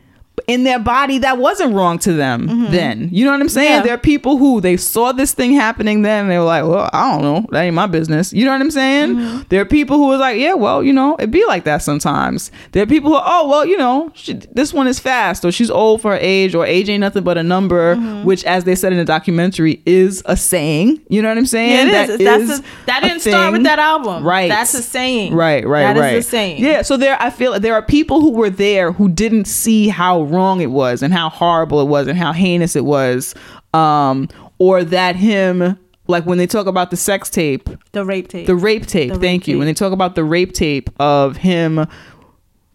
[0.51, 3.09] in their body that wasn't wrong to them then.
[3.12, 3.68] You know what I'm saying?
[3.68, 3.77] Mm-hmm.
[3.78, 3.82] Yeah.
[3.82, 6.90] There are people who they saw this thing happening then and they were like, well,
[6.93, 7.47] I don't know.
[7.51, 8.32] That ain't my business.
[8.32, 9.14] You know what I'm saying?
[9.16, 9.43] Mm-hmm.
[9.48, 12.51] There are people who was like, yeah, well, you know, it be like that sometimes.
[12.72, 15.70] There are people who, oh, well, you know, she, this one is fast or she's
[15.70, 18.24] old for her age or age ain't nothing but a number, Mm-hmm.
[18.24, 21.01] which, as they said in the documentary, is a saying.
[21.09, 21.89] You know what I'm saying?
[21.89, 22.18] Yeah, it is.
[22.18, 24.24] That's is a, that didn't start with that album.
[24.24, 24.48] Right.
[24.48, 25.35] That's a saying.
[25.35, 26.14] Right, right, That is right.
[26.16, 26.62] a saying.
[26.62, 30.22] Yeah, so there I feel there are people who were there who didn't see how
[30.22, 33.34] wrong it was and how horrible it was and how heinous it was.
[33.74, 38.46] Um, or that him like when they talk about the sex tape, The rape tape.
[38.46, 39.54] the rape tape, The rape thank you.
[39.54, 39.58] tape.
[39.58, 41.86] When they talk about the rape tape of him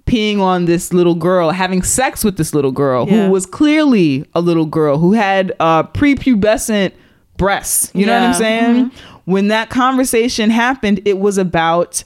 [0.05, 3.25] peeing on this little girl, having sex with this little girl Yeah.
[3.25, 6.91] who was clearly a little girl who had uh prepubescent
[7.37, 7.91] breasts.
[7.93, 8.61] You know what I'm Yeah.
[8.61, 8.73] Mm-hmm.
[8.75, 8.91] saying?
[9.25, 12.03] When that conversation happened, it was about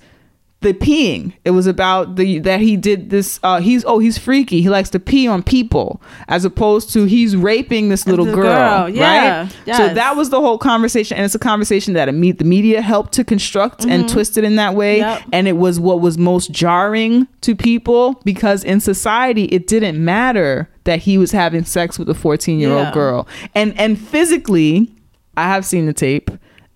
[0.61, 1.33] the peeing.
[1.45, 3.39] It was about the that he did this.
[3.43, 4.61] Uh, he's oh he's freaky.
[4.61, 8.35] He likes to pee on people, as opposed to he's raping this little girl.
[8.43, 9.77] girl, yeah, right.
[9.77, 13.23] So that was the whole conversation, and it's a conversation that the media helped to
[13.23, 14.99] construct and twist it in that way.
[14.99, 15.09] Mm-hmm.
[15.09, 15.29] Yep.
[15.31, 20.69] And it was what was most jarring to people because in society it didn't matter
[20.83, 24.91] that he was having sex with a 14 year old girl, and and physically,
[25.37, 26.29] I have seen the tape,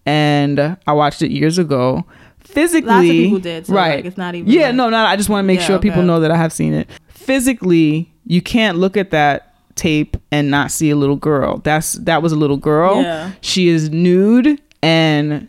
[0.05, 2.05] and I watched it years ago.
[2.53, 3.95] Physically, Lots of people did, so, right?
[3.97, 4.97] like, it's not even, Yeah, like- no, no.
[5.05, 6.87] I just want to make Yeah, sure people know that I have seen it.
[7.07, 11.57] Physically, you can't look at that tape and not see a little girl.
[11.63, 13.01] That's that was a little girl.
[13.01, 13.31] Yeah.
[13.41, 15.47] She is nude and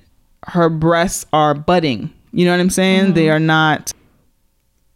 [0.49, 2.11] her breasts are budding.
[2.33, 3.13] You know what I'm saying?
[3.15, 3.37] They Mm-hmm.
[3.37, 3.93] are not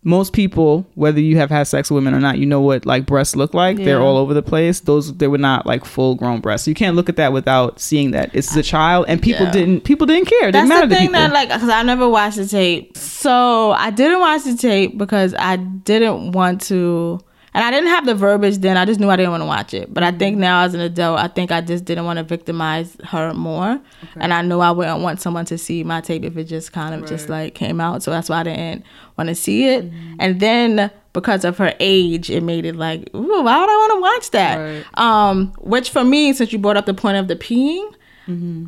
[0.09, 3.05] most people, whether you have had sex with women or not, you know what like
[3.06, 3.76] breasts look like.
[3.76, 4.80] They're all over the place.
[4.80, 6.66] Those they were not like full grown breasts.
[6.66, 9.52] You can't look at that without seeing that it's a child, and people Yeah.
[9.52, 10.48] didn't people didn't care.
[10.48, 13.72] It didn't That's matter the thing that like because I never watched the tape, so
[13.72, 17.20] I didn't watch the tape because I didn't want to,
[17.59, 18.76] and I didn't have the verbiage then.
[18.76, 19.93] I just knew I didn't want to watch it.
[19.93, 20.40] But I think Mm-hmm.
[20.43, 23.80] now as an adult, I think I just didn't want to victimize her more,
[24.16, 26.94] and I knew I wouldn't want someone to see my tape if it just kind
[26.94, 28.05] of just like came out.
[28.05, 28.85] So that's why I didn't
[29.16, 29.85] want to see it.
[29.90, 30.14] Mm-hmm.
[30.20, 33.93] And then because of her age, it made it like, ooh, why would I want
[33.97, 34.56] to watch that?
[34.56, 34.85] Right.
[34.94, 37.90] Um, which for me, since you brought up the point of the peeing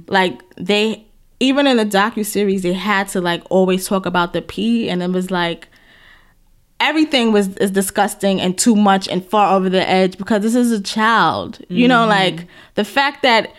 [0.08, 1.06] like they
[1.38, 5.02] even in the docu series they had to like always talk about the pee and
[5.02, 5.68] it was like
[6.80, 10.72] everything was is disgusting and too much and far over the edge because this is
[10.72, 11.58] a child.
[11.68, 13.52] You know like the fact that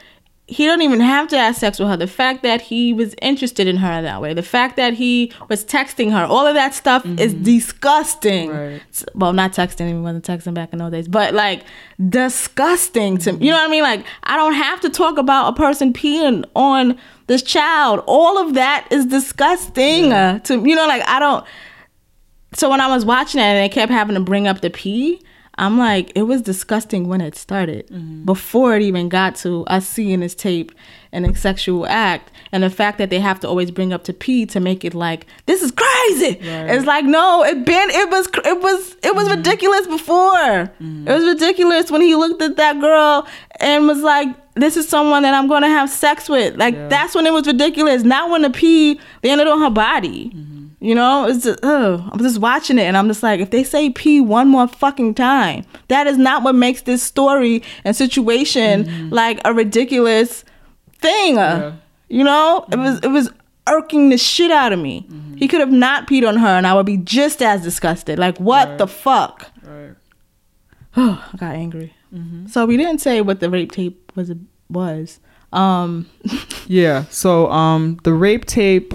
[0.47, 3.67] he don't even have to have sex with her the fact that he was interested
[3.69, 7.05] in her that way the fact that he was texting her all of that stuff
[7.17, 8.49] is disgusting.
[8.49, 8.81] Right.
[9.15, 11.63] Well not texting he wasn't texting back in those days but like
[12.09, 13.45] disgusting to me.
[13.45, 13.83] you know what i mean?
[13.83, 18.03] Like i don't have to talk about a person peeing on this child.
[18.07, 21.45] All of that is disgusting uh, to you know like i don't
[22.53, 25.21] so when I was watching it and they kept having to bring up the pee,
[25.55, 28.25] I'm like, it was disgusting when it started, mm-hmm.
[28.25, 30.71] before it even got to us seeing this tape
[31.11, 34.13] and a sexual act, and the fact that they have to always bring up the
[34.13, 36.39] pee to make it like this is crazy.
[36.41, 39.37] It's like no, it been it was it was it was mm-hmm.
[39.37, 40.33] ridiculous before.
[40.33, 41.07] Mm-hmm.
[41.07, 43.27] It was ridiculous when he looked at that girl
[43.59, 44.29] and was like.
[44.53, 46.57] This is someone that I'm going to have sex with.
[46.57, 48.03] Like that's when it was ridiculous.
[48.03, 50.29] Not when the pee landed on her body.
[50.83, 52.01] You know, it's just, ugh.
[52.11, 55.13] I'm just watching it and I'm just like, if they say pee one more fucking
[55.13, 60.43] time, that is not what makes this story and situation like a ridiculous
[60.99, 61.37] thing.
[61.37, 61.75] uh,
[62.09, 63.29] You know, it was it was
[63.67, 65.07] irking the shit out of me.
[65.37, 68.17] He could have not peed on her and I would be just as disgusted.
[68.17, 69.51] Like, what the fuck?
[69.63, 69.93] Right.
[70.97, 71.93] Oh, I got angry.
[72.47, 74.31] So we didn't say what the rape tape was
[74.69, 75.19] was.
[75.53, 76.09] Um,
[76.67, 77.05] Yeah.
[77.11, 78.93] So um the rape tape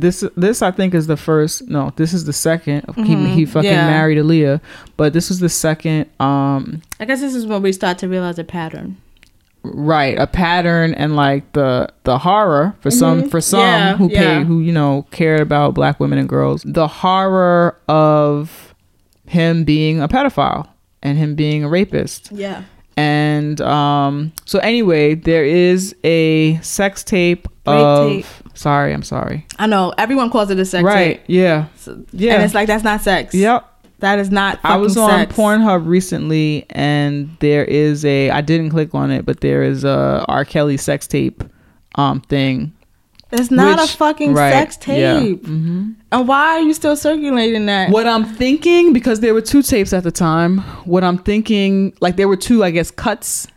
[0.00, 2.84] this this I think is the first no, this is the second.
[2.96, 3.02] He
[3.34, 3.76] he fucking Mm-hmm.
[3.76, 3.86] Yeah.
[3.86, 4.60] married Aaliyah,
[4.96, 8.38] but this was the second um I guess this is when we start to realize
[8.38, 8.96] a pattern.
[9.64, 13.68] right, a pattern and like the the horror for some for some Mm-hmm.
[13.68, 14.38] Yeah, who yeah.
[14.38, 16.62] pay who you know cared about black women and girls.
[16.66, 18.74] The horror of
[19.26, 20.68] him being a pedophile
[21.02, 22.30] and him being a rapist.
[22.32, 22.62] Yeah.
[22.96, 28.26] And um so anyway, there is a sex tape Rape of tape.
[28.58, 29.46] Sorry, I'm sorry.
[29.58, 31.16] I know everyone calls it a sex right.
[31.18, 31.24] tape.
[31.26, 31.66] Yeah.
[31.76, 32.34] So- Yeah.
[32.34, 33.34] And it's like that's not sex.
[33.34, 33.64] Yep.
[34.00, 35.34] That is not I was on sex.
[35.36, 38.30] Pornhub recently, and there is a.
[38.30, 40.44] I didn't click on it, but there is a R.
[40.44, 41.42] Kelly sex tape,
[41.96, 42.72] um, thing.
[43.32, 45.44] It's not which- a fucking right, sex yeah, tape.
[45.44, 45.96] mhm.
[46.12, 47.90] And why are you still circulating that?
[47.90, 50.58] What I'm thinking, because there were two tapes at the time.
[50.84, 53.48] What I'm thinking, like there were two, I guess, cuts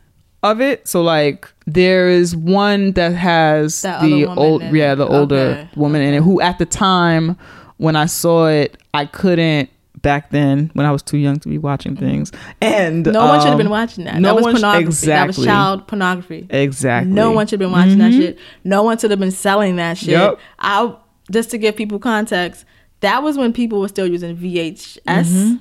[0.44, 0.88] of it.
[0.88, 5.70] So like there is one that has That the old, yeah, the older Okay.
[5.76, 7.38] woman in it, who at the time
[7.78, 9.70] when I saw it, I couldn't
[10.02, 12.32] back then when I was too young to be watching things.
[12.60, 14.20] And No one should have um, been watching that.
[14.20, 15.06] no that was one pornography.
[15.08, 16.48] That was child pornography.
[16.50, 17.12] Exactly.
[17.12, 18.40] No one should have been watching that shit.
[18.64, 20.10] No one should have been selling that shit.
[20.10, 20.40] Yep.
[20.60, 20.96] I
[21.30, 22.66] just to give people context,
[23.02, 25.00] that was when people were still using VHS.
[25.06, 25.56] Mm-hmm.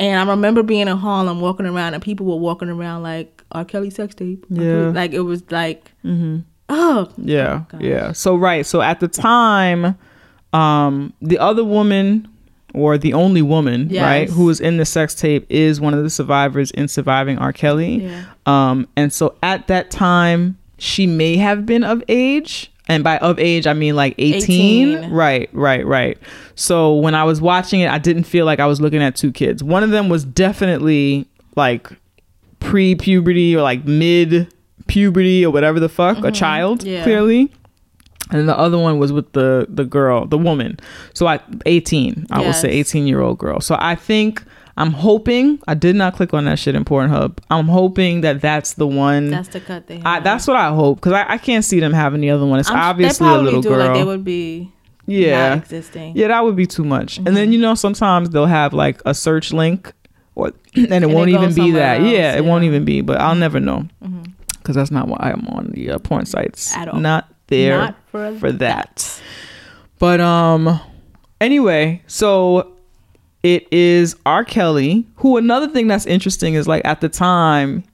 [0.00, 3.64] And I remember being in Harlem walking around and people were walking around like R.
[3.64, 4.44] Kelly sex tape.
[4.48, 4.62] Yeah.
[4.62, 4.96] Mm-hmm.
[4.96, 5.92] Like it was like
[6.68, 8.12] oh Yeah, yeah.
[8.12, 9.96] So right, so at the time,
[10.52, 12.26] um, the other woman
[12.72, 14.02] or the only woman, Yes.
[14.02, 17.52] right, who was in the sex tape is one of the survivors in surviving R.
[17.52, 18.04] Kelly.
[18.04, 18.24] Yeah.
[18.46, 22.72] Um, and so at that time, she may have been of age.
[22.90, 24.88] And by of age, I mean like 18.
[24.98, 25.10] 18.
[25.12, 26.18] Right, right, right.
[26.56, 29.30] So when I was watching it, I didn't feel like I was looking at two
[29.30, 29.62] kids.
[29.62, 31.88] One of them was definitely like
[32.58, 34.52] pre puberty or like mid
[34.88, 36.32] puberty or whatever the fuck, a mm-hmm.
[36.32, 37.04] child, Yeah.
[37.04, 37.52] clearly.
[38.32, 40.78] And the other one was with the the girl, the woman.
[41.14, 43.60] So I 18, I will say 18 year old girl.
[43.60, 44.42] So I think
[44.76, 47.38] I'm hoping I did not click on that shit in Pornhub.
[47.50, 49.30] I'm hoping that that's the one.
[49.30, 50.00] that's the cut they.
[50.04, 52.60] I, that's what I hope because I, I can't see them having the other one.
[52.60, 53.78] It's I'm- obviously a probably little do girl.
[53.86, 54.72] like they would be
[55.06, 56.16] yeah, existing.
[56.16, 57.18] yeah, that would be too much.
[57.18, 57.34] And Mm-hmm.
[57.36, 59.92] then you know sometimes they'll have like a search link,
[60.36, 62.00] or and it it won't even be that.
[62.00, 62.62] else, yeah, it won't.
[62.62, 62.74] Mm-hmm.
[62.74, 63.00] even be.
[63.00, 63.86] But I'll never know
[64.58, 66.76] because that's not why I'm on the uh, porn sites.
[66.76, 67.00] At all.
[67.00, 69.20] Not there Not for, for that.
[69.98, 70.80] But um,
[71.40, 72.76] anyway, so
[73.42, 74.44] it is R.
[74.44, 75.06] Kelly.
[75.16, 77.84] Who another thing that's interesting is like at the time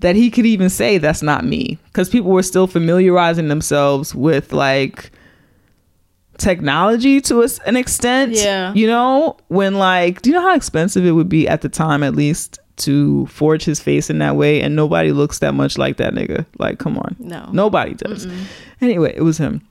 [0.00, 4.52] that he could even say that's not me because people were still familiarizing themselves with
[4.52, 5.12] like
[6.38, 8.32] technology to an extent.
[8.32, 8.74] Yeah.
[8.74, 12.02] You know, when like, do you know how expensive it would be at the time,
[12.02, 14.60] at least, to forge his face in that way?
[14.60, 16.44] And nobody looks that much like that nigga.
[16.58, 17.16] Like, come on.
[17.18, 17.48] No.
[17.52, 18.26] Nobody does.
[18.80, 19.66] Anyway, it was him.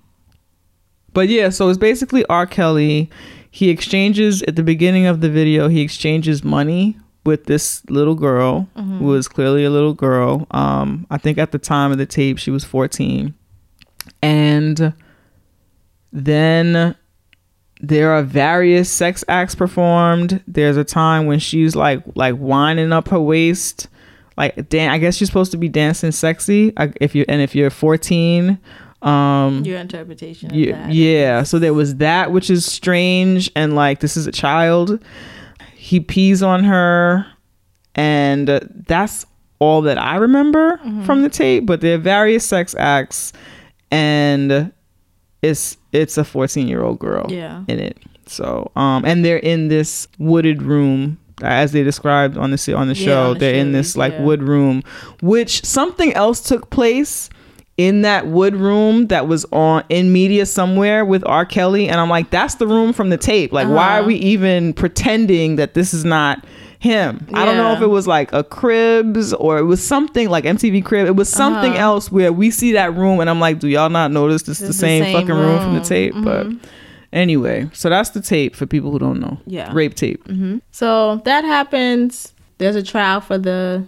[1.13, 2.45] But yeah, so it's basically R.
[2.45, 3.09] Kelly.
[3.51, 8.67] He exchanges at the beginning of the video, he exchanges money with this little girl
[8.75, 10.47] who was clearly a little girl.
[10.51, 13.33] Um, I think at the time of the tape she was 14.
[14.23, 14.93] And
[16.11, 16.95] then
[17.81, 20.41] there are various sex acts performed.
[20.47, 23.87] There's a time when she's like like winding up her waist.
[24.37, 26.73] Like dan- I guess she's supposed to be dancing sexy.
[26.99, 28.57] If you and if you're 14,
[29.01, 30.93] um Your interpretation of yeah, that.
[30.93, 31.43] yeah.
[31.43, 35.03] So there was that, which is strange, and like this is a child.
[35.75, 37.25] He pees on her,
[37.95, 39.25] and uh, that's
[39.59, 41.03] all that I remember Mm-hmm.
[41.03, 41.65] from the tape.
[41.65, 43.33] But there are various sex acts,
[43.89, 44.71] and
[45.41, 47.63] it's it's a fourteen year old girl Yeah.
[47.67, 47.97] in it.
[48.27, 51.17] So um, and they're in this wooded room.
[51.43, 54.13] As they described on the on the Yeah, show, on the they're in this like
[54.13, 54.21] yeah.
[54.21, 54.83] wood room,
[55.23, 57.31] which something else took place
[57.77, 61.45] in that wood room that was on in media somewhere with R.
[61.45, 63.51] Kelly, and I'm like, that's the room from the tape.
[63.51, 64.01] Like, why Uh-huh.
[64.01, 66.45] are we even pretending that this is not
[66.79, 67.25] him?
[67.33, 70.83] I don't know if it was like a Cribs or it was something like MTV
[70.83, 71.07] Crib.
[71.07, 71.81] It was something Uh-huh.
[71.81, 74.67] else where we see that room, and I'm like, do y'all not notice this is
[74.67, 75.57] the It's the same, same fucking room.
[75.59, 75.83] from the room.
[75.87, 76.13] tape?
[76.17, 76.47] But
[77.13, 79.37] anyway, so that's the tape for people who don't know.
[79.47, 79.69] Yeah.
[79.73, 80.23] rape tape.
[80.71, 82.33] So that happens.
[82.57, 83.85] There's a trial for the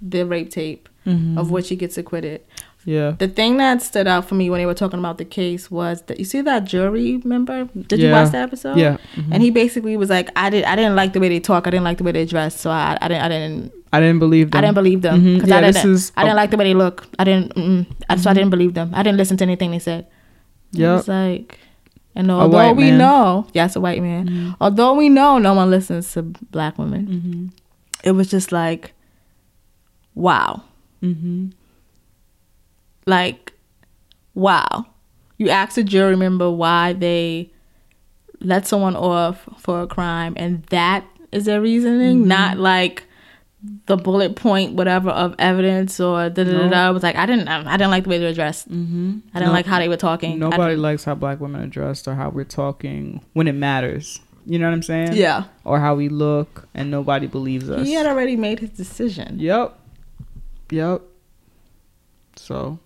[0.00, 1.38] the rape tape Mm-hmm.
[1.38, 2.42] of which he gets acquitted.
[2.88, 3.10] Yeah.
[3.18, 6.00] The thing that stood out for me when they were talking about the case was
[6.06, 7.64] that you see that jury member.
[7.86, 8.78] Did you watch the episode?
[8.78, 8.96] Yeah.
[9.14, 9.30] Mm-hmm.
[9.34, 10.64] And he basically was like, I did.
[10.64, 11.66] I didn't like the way they talk.
[11.66, 12.58] I didn't like the way they dress.
[12.58, 13.22] So I, I didn't.
[13.22, 13.72] I didn't.
[13.92, 14.58] I didn't believe them.
[14.58, 15.90] I didn't believe them because Yeah, I didn't.
[15.90, 17.06] is I didn't like the way they look.
[17.18, 17.54] I didn't.
[17.56, 18.90] Mm, I, so I didn't believe them.
[18.94, 20.06] I didn't listen to anything they said.
[20.72, 20.98] Yeah.
[20.98, 21.58] It's like,
[22.14, 22.98] and although we man.
[22.98, 24.56] know, yes, a white man.
[24.62, 27.52] Although we know no one listens to black women,
[28.02, 28.92] it was just like,
[30.14, 30.62] wow.
[33.08, 33.52] Like,
[34.34, 34.86] wow.
[35.38, 37.50] You ask a jury member why they
[38.40, 43.04] let someone off for a crime, and that is their reasoning, not like
[43.86, 46.68] the bullet point whatever of evidence or da da da.
[46.68, 46.92] da.
[46.92, 48.68] Was like I didn't I didn't like the way they were dressed.
[48.70, 49.18] Mm-hmm.
[49.34, 50.38] I didn't No- like how they were talking.
[50.38, 54.20] Nobody likes how black women are dressed or how we're talking when it matters.
[54.46, 55.12] You know what I'm saying?
[55.14, 55.44] Yeah.
[55.64, 57.86] Or how we look, and nobody believes us.
[57.86, 59.38] He had already made his decision.
[59.38, 59.78] Yep.
[60.70, 61.02] Yep.
[62.36, 62.78] So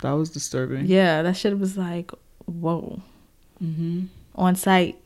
[0.00, 0.86] that was disturbing.
[0.86, 2.10] Yeah, that shit was like,
[2.44, 3.00] whoa.
[3.62, 4.04] Mm-hmm.
[4.34, 4.96] On site.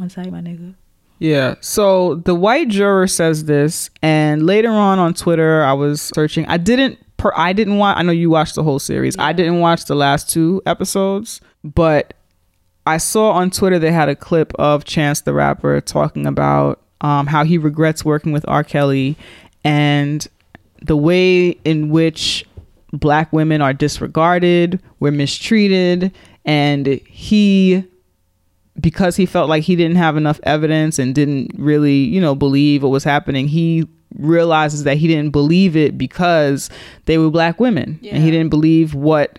[0.00, 0.74] On site, my nigga.
[1.18, 1.54] Yeah.
[1.60, 6.46] So the white juror says this, and later on on Twitter, I was searching.
[6.46, 6.98] I didn't.
[7.16, 7.96] Per, I didn't watch.
[7.98, 9.16] I know you watched the whole series.
[9.18, 12.14] I didn't watch the last two episodes, but
[12.86, 17.26] I saw on Twitter they had a clip of Chance the Rapper talking about um,
[17.26, 18.64] how he regrets working with R.
[18.64, 19.16] Kelly
[19.62, 20.26] and
[20.82, 22.46] the way in which
[22.92, 26.12] black women are disregarded, we're mistreated,
[26.44, 27.84] and he
[28.80, 32.82] because he felt like he didn't have enough evidence and didn't really, you know, believe
[32.82, 33.86] what was happening, he
[34.16, 36.70] realizes that he didn't believe it because
[37.04, 39.38] they were black women and he didn't believe what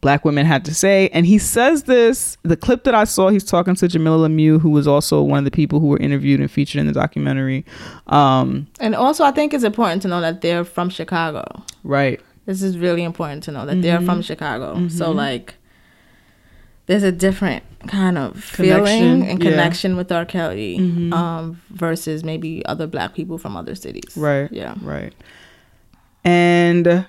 [0.00, 1.08] black women had to say.
[1.08, 4.70] And he says this, the clip that I saw, he's talking to Jamilah Lemieux, who
[4.70, 7.64] was also one of the people who were interviewed and featured in the documentary.
[8.06, 11.44] Um, And also, I think it's important to know that they're from Chicago.
[11.82, 12.20] right.
[12.48, 14.06] This is really important to know that they're Mm-hmm.
[14.06, 14.88] from Chicago.
[14.88, 15.54] So like
[16.86, 19.34] there's a different kind of Connection, feeling and yeah.
[19.34, 19.42] Mm-hmm.
[19.50, 20.24] connection with R.
[20.24, 20.78] Kelly
[21.12, 24.16] um, versus maybe other black people from other cities.
[24.16, 24.50] Right.
[24.50, 24.74] Yeah.
[24.80, 25.12] Right.
[26.24, 27.06] And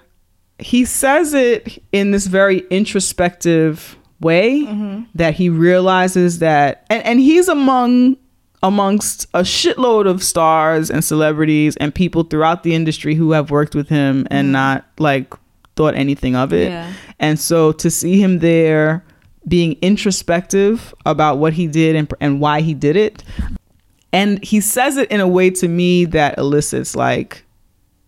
[0.59, 5.03] he says it in this very introspective way Mm-hmm.
[5.15, 8.17] that he realizes that and, and he's among
[8.61, 13.75] amongst a shitload of stars and celebrities and people throughout the industry who have worked
[13.75, 14.51] with him and mm.
[14.51, 15.33] not like
[15.75, 16.69] thought anything of it.
[16.69, 16.93] Yeah.
[17.19, 19.03] And so to see him there
[19.47, 23.23] being introspective about what he did and, and why he did it
[24.11, 27.43] and he says it in a way to me that elicits like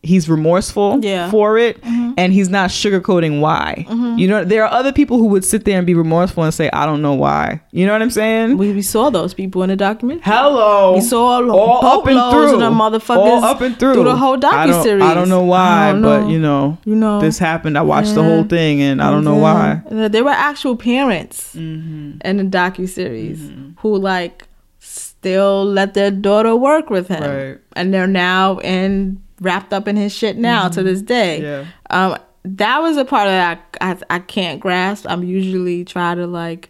[0.04, 1.30] he's remorseful Yeah.
[1.30, 2.14] for it mm-hmm.
[2.18, 3.86] and he's not sugarcoating why.
[3.88, 4.18] Mm-hmm.
[4.18, 6.70] You know there are other people who would sit there and be remorseful and say
[6.74, 7.62] i don't know why.
[7.72, 8.58] You know what i'm saying?
[8.58, 10.96] We, we saw those people in the document hello.
[10.96, 14.04] We saw all, all up and through of them motherfuckers all up and through.
[14.04, 17.22] the whole I don't- I don't, know why don't but you know You know.
[17.22, 17.78] this happened.
[17.78, 19.82] I watched the whole thing and i don't know why.
[19.90, 22.22] There were actual parents Mm-hmm.
[22.28, 23.72] in the docu series mm-hmm.
[23.82, 24.48] who like
[24.80, 27.58] still let their daughter work with him, Right.
[27.76, 31.40] and they're now in wrapped up in his shit now to this day.
[31.42, 31.70] Mm-hmm.
[31.92, 32.06] Yeah.
[32.14, 35.06] Um, that was a part that I, I I can't grasp.
[35.10, 36.70] I'm usually try to like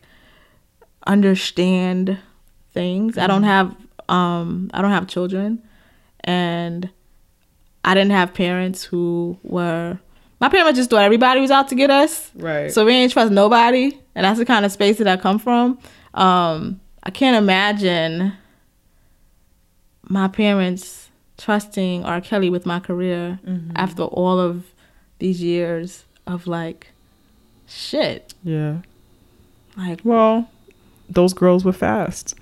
[1.07, 2.17] understand
[2.73, 3.17] things.
[3.17, 3.27] I Mm-hmm.
[3.29, 3.75] don't have
[4.09, 5.61] um I don't have children,
[6.21, 6.89] and
[7.85, 9.99] I didn't have parents who were.
[10.39, 12.31] My parents just thought everybody was out to get us.
[12.35, 12.71] Right.
[12.71, 15.77] So we ain't trust nobody, and that's the kind of space that I come from.
[16.15, 18.33] Um, I can't imagine
[20.03, 21.00] my parents
[21.41, 22.21] trusting R.
[22.21, 23.71] Kelly with my career Mm-hmm.
[23.75, 24.65] after all of
[25.19, 26.87] these years of like
[27.67, 28.33] shit.
[28.43, 28.77] yeah
[29.77, 30.49] Like Well,
[31.09, 32.35] those girls were fast.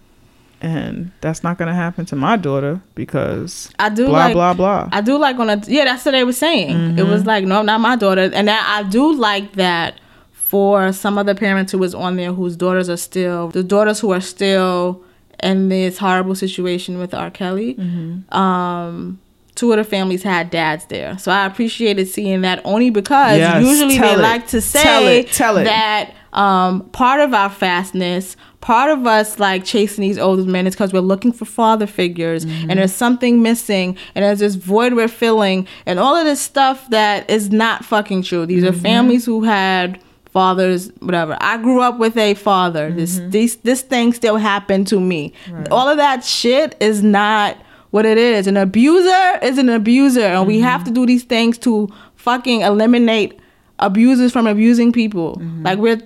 [0.62, 4.54] And that's not going to happen to my daughter because I do blah, like blah,
[4.54, 4.90] blah.
[4.92, 6.70] I do like when I yeah, that's what they were saying.
[6.72, 7.10] It Mm-hmm.
[7.12, 10.02] was like no, not my daughter, and I, I do like that
[10.34, 14.12] for some other parents who was on there whose daughters are still the daughters who
[14.12, 15.02] are still
[15.44, 17.30] in this horrible situation with R.
[17.32, 17.76] Kelly.
[17.76, 18.34] Mm-hmm.
[18.38, 19.20] Um,
[19.56, 23.64] two of the families had dads there, so I appreciated seeing that only because Yes,
[23.66, 24.20] usually they it.
[24.20, 25.64] like to say Tell it, tell it.
[25.66, 30.76] that um, part of our fastness, part of us like chasing these older men is
[30.76, 32.70] because we're looking for father figures Mm-hmm.
[32.70, 36.90] and there's something missing and there's this void we're filling and all of this stuff
[36.92, 38.46] that is not fucking true.
[38.46, 38.76] These Mm-hmm.
[38.76, 40.00] are families who had
[40.32, 41.38] fathers, whatever.
[41.42, 42.92] I grew up with a father.
[42.92, 43.30] This Mm-hmm.
[43.32, 45.34] this this thing still happened to me.
[45.72, 47.58] All of that shit is not
[47.92, 48.46] what it is.
[48.48, 53.40] An abuser is an abuser and we have to do these things to fucking eliminate
[53.80, 55.42] abusers from abusing people.
[55.64, 56.02] Like we're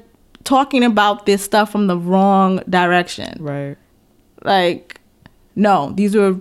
[0.45, 3.37] talking about this stuff from the wrong direction.
[3.43, 3.77] right.
[4.43, 4.99] Like,
[5.55, 6.35] no, these were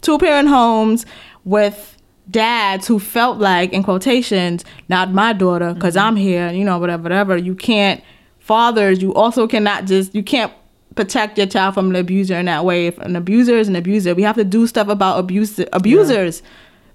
[0.00, 1.04] two parent homes
[1.44, 1.96] with
[2.30, 6.06] dads who felt like, in quotations, not my daughter, because mm-hmm.
[6.06, 7.36] I'm here, you know, whatever, whatever.
[7.36, 8.02] You can't,
[8.38, 10.52] fathers, you also cannot just, you can't
[10.94, 12.86] protect your child from an abuser in that way.
[12.86, 16.42] If an abuser is an abuser, we have to do stuff about abuse, abusers.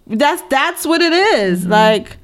[0.07, 1.61] That's that's what it is.
[1.61, 1.71] Mm-hmm.
[1.71, 2.17] Like,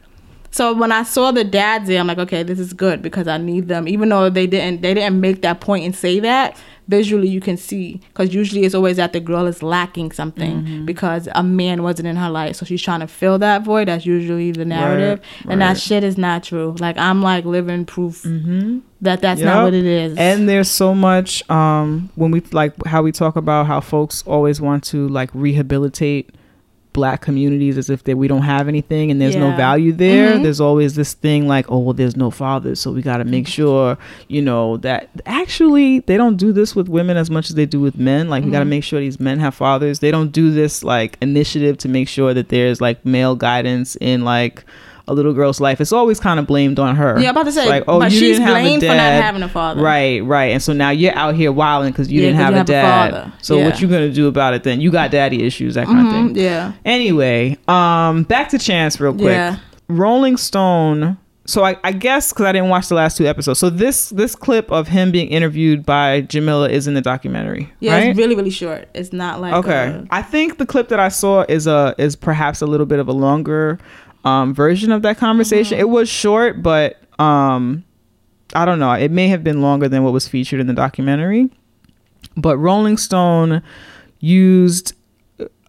[0.51, 3.37] so when I saw the dads there, I'm like, okay, this is good because I
[3.37, 3.87] need them.
[3.87, 7.57] Even though they didn't, they didn't make that point and say that visually, you can
[7.57, 12.07] see because usually it's always that the girl is lacking something because a man wasn't
[12.07, 13.87] in her life, so she's trying to fill that void.
[13.87, 15.73] That's usually the narrative, and right.
[15.73, 16.75] that shit is not true.
[16.79, 18.23] Like I'm like living proof
[19.01, 20.17] that that's not what it is.
[20.17, 24.61] And there's so much um when we like how we talk about how folks always
[24.61, 26.29] want to like rehabilitate
[26.93, 30.33] black communities as if that we don't have anything and there's no value there.
[30.33, 30.43] Mhm.
[30.43, 33.97] There's always this thing like, oh well there's no fathers, so we gotta make sure,
[34.27, 37.79] you know, that actually they don't do this with women as much as they do
[37.79, 38.29] with men.
[38.29, 39.99] Like we gotta make sure these men have fathers.
[39.99, 44.23] They don't do this like initiative to make sure that there's like male guidance in
[44.23, 44.65] like
[45.11, 45.79] a little girl's life.
[45.81, 47.19] It's always kind of blamed on her.
[47.19, 48.87] Yeah, I'm about to say, like, oh, but you she's didn't have a blamed for
[48.87, 49.81] not having a father.
[49.83, 50.51] Right, right.
[50.53, 53.11] And so now you're out here wilding because you Yeah, didn't have you a have
[53.11, 53.33] a dad.
[53.41, 53.65] So Yeah.
[53.65, 54.81] what you gonna do about it then?
[54.81, 56.43] You got daddy issues, that kind of Mhm, thing.
[56.43, 56.71] yeah.
[56.85, 59.25] Anyway, um, back to Chance real quick.
[59.35, 59.57] Yeah.
[59.89, 61.17] Rolling Stone.
[61.43, 63.59] So I, I guess because I didn't watch the last two episodes.
[63.59, 67.67] So this this clip of him being interviewed by Jamilah is in the documentary.
[67.79, 68.07] Yeah, right?
[68.09, 68.87] it's really really short.
[68.93, 69.73] It's not like Okay.
[69.87, 72.99] a- I think the clip that I saw is a is perhaps a little bit
[72.99, 73.79] of a longer
[74.23, 75.75] um, version of that conversation.
[75.75, 75.81] Mm-hmm.
[75.81, 77.83] It was short, but um,
[78.53, 78.91] I don't know.
[78.93, 81.49] It may have been longer than what was featured in the documentary.
[82.37, 83.61] but Rolling Stone
[84.19, 84.93] used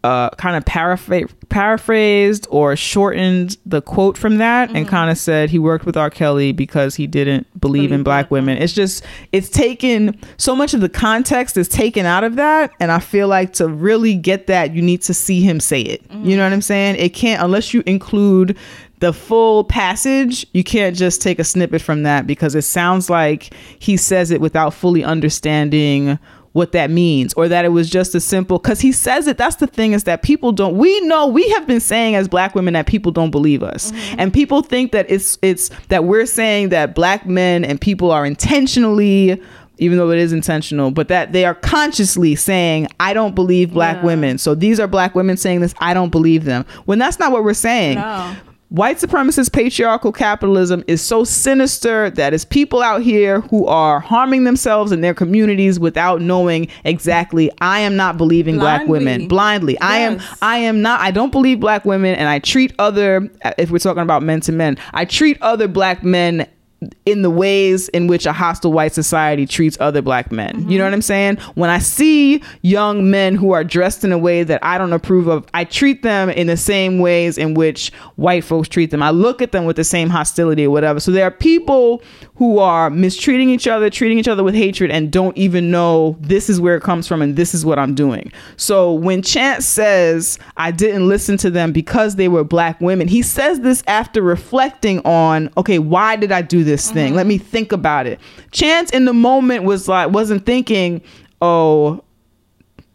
[0.05, 5.51] uh, kind of paraphrase, paraphrased or shortened the quote from that and kind of said
[5.51, 6.11] he worked with R.
[6.11, 8.59] Kelly because he didn't believe, in black women.
[8.59, 12.91] It's just it's taken so much of the context is taken out of that, and
[12.91, 16.03] I feel like to really get that, you need to see him say it.
[16.23, 16.97] You know what I'm saying?
[16.97, 18.57] It can't unless you include
[19.01, 20.47] the full passage.
[20.53, 24.41] You can't just take a snippet from that because it sounds like he says it
[24.41, 26.19] without fully understanding
[26.53, 29.39] what that means or that it was just as simple because he says it.
[29.39, 32.55] That's the thing is that people don't we know we have been saying as black
[32.55, 33.91] women that people don't believe us.
[33.91, 34.16] Mm-hmm.
[34.20, 38.27] And people think that it's it's that we're saying that black men and people are
[38.27, 39.41] intentionally
[39.79, 43.97] even though it is intentional but that they are consciously saying i don't believe black
[43.97, 44.05] Yeah.
[44.05, 44.37] women.
[44.39, 46.66] So these are black women saying this i don't believe them.
[46.85, 47.97] When that's not what we're saying.
[47.97, 48.37] No.
[48.73, 54.44] White supremacist patriarchal capitalism is so sinister that it's people out here who are harming
[54.44, 59.28] themselves and their communities without knowing exactly I am not believing black women.
[59.28, 59.78] Blindly.
[59.81, 63.28] I am I am not I don't believe black women and I treat other
[63.59, 66.49] if we're talking about men to men, I treat other black men
[67.07, 70.69] in the ways in which a hostile white society treats other black men.
[70.71, 70.85] You know mm-hmm.
[70.85, 71.37] what I'm saying?
[71.55, 75.29] When I see young men who are dressed in a way that I don't approve
[75.29, 79.03] of, I treat them in the same ways in which white folks treat them.
[79.03, 81.01] I look at them with the same hostility or whatever.
[81.01, 82.03] So there are people
[82.43, 86.51] who are mistreating each other, treating each other with hatred and don't even know this
[86.51, 88.32] is where it comes from and this is what I'm doing.
[88.56, 93.23] So when Chance says I didn't listen to them because they were black women, he
[93.23, 97.10] says this after reflecting on, okay, why did I do this thing?
[97.10, 97.16] Mm-hmm.
[97.16, 98.19] Let me think about it.
[98.51, 101.01] Chance in the moment was like wasn't thinking,
[101.40, 102.02] "Oh,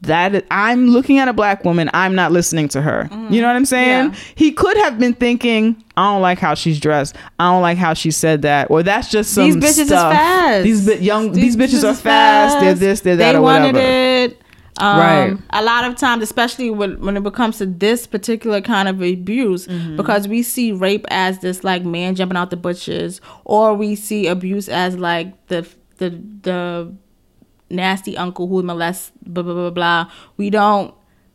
[0.02, 3.10] that I'm looking at a black woman, I'm not listening to her.
[3.32, 4.10] You know what I'm saying?
[4.12, 4.16] Yeah.
[4.36, 7.16] He could have been thinking, I don't like how she's dressed.
[7.40, 8.70] I don't like how she said that.
[8.70, 10.64] Or that's just some These bitches is fast.
[10.64, 12.60] These bi- young these, bitches, are is fast.
[12.60, 14.42] They're this, they're that, they or wanted it.
[14.80, 15.38] Um, Right.
[15.50, 19.66] A lot of times, especially when when it comes to this particular kind of abuse,
[19.66, 19.96] Mm-hmm.
[19.98, 24.28] because we see rape as this like man jumping out the bushes, or we see
[24.28, 25.68] abuse as like the
[25.98, 26.12] the
[26.44, 26.94] the
[27.70, 30.12] nasty uncle who molests blah blah blah blah.
[30.38, 30.94] We don't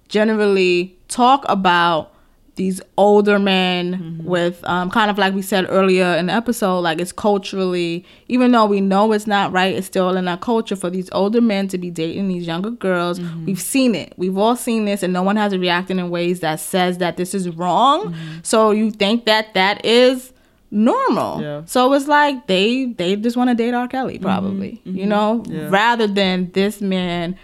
[0.08, 2.10] generally talk about
[2.54, 4.24] these older men Mm-hmm.
[4.28, 8.52] with um, kind of like we said earlier in the episode like it's culturally even
[8.52, 11.66] though we know it's not right it's still in our culture for these older men
[11.68, 13.46] to be dating these younger girls Mm-hmm.
[13.46, 16.60] we've seen it we've all seen this and no one has reacted in ways that
[16.60, 18.38] says that this is wrong Mm-hmm.
[18.42, 20.31] so you think that that is
[20.74, 21.62] normal Yeah.
[21.66, 25.52] so it's like they they just want to date r kelly probably you know Mm-hmm.
[25.52, 25.68] Yeah.
[25.70, 27.36] rather than this man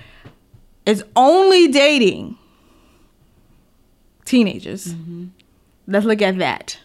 [0.86, 2.36] is only dating
[4.24, 4.94] teenagers.
[4.94, 5.26] Mm-hmm.
[5.86, 6.78] Let's look at that.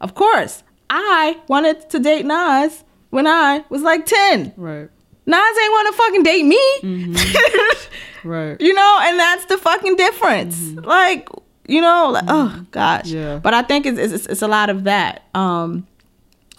[0.00, 4.52] Of course, I wanted to date Nas when I was like 10.
[4.56, 4.88] Right.
[5.26, 6.62] Nas ain't want to fucking date me.
[6.82, 7.80] Mm-hmm.
[8.26, 8.58] Right.
[8.58, 10.58] you know, and that's the fucking difference.
[10.76, 11.28] Like,
[11.66, 13.06] you know, like, oh gosh.
[13.06, 13.16] Mm-hmm.
[13.16, 13.38] Yeah.
[13.38, 15.24] But I think it's, it's it's a lot of that.
[15.34, 15.86] Um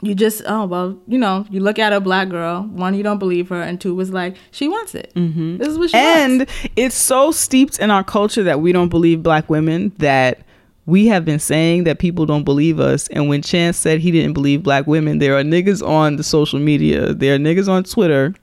[0.01, 3.17] you just oh well you know you look at a black girl one you don't
[3.17, 5.57] believe her and two was like she wants it mm-hmm.
[5.57, 8.71] this is what she and wants And it's so steeped in our culture that we
[8.71, 10.41] don't believe black women that
[10.85, 14.33] we have been saying that people don't believe us and when chance said he didn't
[14.33, 18.33] believe black women there are niggas on the social media there are niggas on twitter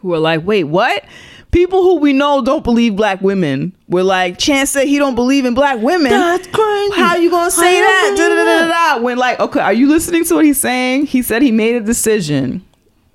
[0.00, 1.04] who are like wait what?
[1.50, 3.74] People who we know don't believe black women.
[3.88, 6.10] Were like chance said he don't believe in black women.
[6.10, 6.94] That's crazy.
[7.00, 8.14] how you gonna say you that?
[8.16, 9.02] Da, da, da, da, da.
[9.02, 11.06] when like okay are you listening to what he's saying?
[11.06, 12.64] He said he made a decision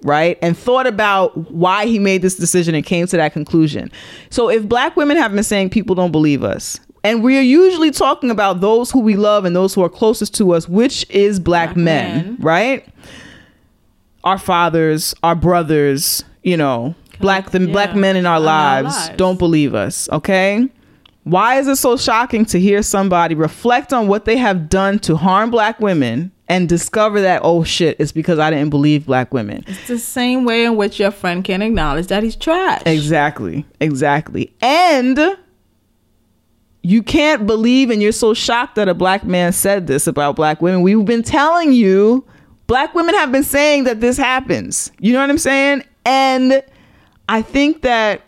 [0.05, 0.38] right?
[0.41, 3.89] And thought about why he made this decision and came to that conclusion.
[4.30, 7.91] So if black women have been saying people don't believe us and we are usually
[7.91, 11.39] talking about those who we love and those who are closest to us which is
[11.39, 12.38] black, Black men, men.
[12.39, 12.88] right?
[14.23, 18.95] Our fathers our brothers you know black the black men in our in our lives
[18.95, 19.18] lives.
[19.18, 20.70] don't believe us okay?
[21.24, 25.15] Why is it so shocking to hear somebody reflect on what they have done to
[25.15, 29.64] harm black women and discover that oh shit it's because i didn't believe black women?
[29.68, 32.82] It's the same way in which your friend can acknowledge that he's trash.
[32.86, 34.53] Exactly exactly.
[34.61, 35.38] And
[36.82, 40.61] you can't believe and you're so shocked that a black man said this about black
[40.61, 40.82] women.
[40.82, 42.26] We've been telling you
[42.68, 44.91] black women have been saying that this happens.
[44.99, 46.64] You know what i'm saying and
[47.30, 48.22] i think that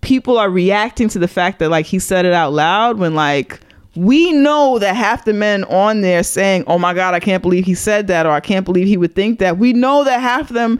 [0.00, 3.60] people are reacting to the fact that like he said it out loud when like
[3.96, 7.64] we know that half the men on there saying oh my god i can't believe
[7.64, 9.58] he said that or i can't believe he would think that.
[9.58, 10.78] We know that half of them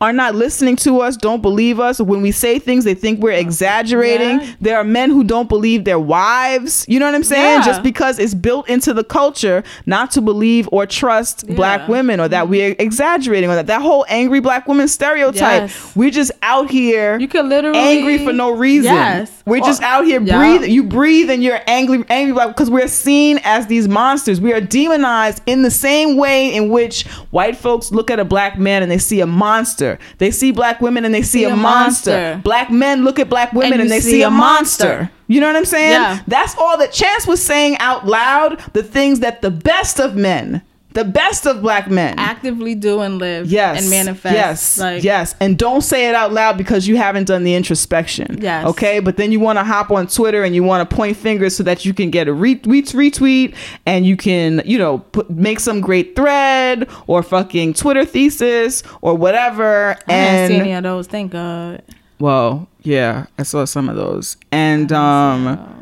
[0.00, 2.00] are not listening to us, don't believe us.
[2.00, 4.40] When we say things, they think we're exaggerating.
[4.40, 4.54] Yeah.
[4.60, 6.84] There are men who don't believe their wives.
[6.88, 7.58] You know what I'm saying?
[7.60, 7.64] Yeah.
[7.64, 11.82] Just because it's built into the culture not to believe or trust black Yeah.
[11.84, 11.92] Mm-hmm.
[11.92, 15.62] women or that we're exaggerating or that that whole angry black woman stereotype.
[15.62, 15.96] Yes.
[15.96, 18.94] We're just out here You could literally angry for no reason.
[18.94, 19.42] Yes.
[19.46, 20.64] We're just out here breathe.
[20.64, 24.40] You breathe and you're angry, angry black because we're seen as these monsters.
[24.40, 28.58] We are demonized in the same way in which white folks look at a black
[28.58, 29.87] man and they see a monster.
[30.18, 32.10] They see black women and they see, a, a monster.
[32.10, 32.40] monster.
[32.42, 34.84] Black men look at black women And and, they see see a a monster.
[34.98, 35.10] monster.
[35.28, 35.92] You know what I'm saying?
[35.92, 36.20] Yeah.
[36.26, 38.60] That's all that Chance was saying out loud.
[38.72, 40.62] The things that the best of men,
[40.94, 44.34] the best of black men, actively do and live yes and manifest.
[44.34, 48.38] yes Like, yes and don't say it out loud because you haven't done the introspection
[48.40, 48.66] Yes.
[48.66, 51.54] okay but then you want to hop on twitter and you want to point fingers
[51.54, 53.54] so that you can get a retweet retweet
[53.86, 59.14] and you can you know put, make some great thread or fucking twitter thesis or
[59.14, 61.06] whatever I didn't see any of those.
[61.06, 61.82] Thank God.
[62.18, 65.74] well yeah i saw some of those and um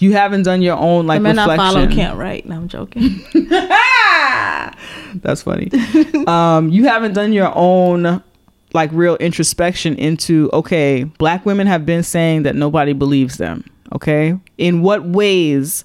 [0.00, 2.46] you haven't done your own like the men I reflection follow can't write.
[2.46, 3.20] No, I'm joking.
[5.22, 5.70] That's funny.
[6.26, 8.22] um, you haven't done your own
[8.74, 13.64] like real introspection into okay, black women have been saying that nobody believes them.
[13.94, 15.82] Okay, in what ways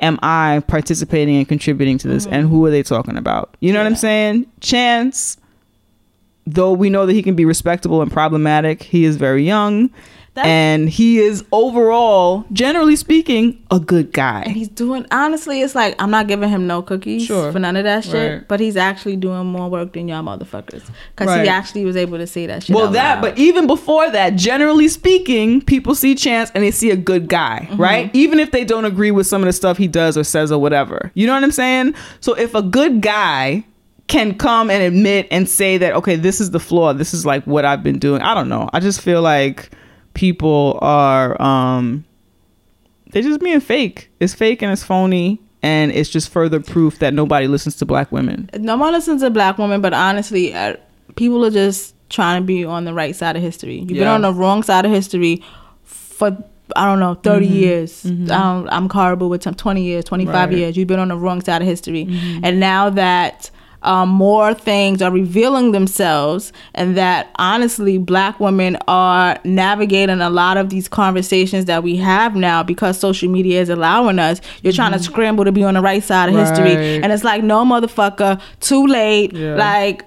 [0.00, 3.56] am I participating and contributing to this, and who are they talking about?
[3.60, 4.46] You know what I'm saying?
[4.60, 5.36] Chance,
[6.46, 9.90] though we know that he can be respectable and problematic, he is very young.
[10.34, 14.42] That's- and he is overall, generally speaking, a good guy.
[14.46, 17.52] and he's doing honestly, it's like I'm not giving him no cookies Sure.
[17.52, 18.32] for none of that shit.
[18.32, 18.48] Right.
[18.48, 20.84] But he's actually doing more work than y'all motherfuckers
[21.14, 21.42] because Right.
[21.42, 22.74] he actually was able to say that shit.
[22.74, 23.20] Well, that, loud.
[23.20, 27.68] but even before that, generally speaking, people see Chance and they see a good guy,
[27.70, 27.82] Mm-hmm.
[27.82, 28.10] right?
[28.14, 30.58] Even if they don't agree with some of the stuff he does or says or
[30.60, 31.10] whatever.
[31.14, 31.94] You know what I'm saying?
[32.20, 33.64] So if a good guy
[34.08, 37.44] can come and admit and say that, okay, this is the flaw, this is like
[37.46, 38.20] what I've been doing.
[38.22, 38.68] I don't know.
[38.72, 39.70] I just feel like
[40.14, 42.04] people are, um,
[43.10, 44.10] they're just being fake.
[44.20, 45.40] It's fake and it's phony.
[45.64, 48.50] And it's just further proof that nobody listens to black women.
[48.58, 50.74] no one listens to black women, but honestly, uh,
[51.14, 53.76] people are just trying to be on the right side of history.
[53.78, 55.40] You've been on the wrong side of history
[55.84, 56.36] for
[56.74, 57.54] I don't know, 30 Mm-hmm.
[57.54, 58.04] years.
[58.30, 60.58] Um, I'm horrible with some 20 years, 25 Right.
[60.58, 60.76] years.
[60.76, 62.06] You've been on the wrong side of history.
[62.06, 62.44] Mm-hmm.
[62.44, 63.50] And now that
[63.82, 70.56] um, more things are revealing themselves, and that honestly, black women are navigating a lot
[70.56, 74.40] of these conversations that we have now because social media is allowing us.
[74.62, 76.70] You're trying to scramble to be on the right side of history.
[76.70, 77.04] Mm-hmm.
[77.04, 79.32] And it's like, no, motherfucker, too late.
[79.32, 79.54] Yeah.
[79.56, 80.04] Like,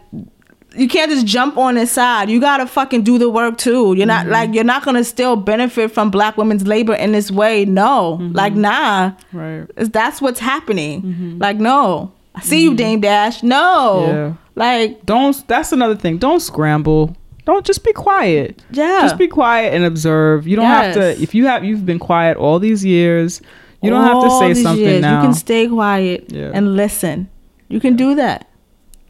[0.77, 2.29] you can't just jump on this side.
[2.29, 3.93] You gotta fucking do the work too.
[3.95, 7.65] You're not like you're not gonna still benefit from black women's labor in this way.
[7.65, 9.13] No, like nah.
[9.31, 9.67] Right.
[9.77, 11.39] That's what's happening.
[11.39, 13.41] Like no, I see you, Dame Dash.
[13.43, 14.33] No, Yeah.
[14.55, 19.01] like don't that's another thing don't scramble don't just be quiet Yeah.
[19.01, 22.37] just be quiet and observe you don't have to if you have you've been quiet
[22.37, 23.41] all these years
[23.81, 26.51] you don't have to all say these something years, now You can stay quiet Yeah.
[26.53, 27.29] and listen.
[27.69, 28.49] You can do that.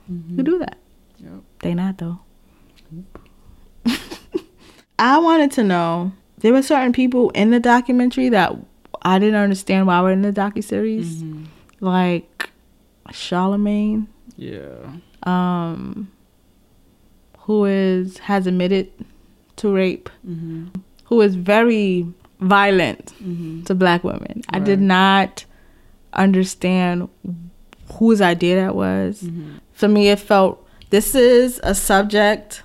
[0.10, 0.78] You can do that.
[1.60, 2.20] They not though.
[5.00, 8.54] I wanted to know there were certain people in the documentary that
[9.02, 11.44] I didn't understand why we're in the docu series, Mm-hmm.
[11.86, 12.50] like
[13.12, 14.08] Charlemagne,
[14.38, 16.12] yeah um,
[17.40, 18.92] who is has admitted
[19.58, 20.68] to rape, Mm-hmm.
[21.06, 22.06] who is very
[22.40, 23.14] violent
[23.66, 24.42] to black women.
[24.50, 25.46] I did not
[26.14, 27.08] understand
[27.94, 29.22] whose idea that was.
[29.22, 29.58] Mm-hmm.
[29.74, 32.64] For me, it felt this is a subject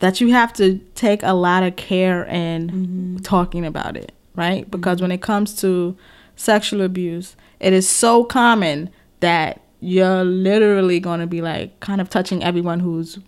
[0.00, 3.16] that you have to take a lot of care in Mm-hmm.
[3.18, 4.70] talking about it, right?
[4.70, 5.96] Because when it comes to
[6.36, 8.90] sexual abuse, it is so common
[9.20, 13.18] that you're literally going to be like kind of touching everyone who's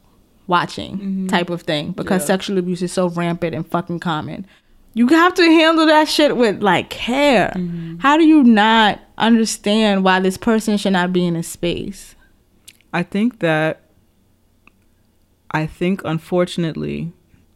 [0.46, 1.26] watching mm-hmm.
[1.28, 2.26] type of thing because Yeah.
[2.26, 4.46] sexual abuse is so rampant and fucking common.
[4.94, 7.52] You have to handle that shit with like care.
[7.54, 7.98] Mm-hmm.
[7.98, 12.16] How do you not understand why this person should not be in a space?
[12.92, 13.82] i think that
[15.52, 17.12] i think unfortunately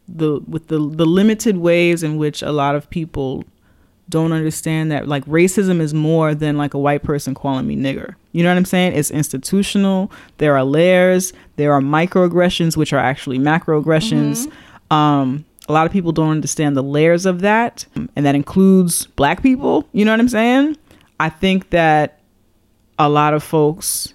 [0.07, 3.43] the with the the limited ways in which a lot of people
[4.09, 8.15] don't understand that like racism is more than like a white person calling me nigger.
[8.33, 8.93] You know what I'm saying?
[8.93, 10.11] It's institutional.
[10.37, 11.33] There are layers.
[11.55, 14.51] There are microaggressions, which are actually macroaggressions.
[14.91, 19.41] Um, a lot of people don't understand the layers of that, and that includes black
[19.41, 19.87] people.
[19.93, 20.77] You know what I'm saying?
[21.19, 22.19] I think that
[22.99, 24.13] a lot of folks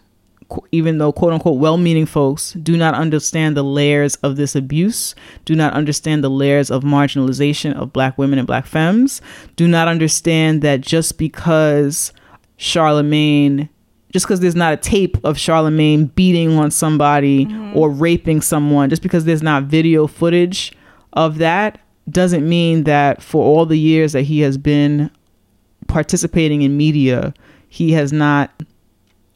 [0.73, 5.15] even though quote unquote well meaning folks do not understand the layers of this abuse,
[5.45, 9.21] do not understand the layers of marginalization of black women and black femmes,
[9.57, 12.13] do not understand that just because
[12.57, 13.69] Charlemagne
[14.13, 17.77] just because there's not a tape of Charlemagne beating on somebody mm-hmm.
[17.77, 20.73] or raping someone, just because there's not video footage
[21.13, 25.11] of that, doesn't mean that for all the years that he has been
[25.87, 27.33] participating in media,
[27.69, 28.51] he has not,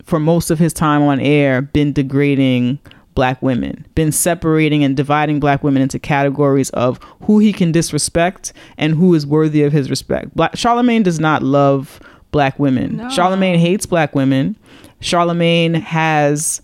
[0.04, 2.78] for most of his time on air, been degrading
[3.14, 8.52] black women, been separating and dividing black women into categories of who he can disrespect
[8.76, 10.34] and who is worthy of his respect.
[10.34, 12.00] Black, Charlemagne does not love
[12.32, 12.96] black women.
[12.96, 13.08] No.
[13.10, 14.56] Charlemagne hates black women.
[15.00, 16.60] Charlemagne has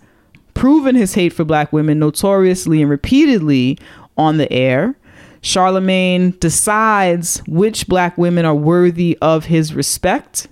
[0.53, 3.77] proven his hate for black women notoriously and repeatedly
[4.17, 4.95] on the air.
[5.41, 10.47] Charlemagne decides which black women are worthy of his respect,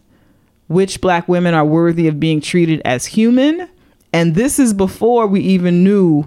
[0.70, 3.68] which black women are worthy of being treated as human.
[4.14, 6.26] And this is before we even knew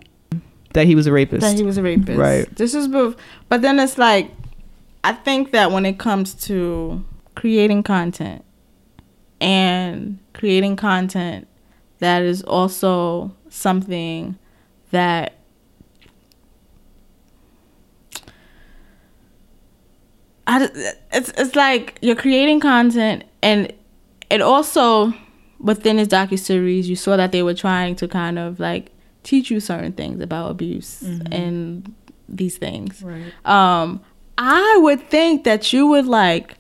[0.75, 1.41] that he was a rapist.
[1.43, 2.19] that he was a rapist.
[2.19, 2.55] Right.
[2.57, 3.17] This is, bef-
[3.49, 4.31] but then it's like,
[5.05, 7.05] I think that when it comes to
[7.35, 8.45] creating content
[9.41, 11.49] and creating content
[11.99, 14.37] that is also something
[14.91, 15.35] that
[20.47, 20.69] I,
[21.13, 23.73] it's it's like you're creating content and
[24.33, 25.13] it also
[25.61, 28.91] within his docu series you saw that they were trying to kind of like
[29.23, 31.95] teach you certain things about abuse and
[32.29, 33.03] these things.
[33.03, 33.23] Right.
[33.45, 34.01] Um,
[34.39, 36.57] I would think that you would like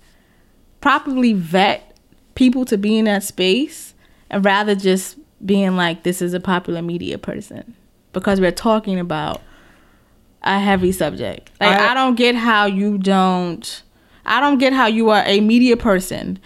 [0.80, 1.96] properly vet
[2.34, 3.94] people to be in that space
[4.30, 7.74] and rather just being like this is a popular media person
[8.12, 9.40] because we're talking about
[10.42, 11.50] a heavy subject.
[11.60, 13.82] Like I- I, don't get how you don't
[14.24, 16.38] I don't get how you are a media person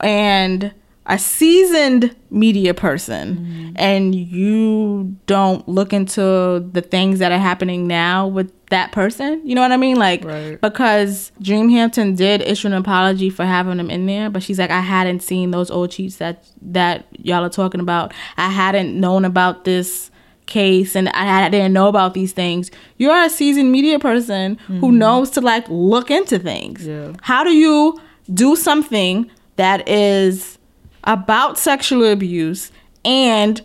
[0.00, 0.72] and
[1.08, 3.70] a seasoned media person mm-hmm.
[3.76, 9.40] and you don't look into the things that are happening now with that person.
[9.42, 9.96] You know what I mean?
[9.96, 10.60] Like Right.
[10.60, 14.70] because Dream Hampton did issue an apology for having them in there, but she's like,
[14.70, 18.12] I hadn't seen those old cheats that that y'all are talking about.
[18.36, 20.10] I hadn't known about this
[20.44, 22.70] case and I, I didn't know about these things.
[22.98, 24.98] You're a seasoned media person who mm-hmm.
[24.98, 26.86] knows to like look into things.
[26.86, 27.14] Yeah.
[27.22, 27.98] How do you
[28.32, 30.58] do something that is
[31.04, 32.72] about sexual abuse
[33.04, 33.60] and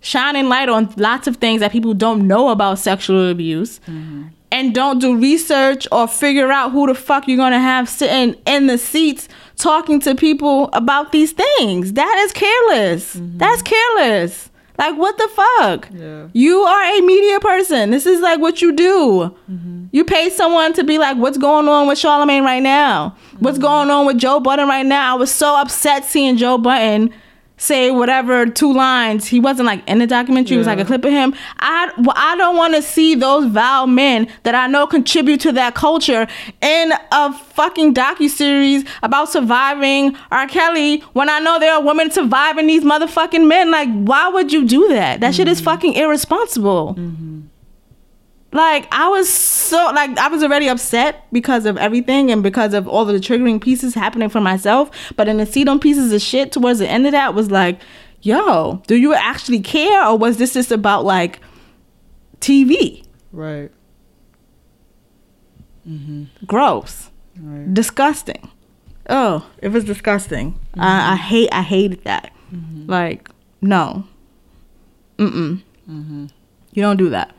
[0.00, 4.28] shining light on lots of things that people don't know about sexual abuse mm-hmm.
[4.52, 8.66] and don't do research or figure out who the fuck you're gonna have sitting in
[8.68, 11.94] the seats talking to people about these things.
[11.94, 13.16] That is careless.
[13.16, 13.38] Mm-hmm.
[13.38, 14.50] That's careless.
[14.78, 15.88] Like what the fuck?
[15.92, 16.28] Yeah.
[16.32, 17.90] You are a media person.
[17.90, 19.36] This is like what you do.
[19.50, 19.86] Mm-hmm.
[19.90, 23.16] You pay someone to be like, what's going on with Charlemagne right now?
[23.40, 23.66] What's mm-hmm.
[23.66, 25.14] going on with Joe Budden right now?
[25.14, 27.12] I was so upset seeing Joe Budden
[27.58, 29.26] say whatever two lines.
[29.26, 30.56] He wasn't like in the documentary.
[30.56, 31.34] It was like a clip of him.
[31.58, 35.52] I well, I don't want to see those vile men that I know contribute to
[35.52, 36.26] that culture
[36.62, 40.46] in a fucking docu series about surviving R.
[40.46, 43.70] Kelly when I know there are women surviving these motherfucking men.
[43.70, 45.20] Like, why would you do that?
[45.20, 45.64] That shit is mm-hmm.
[45.64, 46.94] fucking irresponsible.
[46.94, 47.40] Mm-hmm.
[48.50, 52.88] Like I was so like I was already upset because of everything and because of
[52.88, 54.90] all of the triggering pieces happening for myself.
[55.16, 57.78] But in the see them pieces of shit towards the end of that was like,
[58.22, 61.40] yo, do you actually care or was this just about like
[62.40, 63.04] TV?
[63.32, 63.70] Right.
[66.46, 67.10] Gross.
[67.38, 67.72] Right.
[67.72, 68.50] Disgusting.
[69.10, 70.58] Oh, it was disgusting.
[70.78, 72.32] I, I hate I hated that.
[72.86, 73.28] Like,
[73.60, 74.04] no.
[75.18, 76.30] Mm mm.
[76.72, 77.34] You don't do that.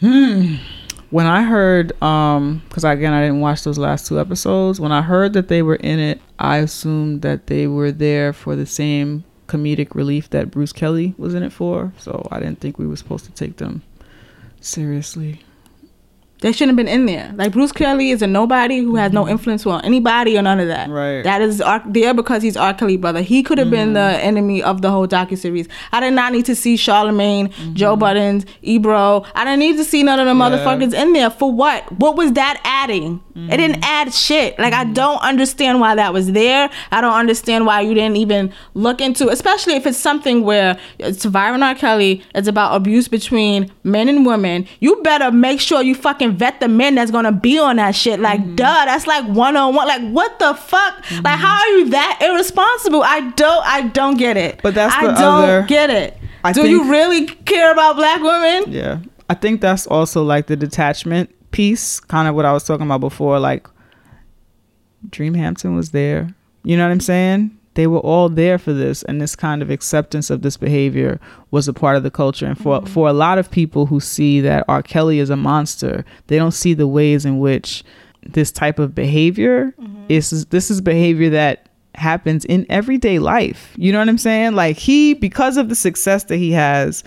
[0.00, 4.80] When I heard, um, because again I didn't watch those last two episodes.
[4.80, 8.56] When I heard that they were in it, I assumed that they were there for
[8.56, 11.92] the same comedic relief that Bruce Kelly was in it for.
[11.98, 13.82] So I didn't think we were supposed to take them
[14.60, 15.42] seriously.
[16.40, 17.32] They shouldn't have been in there.
[17.36, 19.32] Like Bruce Kelly is a nobody who has no mm-hmm.
[19.32, 20.88] influence on anybody or none of that.
[20.88, 21.22] Right.
[21.22, 22.72] That is R- there because he's R.
[22.74, 23.22] Kelly brother.
[23.22, 23.94] He could have been mm-hmm.
[23.94, 25.68] the enemy of the whole docu series.
[25.92, 27.74] I did not need to see Charlemagne, mm-hmm.
[27.74, 29.24] Joe Buddens, Ebro.
[29.34, 31.30] I didn't need to see none of the motherfuckers in there.
[31.30, 31.90] For what?
[31.92, 33.22] What was that adding?
[33.48, 34.58] It didn't add shit.
[34.58, 36.68] Like I don't understand why that was there.
[36.90, 41.22] I don't understand why you didn't even look into, especially if it's something where it's
[41.22, 41.74] surviving R.
[41.74, 42.22] Kelly.
[42.34, 44.66] It's about abuse between men and women.
[44.80, 48.20] You better make sure you fucking vet the men that's gonna be on that shit.
[48.20, 48.54] Like, Mm-hmm.
[48.56, 49.86] duh, that's like one on one.
[49.88, 50.94] Like, what the fuck?
[51.22, 53.02] Like, how are you that irresponsible?
[53.02, 54.60] I don't, I don't get it.
[54.62, 56.16] But that's I don't other- get it.
[56.44, 58.72] I Do think- you really care about black women?
[58.72, 58.98] Yeah.
[59.28, 63.00] I think that's also like the detachment piece, kind of what I was talking about
[63.00, 63.38] before.
[63.38, 63.68] Like,
[65.10, 66.34] Dream Hampton was there.
[66.64, 67.56] You know what I'm saying?
[67.74, 71.20] They were all there for this, and this kind of acceptance of this behavior
[71.50, 72.46] was a part of the culture.
[72.46, 72.86] And for mm-hmm.
[72.86, 74.82] for a lot of people who see that R.
[74.82, 77.84] Kelly is a monster, they don't see the ways in which
[78.22, 80.04] this type of behavior mm-hmm.
[80.08, 80.46] is.
[80.46, 81.69] This is behavior that
[82.00, 83.72] happens in everyday life.
[83.76, 84.54] You know what I'm saying?
[84.54, 87.04] Like he because of the success that he has,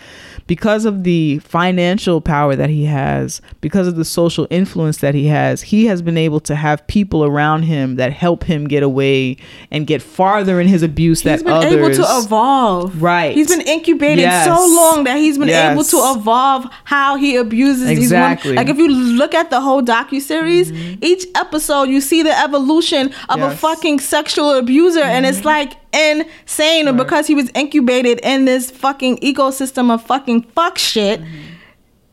[0.48, 5.28] because of the financial power that he has, because of the social influence that he
[5.28, 9.38] has, he has been able to have people around him that help him get away
[9.72, 13.02] and get farther in his abuse He's that been others able to evolve.
[13.02, 13.36] Right.
[13.36, 14.46] He's been incubated Yes.
[14.46, 18.52] so long that he's been able to evolve how he abuses Exactly.
[18.52, 18.68] these women.
[18.68, 21.04] Like if you look at the whole docu series, mm-hmm.
[21.04, 24.52] each episode you see the evolution of a fucking sexual
[24.84, 25.48] abuser, and it's mm-hmm.
[25.48, 26.88] like insane.
[26.88, 31.22] And because he was incubated in this fucking ecosystem of fucking fuck shit.
[31.22, 31.40] Mm-hmm.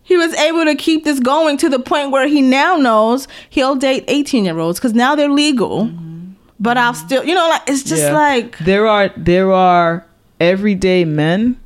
[0.02, 3.76] He was able to keep this going to the point where he now knows he'll
[3.76, 5.86] date 18 year olds because now they're legal.
[5.86, 6.32] Mm-hmm.
[6.58, 8.12] But I'll still, you know, like it's just Yeah.
[8.12, 10.04] like there are there are
[10.40, 11.58] everyday men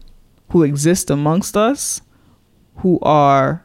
[0.51, 2.01] who exist amongst us
[2.77, 3.64] who are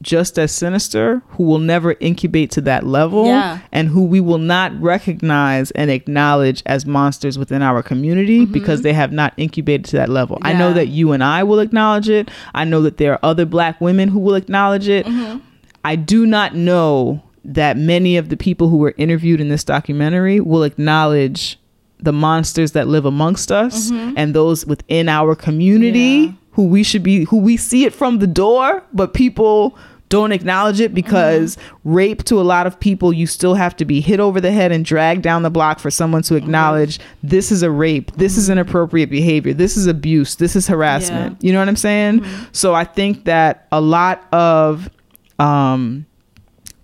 [0.00, 3.58] just as sinister who will never incubate to that level Yeah.
[3.72, 8.92] and who we will not recognize and acknowledge as monsters within our community because they
[8.92, 10.38] have not incubated to that level.
[10.42, 10.76] I know Mm-hmm.
[10.76, 12.30] That you and I will acknowledge it.
[12.54, 15.04] I know that there are other black women who will acknowledge it.
[15.06, 15.38] Mm-hmm.
[15.84, 20.38] I do not know that many of the people who were interviewed in this documentary
[20.40, 21.58] will acknowledge
[22.00, 26.34] the monsters that live amongst us and those within our community Mm-hmm.
[26.34, 26.34] Yeah.
[26.58, 29.78] Who we should be who we see it from the door but people
[30.08, 31.92] don't acknowledge it because Mm-hmm.
[31.94, 34.72] rape to a lot of people you still have to be hit over the head
[34.72, 38.50] and dragged down the block for someone to acknowledge this is a rape this is
[38.50, 41.36] inappropriate behavior this is abuse this is harassment.
[41.40, 41.46] Yeah.
[41.46, 42.24] you know what i'm saying?
[42.50, 44.90] So i think that a lot of
[45.38, 46.06] um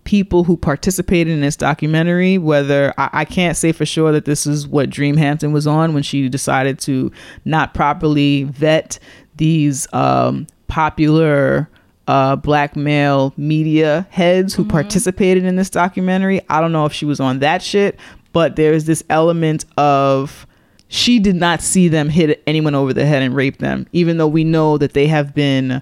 [0.05, 4.47] people who participated in this documentary whether I, I can't say for sure that this
[4.47, 7.11] is what dream hampton was on when she decided to
[7.47, 8.99] not properly vet
[9.37, 11.69] these um, popular
[12.07, 16.41] uh, black male media heads who participated in this documentary.
[16.49, 17.99] I don't know if she was on that shit
[18.35, 20.47] but there's this element of
[20.89, 24.29] she did not see them hit anyone over the head and rape them even though
[24.29, 25.81] we know that they have been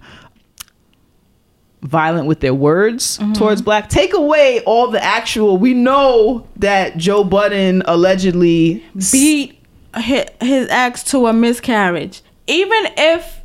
[1.81, 3.89] violent with their words towards black.
[3.89, 9.59] Take away all the actual we know that joe budden allegedly beat
[9.97, 12.23] his, his ex to a miscarriage.
[12.47, 13.42] Even if,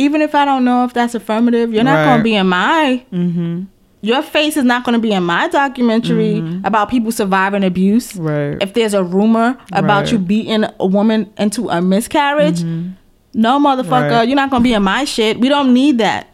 [0.00, 2.04] even if I don't know if that's affirmative, you're not Right.
[2.04, 3.04] gonna be in my.
[3.12, 3.64] Mm-hmm.
[4.02, 6.64] Your face is not gonna be in my documentary mm-hmm.
[6.64, 8.16] about people surviving abuse.
[8.16, 8.56] Right.
[8.62, 10.12] If there's a rumor about Right.
[10.12, 12.92] you beating a woman into a miscarriage, mm-hmm.
[13.34, 15.38] no motherfucker, you're not gonna be in my shit.
[15.38, 16.28] We don't need that.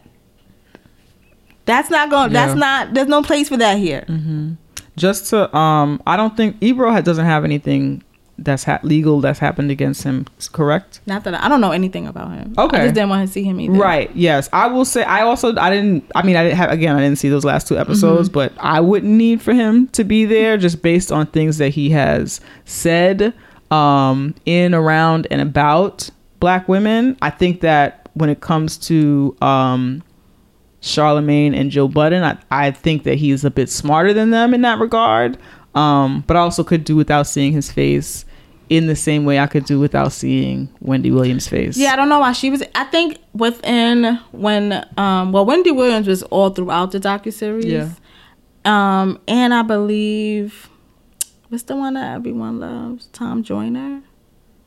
[1.65, 2.31] That's not going.
[2.31, 2.45] Yeah.
[2.45, 2.93] That's not.
[2.93, 4.05] There's no place for that here.
[4.95, 8.01] just to um i don't think ebro doesn't have anything
[8.39, 12.05] that's ha- legal that's happened against him correct Not that I, I don't know anything
[12.05, 12.53] about him.
[12.57, 12.77] Okay.
[12.77, 13.73] I just didn't want to see him either.
[13.73, 14.15] Right.
[14.15, 14.47] Yes.
[14.53, 15.03] I will say.
[15.03, 15.55] I also.
[15.55, 16.11] I didn't.
[16.13, 16.35] I mean.
[16.35, 16.69] I didn't have.
[16.71, 16.95] Again.
[16.95, 17.81] I didn't see those last two Mm-hmm.
[17.81, 21.69] episodes, but I wouldn't need for him to be there just based on things that
[21.69, 23.33] he has said
[23.71, 26.09] um, in, around, and about
[26.39, 27.17] black women.
[27.21, 30.03] I think that when it comes to um,
[30.81, 34.61] Charlemagne and Joe Budden, I, I think that he's a bit smarter than them in
[34.61, 35.37] that regard.
[35.75, 38.25] Um, but I also could do without seeing his face
[38.69, 41.77] in the same way I could do without seeing Wendy Williams' face.
[41.77, 42.63] Yeah, I don't know why she was.
[42.75, 47.65] I think within when um well Wendy Williams was all throughout the docu series.
[47.65, 47.89] Yeah.
[48.65, 50.69] Um, and I believe
[51.49, 53.07] what's the one that everyone loves?
[53.13, 54.01] Tom Joyner.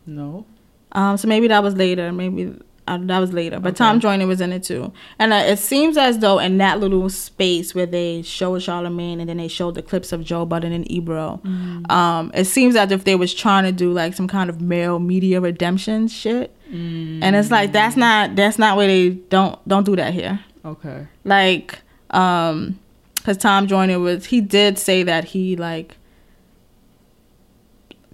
[0.07, 0.47] No.
[0.93, 2.11] Um, so maybe that was later.
[2.11, 2.55] Maybe
[2.87, 3.61] uh, that was later.
[3.61, 4.93] But Tom Joyner was in it too.
[5.19, 9.29] And uh, it seems as though in that little space where they showed Charlemagne and
[9.29, 11.41] then they showed the clips of Joe Budden and Ebro,
[11.89, 14.99] um, it seems as if they was trying to do like some kind of male
[14.99, 16.55] media redemption shit.
[16.73, 20.41] And it's like that's not that's not where they don't don't do that here.
[20.65, 21.07] Okay.
[21.25, 21.81] Like,
[22.11, 22.79] um,
[23.17, 25.97] because Tom Joyner was he did say that he like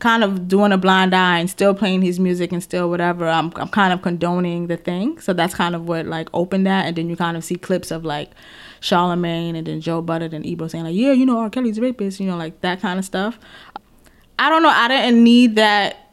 [0.06, 3.26] kind of doing a blind eye and still playing his music and still whatever.
[3.26, 5.20] I'm I'm kind of condoning the thing.
[5.20, 7.90] So that's kind of what like opened that, and then you kind of see clips
[7.90, 8.30] of like
[8.80, 11.50] Charlemagne and then Joe Budden and Ebro saying like, yeah, you know, R.
[11.50, 13.38] Kelly's a rapist, you know, like that kind of stuff.
[14.38, 14.68] I don't know.
[14.68, 16.12] I didn't need that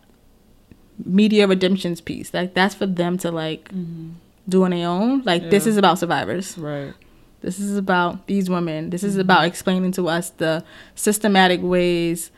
[1.06, 2.34] media redemptions piece.
[2.34, 4.12] Like that's for them to like mm-hmm.
[4.50, 5.22] do on their own.
[5.22, 6.58] Like this is about survivors.
[6.58, 6.94] Right.
[7.42, 8.90] This is about these women.
[8.90, 9.22] This is mm-hmm.
[9.22, 10.64] about explaining to us the
[10.96, 12.32] systematic ways,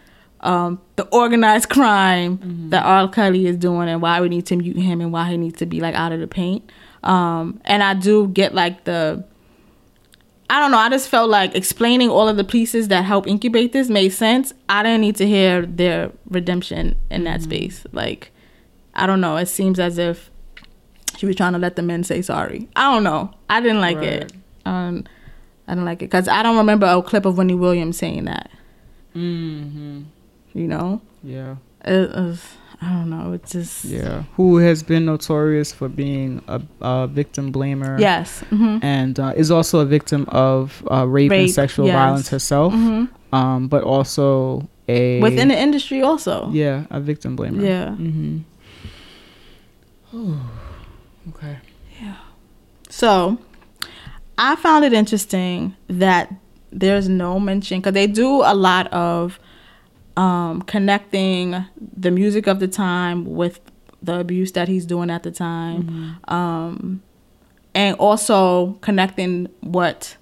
[0.46, 3.10] um, the organized crime that R.
[3.10, 5.66] Kelly is doing, and why we need to mute him, and why he needs to
[5.66, 6.72] be like out of the paint.
[7.04, 9.26] Um, and I do get like the,
[10.50, 10.78] I don't know.
[10.78, 14.54] I just felt like explaining all of the pieces that help incubate this made sense.
[14.70, 17.86] I didn't need to hear their redemption in that space.
[17.92, 18.32] Like,
[18.94, 19.38] I don't know.
[19.38, 20.30] It seems as if
[21.18, 22.70] she was trying to let the men say sorry.
[22.76, 23.34] I don't know.
[23.50, 24.32] I didn't like it.
[24.66, 25.06] Um,
[25.68, 28.52] I didn't like it because I don't remember a clip of Wendy Williams saying that.
[29.16, 30.04] Mm-hmm.
[30.56, 31.56] You know, Yeah.
[31.84, 32.42] It was,
[32.82, 33.34] I don't know.
[33.34, 34.24] It's just Yeah.
[34.38, 38.00] Who has been notorious for being a, a victim blamer.
[38.00, 38.40] yes.
[38.50, 41.96] hmm And uh, is also a victim of uh, rape, and sexual yes.
[41.96, 42.74] violence herself.
[42.74, 46.50] hmm Um, but also a Within the industry, also.
[46.54, 47.62] yeah a victim blamer.
[47.62, 47.96] Yeah.
[48.00, 48.40] Mm-hmm.
[51.30, 51.58] okay.
[52.02, 52.16] Yeah.
[52.90, 53.38] So,
[54.38, 56.34] I found it interesting that
[56.72, 59.40] there's no mention because they do a lot of
[60.18, 61.66] um, connecting
[61.96, 63.60] the music of the time with
[64.02, 67.02] the abuse that he's doing at the time, um,
[67.74, 70.16] and also connecting what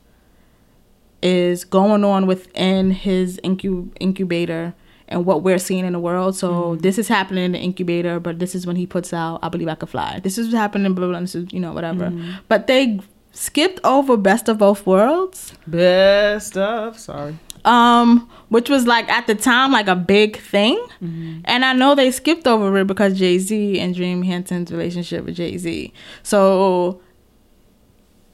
[1.21, 4.73] is going on within his incu- incubator
[5.07, 6.35] and what we're seeing in the world.
[6.35, 9.49] So this is happening in the incubator, but this is when he puts out "I
[9.49, 11.11] Believe I Could Fly." This is happening, blah blah.
[11.11, 12.11] blah this is you know whatever.
[12.47, 12.99] But they
[13.31, 17.37] skipped over "Best of Both Worlds," Best of sorry.
[17.65, 20.77] Um, which was like at the time like a big thing.
[21.01, 21.39] Mm-hmm.
[21.45, 25.35] And I know they skipped over it because Jay Z and Dream Hampton's relationship with
[25.35, 25.91] Jay Z.
[26.21, 27.01] So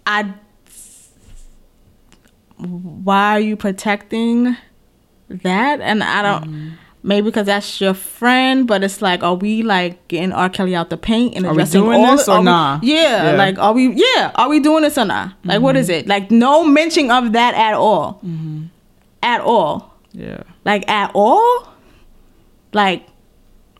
[0.05, 0.33] I
[2.57, 4.57] why are you protecting
[5.29, 5.79] that?
[5.79, 6.69] And I don't mm-hmm.
[7.03, 10.49] maybe because that's your friend, but it's like, are we like getting R.
[10.49, 12.79] Kelly out the paint and Are we addressing doing all this or we- nah?
[12.83, 13.37] yeah, Yeah.
[13.37, 13.93] like are we?
[13.93, 15.33] Yeah, are we doing this or not?
[15.45, 15.99] Like, what is mm-hmm.
[15.99, 16.07] it?
[16.07, 18.19] Like, no mention of that at all,
[19.23, 20.43] at all, Yeah.
[20.65, 21.67] like at all,
[22.73, 23.05] like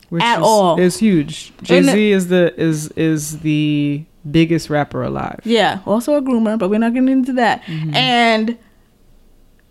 [0.10, 0.80] Which At is, all.
[0.80, 1.54] is huge.
[1.62, 5.40] Jay Z is the is is the biggest rapper alive.
[5.46, 7.62] Yeah, also a groomer, but we're not getting into that.
[7.64, 7.94] Mm-hmm.
[7.96, 8.58] And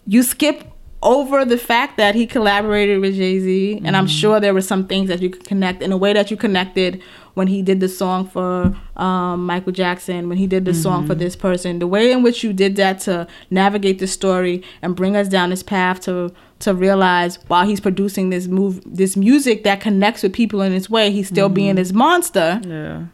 [0.06, 0.64] you skip
[1.02, 3.94] over the fact that he collaborated with Jay Z, and Mm-hmm.
[3.96, 6.36] I'm sure there were some things that you could connect in a way that you
[6.36, 7.02] connected
[7.38, 11.06] when he did the song for um, Michael Jackson, when he did the song Mm-hmm.
[11.08, 11.78] for this person.
[11.78, 15.50] The way in which you did that to navigate the story and bring us down
[15.50, 16.32] this path to
[16.66, 20.90] to realize while he's producing this move, this music that connects with people in this
[20.90, 21.76] way, he's still being Mm-hmm.
[21.76, 22.60] this monster.
[22.66, 23.04] Yeah.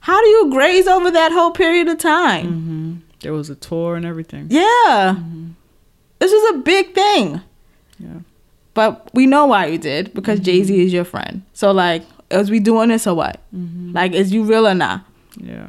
[0.00, 3.04] How do you graze over that whole period of time?
[3.20, 4.46] There was a tour and everything.
[4.50, 5.16] Yeah.
[6.18, 7.40] This is a big thing.
[7.98, 8.20] Yeah.
[8.74, 11.42] But we know why you did because Jay Z is your friend.
[11.52, 13.40] So like, is we doing this or what?
[13.52, 15.04] Like, is you real or not?
[15.36, 15.68] Yeah.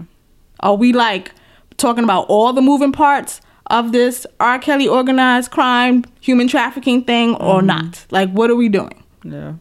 [0.61, 1.31] Are we like
[1.77, 4.59] talking about all the moving parts of this R.
[4.59, 8.05] Kelly organized crime, human trafficking thing or not?
[8.11, 9.03] Like, what are we doing?
[9.23, 9.53] Yeah.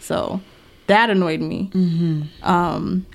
[0.00, 0.40] So
[0.86, 1.70] that annoyed me.
[2.42, 3.06] Um,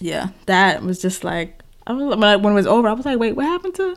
[0.00, 2.88] yeah, that was just like I was when, I, when it was over.
[2.88, 3.96] I was like, wait, what happened to?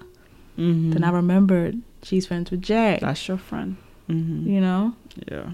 [0.58, 0.92] Mm-hmm.
[0.92, 2.98] Then I remembered she's friends with Jay.
[3.02, 3.78] That's your friend.
[4.10, 4.50] Mm-hmm.
[4.50, 4.96] You know,
[5.32, 5.52] Yeah.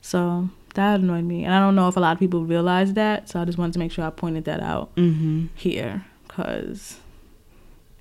[0.00, 3.28] so that annoyed me, and I don't know if a lot of people realize that.
[3.28, 5.46] So I just wanted to make sure I pointed that out Mm-hmm.
[5.54, 6.98] here because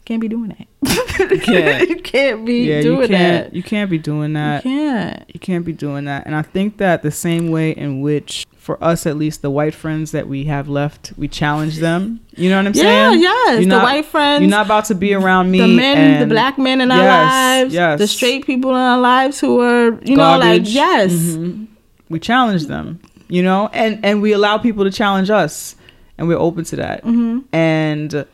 [0.06, 0.68] can't be doing that.
[1.20, 1.90] You can't.
[1.90, 3.46] you can't be Yeah, doing you can't.
[3.48, 3.54] that.
[3.56, 4.64] You can't be doing that.
[4.64, 5.24] you can't.
[5.34, 6.26] you can't be doing that.
[6.28, 9.74] And I think that the same way in which, for us at least, the white
[9.74, 12.20] friends that we have left, we challenge them.
[12.36, 13.22] You know what I'm Yeah, saying?
[13.24, 13.50] Yeah, yes.
[13.54, 14.42] You're the not- white friends.
[14.42, 15.60] You're not about to be around me.
[15.60, 17.98] the men, the black men in our lives, yes.
[18.00, 20.70] the straight people in our lives who are, you know, like Garbage.
[20.70, 21.68] yes, Mhm.
[22.10, 25.76] We challenge them, you know, and and we allow people to challenge us,
[26.18, 27.04] and we're open to that.
[27.04, 28.26] hmm And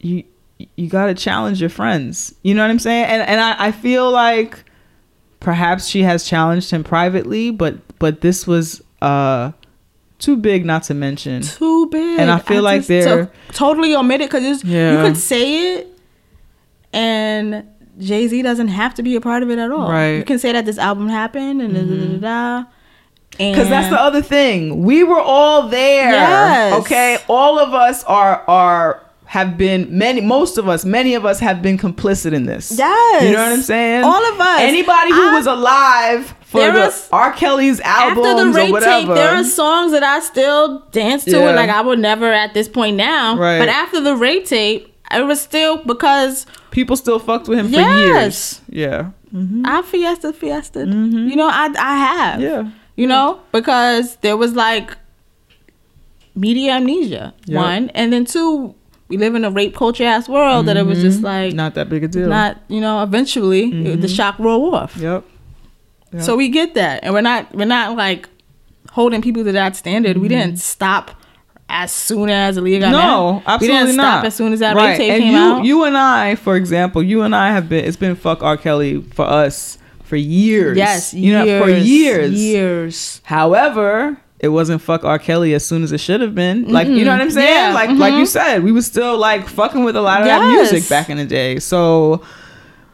[0.00, 0.24] you
[0.76, 2.34] you got to challenge your friends.
[2.42, 3.04] You know what I'm saying?
[3.04, 4.64] And and I, I feel like
[5.40, 9.52] perhaps she has challenged him privately, but but this was uh
[10.18, 11.42] too big not to mention.
[11.42, 12.18] too big.
[12.18, 15.02] And I feel like just they're- to- totally omitted because you Yeah.
[15.06, 15.86] could say it,
[16.92, 17.64] and
[17.98, 19.90] Jay Z doesn't have to be a part of it at all.
[19.90, 19.98] Right.
[20.10, 20.18] Mm-hmm.
[20.18, 22.62] You can say that this album happened and da da da da.
[22.62, 22.68] da.
[23.32, 24.82] Because that's the other thing.
[24.82, 26.10] We were all there.
[26.10, 26.80] Yes.
[26.80, 27.18] Okay.
[27.28, 31.60] All of us are are have been many most of us, many of us have
[31.60, 32.74] been complicit in this.
[32.78, 33.22] Yes.
[33.24, 34.02] You know what I'm saying?
[34.02, 34.60] All of us.
[34.60, 37.32] Anybody who I- was alive for There the is- R.
[37.34, 41.32] Kelly's albums After the or rape tape, there are songs that I still dance to,
[41.32, 41.48] Yeah.
[41.48, 43.36] and like I would never at this point now.
[43.36, 43.58] Right.
[43.58, 47.80] But after the rape tape, it was still because People still fucked with him for
[47.80, 48.60] years.
[48.68, 49.10] Yeah.
[49.34, 49.62] Mm-hmm.
[49.64, 50.80] I fiesta fiesta.
[50.80, 51.28] Mm-hmm.
[51.28, 52.40] You know, I I have.
[52.40, 52.70] Yeah.
[52.96, 54.96] You know, because there was like
[56.34, 57.34] media amnesia.
[57.46, 57.56] Yep.
[57.56, 58.74] One, and then two,
[59.08, 61.26] we live in a rape culture ass world that it was just mm-hmm.
[61.26, 62.28] like not, Not that big a deal.
[62.28, 63.02] Not you know.
[63.02, 64.96] Eventually, it- the shock roll off.
[64.96, 65.24] Yep.
[66.12, 66.22] Yep.
[66.22, 68.28] So we get that, and we're not we're not like
[68.90, 70.18] holding people to that standard.
[70.18, 71.10] We didn't stop
[71.68, 74.02] as soon as Aaliyah got no, absolutely We didn't not.
[74.02, 74.96] stop as soon as that right.
[74.96, 75.64] tape and came you, out.
[75.64, 77.84] You and I, for example, you and I have been.
[77.84, 78.56] It's been fuck R.
[78.56, 80.76] Kelly for us for years.
[80.76, 82.32] yes, you know, for years.
[82.32, 83.20] years.
[83.24, 85.18] However, it wasn't fuck R.
[85.18, 86.72] Kelly as soon as it should have been.
[86.72, 87.54] Like you know what I'm saying?
[87.54, 88.20] Yeah, Like like mhm.
[88.20, 91.16] you said, we was still like fucking with a lot of that music back in
[91.18, 91.58] the day.
[91.58, 92.22] So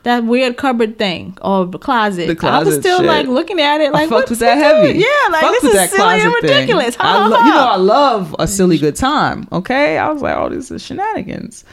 [0.04, 2.42] that weird cupboard thing or the closet.
[2.44, 3.06] I was still shit.
[3.06, 4.92] like looking at it like I fucked what's that heavy.
[4.92, 5.00] doing?
[5.00, 6.94] Yeah, like Fucked this is silly and ridiculous.
[6.96, 7.44] Ha, I lo- ha.
[7.46, 9.48] you know, I love a silly good time.
[9.50, 11.64] Okay, I was like, oh, this is shenanigans,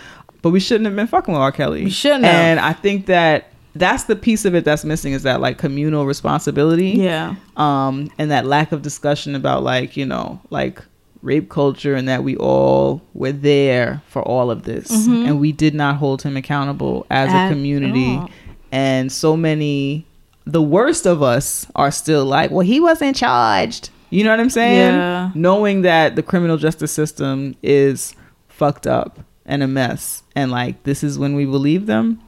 [0.42, 1.52] but we shouldn't have been fucking with R.
[1.52, 1.84] Kelly.
[1.84, 2.34] We shouldn't have.
[2.34, 6.06] And I think that that's the piece of it that's missing is that like communal
[6.06, 6.90] responsibility.
[6.92, 7.36] yeah.
[7.58, 10.82] um, and that lack of discussion about like you know like
[11.22, 15.74] rape culture and that we all were there for all of this and we did
[15.76, 17.36] not hold him accountable as Mm-hmm.
[17.38, 18.30] At a community all.
[18.72, 20.06] and so many
[20.46, 24.50] the worst of us are still like well he wasn't charged you know what i'm
[24.50, 25.32] saying Yeah.
[25.36, 28.16] knowing that the criminal justice system is
[28.48, 32.20] fucked up and a mess and like this is when we believe them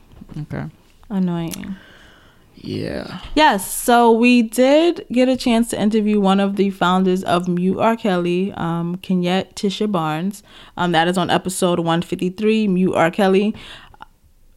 [0.42, 0.66] okay
[1.10, 1.76] Annoying.
[2.64, 7.48] Yeah Yes, so we did get a chance to interview one of the founders of
[7.48, 7.96] Mute R.
[7.98, 10.44] Kelly, um, Kenyette Tisha Barnes.
[10.78, 13.12] Um, that is on episode 153, Mute R.
[13.12, 13.54] Kelly.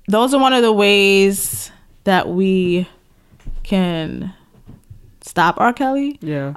[0.09, 1.71] Those are one of the ways
[2.05, 2.89] that we
[3.63, 4.33] can
[5.21, 5.73] stop R.
[5.73, 6.19] Kelly.
[6.21, 6.55] yeah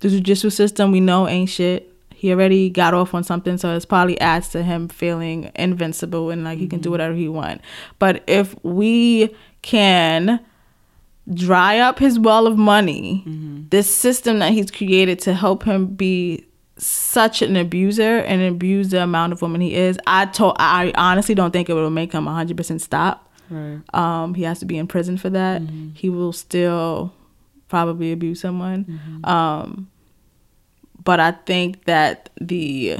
[0.00, 1.88] The judicial system we know ain't shit.
[2.14, 6.44] He already got off on something, so it's probably adds to him feeling invincible and
[6.44, 7.60] like he can do whatever he want.
[7.98, 10.38] But if we can
[11.32, 13.24] dry up his well of money,
[13.70, 16.46] this system that he's created to help him be
[16.78, 21.34] such an abuser and abuse the amount of women he is, I told I honestly
[21.34, 23.30] don't think it will make him 100% stop.
[23.50, 25.62] right Um, he has to be in prison for that.
[25.94, 27.12] He will still
[27.68, 29.20] probably abuse someone.
[29.24, 29.88] Um,
[31.04, 32.98] but I think that the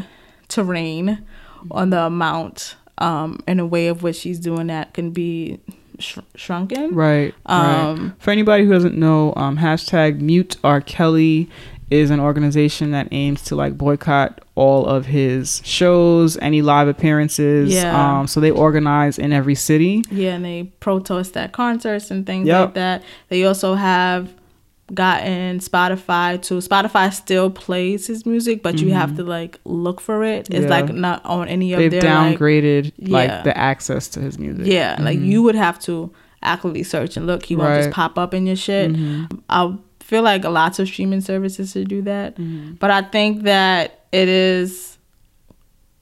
[0.48, 1.24] terrain
[1.70, 5.58] on the amount um, and the way of which he's doing that can be
[6.02, 6.94] sh- shrunken.
[6.94, 7.34] Right.
[7.48, 7.74] right.
[7.90, 10.80] Um, For anybody who doesn't know, um, hashtag Mute R.
[10.80, 11.48] Kelly
[11.90, 17.72] is an organization that aims to like boycott all of his shows, any live appearances.
[17.74, 18.18] Yeah.
[18.20, 20.02] Um, so they organize in every city.
[20.10, 22.60] Yeah, and they protest at concerts and things Yep.
[22.66, 23.02] like that.
[23.28, 24.32] They also have
[24.94, 29.18] gotten Spotify to Spotify still plays his music, but you have mm-hmm.
[29.18, 30.48] to like look for it.
[30.50, 30.70] It's Yeah.
[30.70, 33.12] like not on any of They've their like, downgraded Yeah.
[33.12, 34.66] like the access to his music.
[34.66, 35.26] Yeah, like mm-hmm.
[35.26, 36.12] you would have to
[36.42, 37.44] actively search and look.
[37.44, 38.92] He won't just pop up in your shit.
[38.92, 39.36] Mm-hmm.
[39.48, 42.36] I feel like lots of streaming services should do that,
[42.78, 44.98] but I think that it is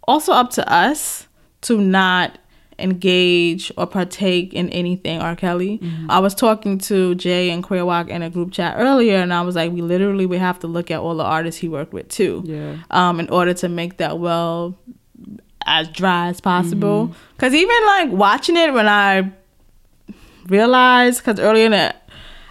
[0.09, 1.29] also up to us
[1.63, 2.39] to not
[2.81, 5.37] engage or partake in anything R.
[5.37, 5.81] Kelly.
[6.09, 9.43] I was talking to Jay and Queer Walk in a group chat earlier, and I
[9.43, 12.09] was like, we literally would have to look at all the artists he worked with
[12.09, 12.77] too Yeah.
[12.91, 14.77] um, in order to make that well
[15.67, 17.09] as dry as possible.
[17.09, 17.19] Mm-hmm.
[17.37, 19.31] Because even like watching it when I
[20.49, 21.97] realized, because earlier in it,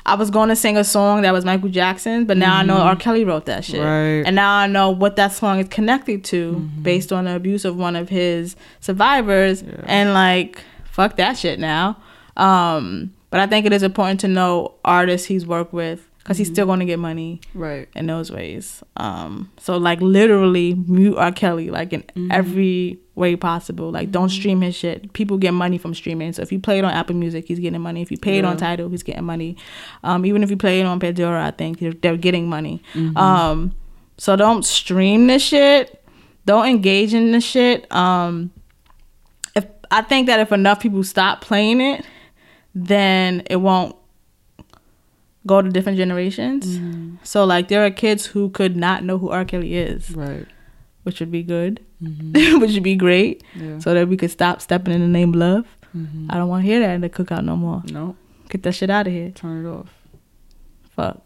[0.05, 2.77] I was going to sing a song that was Michael Jackson, but now I know
[2.77, 2.95] R.
[2.95, 3.81] Kelly wrote that shit.
[3.81, 4.17] Mm-hmm.
[4.17, 4.25] Right.
[4.25, 7.77] And now I know what that song is connected to based on the abuse of
[7.77, 9.63] one of his survivors.
[9.83, 11.97] And like, fuck that shit now.
[12.37, 16.47] Um, but I think it is important to know artists he's worked with because he's
[16.47, 17.89] still going to get money Right.
[17.95, 18.83] in those ways.
[18.97, 21.31] Um, so like literally mute R.
[21.31, 23.89] Kelly like in every way possible.
[23.91, 25.11] Like don't stream his shit.
[25.13, 26.31] People get money from streaming.
[26.33, 28.03] So if you play it on Apple Music, he's getting money.
[28.03, 29.57] If you pay it on Tidal, he's getting money.
[30.03, 32.83] Um, even if you play it on Pandora, I think they're, they're getting money.
[33.15, 33.73] Um,
[34.19, 35.95] so don't stream this shit.
[36.45, 37.91] Don't engage in this shit.
[37.91, 38.51] Um,
[39.55, 42.05] if I think that if enough people stop playing it,
[42.75, 43.95] then it won't
[45.49, 46.63] go to different generations.
[47.23, 49.45] So like there are kids who could not know who R.
[49.45, 50.45] Kelly is, Right.
[51.03, 51.79] which would be good,
[52.61, 53.79] which would be great, Yeah.
[53.79, 55.65] so that we could stop stepping in the name of love.
[56.29, 57.81] I don't want to hear that in the cookout no more.
[57.91, 58.15] No.
[58.49, 59.31] Get that shit out of here.
[59.31, 59.89] Turn it off.
[60.95, 61.21] Fuck.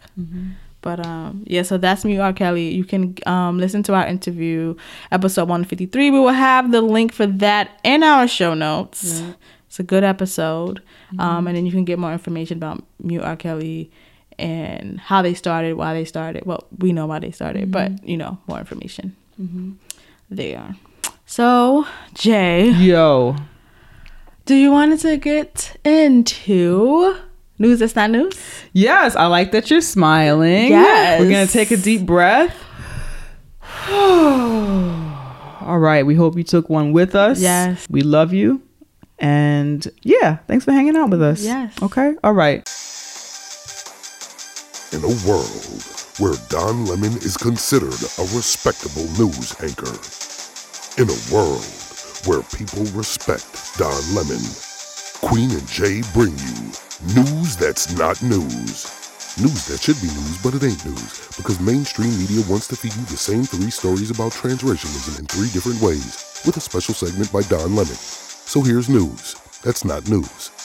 [0.81, 2.33] But um, yeah, so that's me, R.
[2.33, 2.67] Kelly.
[2.73, 4.75] You can um listen to our interview,
[5.11, 6.11] episode one fifty three.
[6.11, 9.21] We will have the link for that in our show notes.
[9.67, 10.81] It's a good episode,
[11.19, 13.35] um, and then you can get more information about Mute R.
[13.35, 13.89] Kelly
[14.39, 16.45] and how they started, why they started.
[16.45, 18.09] Well, we know why they started, but mm-hmm.
[18.09, 19.73] you know more information mm-hmm.
[20.29, 20.75] there.
[21.25, 23.35] So Jay, Yo.
[24.45, 27.15] do you want to get into
[27.59, 28.39] news that's not news?
[28.73, 30.69] Yes, I like that you're smiling.
[30.69, 31.19] Yes.
[31.19, 32.55] We're going to take a deep breath.
[33.89, 36.05] All right.
[36.05, 37.39] We hope you took one with us.
[37.39, 37.87] Yes.
[37.89, 38.61] We love you.
[39.19, 41.43] And yeah, thanks for hanging out with us.
[41.43, 41.73] Yes.
[41.81, 42.15] Okay.
[42.23, 42.67] All right.
[44.93, 45.81] In a world
[46.19, 49.97] where Don Lemon is considered a respectable news anchor.
[51.01, 51.65] In a world
[52.27, 54.45] where people respect Don Lemon.
[55.25, 56.69] Queen and Jay bring you
[57.17, 58.85] news that's not news.
[59.41, 62.93] News that should be news, but it ain't news because mainstream media wants to feed
[62.93, 67.33] you the same three stories about transracialism in three different ways with a special segment
[67.33, 67.97] by Don Lemon.
[68.45, 69.33] So here's news
[69.63, 70.62] that's not news.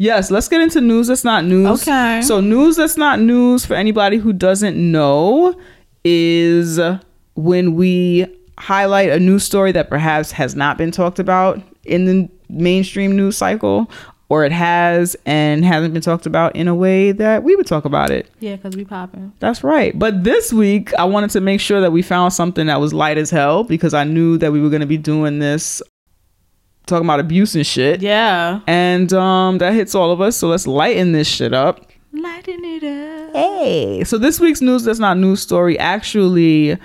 [0.00, 1.82] Yes, let's get into news that's not news.
[1.82, 2.22] Okay.
[2.22, 5.54] So, news that's not news for anybody who doesn't know
[6.04, 6.80] is
[7.34, 8.26] when we
[8.58, 13.36] highlight a news story that perhaps has not been talked about in the mainstream news
[13.36, 13.90] cycle,
[14.30, 17.84] or it has and hasn't been talked about in a way that we would talk
[17.84, 18.26] about it.
[18.38, 19.34] Yeah, because we popping.
[19.38, 19.98] That's right.
[19.98, 23.18] But this week, I wanted to make sure that we found something that was light
[23.18, 25.82] as hell because I knew that we were going to be doing this,
[26.90, 28.02] talking about abuse and shit.
[28.02, 28.60] Yeah.
[28.66, 30.36] And um, that hits all of us.
[30.36, 31.80] So let's lighten this shit up.
[32.12, 33.34] Lighten it up.
[33.34, 34.04] Hey.
[34.04, 36.76] So this week's news that's not news story actually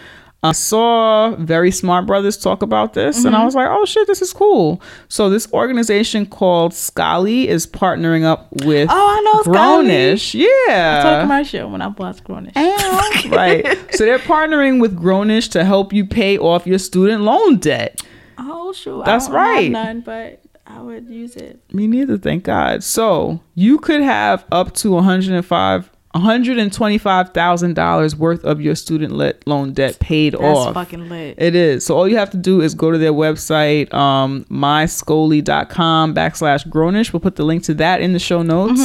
[0.44, 4.22] I saw Very Smart Brothas talk about this and I was like, oh shit, this
[4.22, 4.80] is cool.
[5.08, 10.34] So this organization called Scholly is partnering up with Oh, I know Scholly.
[10.36, 11.22] Yeah, I saw a Yeah.
[11.22, 12.56] commercial when I bought Grownish.
[13.32, 13.66] right.
[13.96, 18.04] So they're partnering with Grownish to help you pay off your student loan debt.
[18.38, 19.06] Oh, shoot.
[19.06, 19.72] That's I don't have right.
[19.72, 21.60] none, but I would use it.
[21.74, 22.84] Me neither, thank God.
[22.84, 30.00] So you could have up to 105 $125,000 worth of your student let loan debt
[30.00, 30.74] paid That's off.
[30.74, 31.36] fucking lit.
[31.38, 31.86] It is.
[31.86, 37.12] So all you have to do is go to their website, um, myscholly.com backslash grownish.
[37.12, 38.82] We'll put the link to that in the show notes.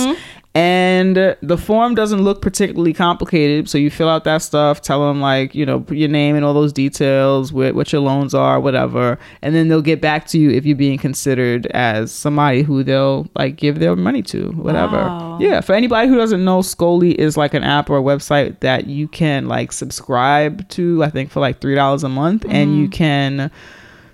[0.52, 3.68] And the form doesn't look particularly complicated.
[3.68, 6.55] So you fill out that stuff, tell them like, you know, your name and all
[6.55, 9.16] those details, what, what your loans are, whatever.
[9.43, 13.28] And then they'll get back to you if you're being considered as somebody who they'll
[13.36, 14.97] like give their money to, whatever.
[14.97, 15.39] Wow.
[15.40, 15.60] Yeah.
[15.60, 19.06] For anybody who doesn't know, Scholly is like an app or a website that you
[19.06, 22.44] can like subscribe to, I think for like $3 a month.
[22.48, 22.93] And you mm-hmm.
[22.93, 23.51] can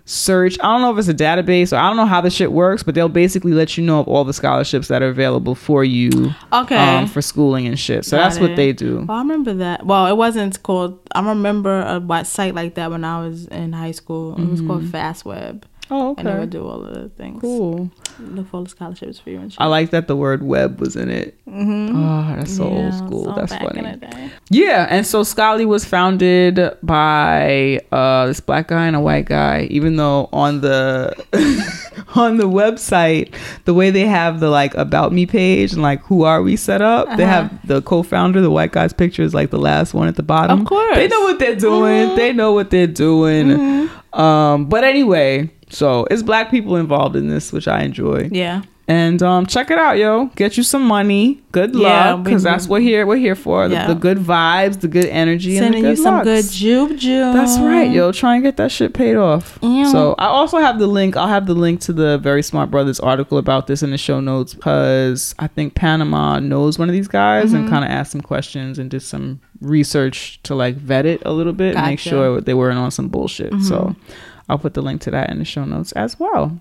[0.09, 0.57] search.
[0.61, 2.83] I don't know if it's a database or I don't know how the shit works,
[2.83, 6.33] but they'll basically let you know of all the scholarships that are available for you
[6.53, 6.77] Okay.
[6.77, 8.05] um, for schooling and shit.
[8.05, 9.05] So Got that's what they do.
[9.07, 9.85] Well, I remember that.
[9.85, 10.99] Well, it wasn't called.
[11.13, 14.37] I remember a site like that when I was in high school.
[14.41, 16.41] It was called FastWeb, Oh, and they okay.
[16.41, 17.41] would do all of the things.
[17.41, 17.91] Cool.
[18.19, 19.61] Look for all the scholarships for you and shit.
[19.61, 21.39] I like that the word web was in it.
[21.47, 21.97] Mm-hmm.
[21.97, 23.25] Oh, that's so Yeah, old school.
[23.27, 23.83] so that's back funny.
[23.93, 24.31] the day.
[24.51, 29.69] Yeah, and so Scholly was founded by uh, this black guy and a white guy.
[29.71, 31.15] Even though on the
[32.17, 33.35] on the website,
[33.65, 36.81] the way they have the like about me page and like who are we set
[36.83, 37.43] up, they Uh-huh.
[37.43, 40.61] have the co-founder, the white guy's picture is like the last one at the bottom.
[40.63, 40.97] Of course.
[40.97, 42.07] they know what they're doing.
[42.09, 42.17] Mm-hmm.
[42.17, 43.89] They know what they're doing.
[44.13, 48.29] Um, but anyway, so it's black people involved in this, which I enjoy.
[48.33, 48.63] Yeah.
[48.89, 50.27] And um, check it out, yo.
[50.37, 51.43] Get you some money.
[51.51, 53.67] Good Yeah, luck, because that's what here we're here for.
[53.67, 53.87] The, Yeah.
[53.89, 56.25] the good vibes, the good energy, Sending and the you good some lucks.
[56.25, 57.35] good jube jube.
[57.35, 58.13] That's right, yo.
[58.13, 59.59] Try and get that shit paid off.
[59.61, 59.91] Yeah.
[59.91, 61.17] So I also have the link.
[61.17, 64.21] I'll have the link to the Very Smart Brothas article about this in the show
[64.21, 67.57] notes because I think Panama knows one of these guys Mm-hmm.
[67.57, 71.33] and kind of asked some questions and did some research to like vet it a
[71.33, 72.09] little bit, and make Gotcha.
[72.09, 73.53] sure they weren't on some bullshit.
[73.63, 74.13] So Mm-hmm.
[74.49, 76.61] I'll put the link to that in the show notes as well.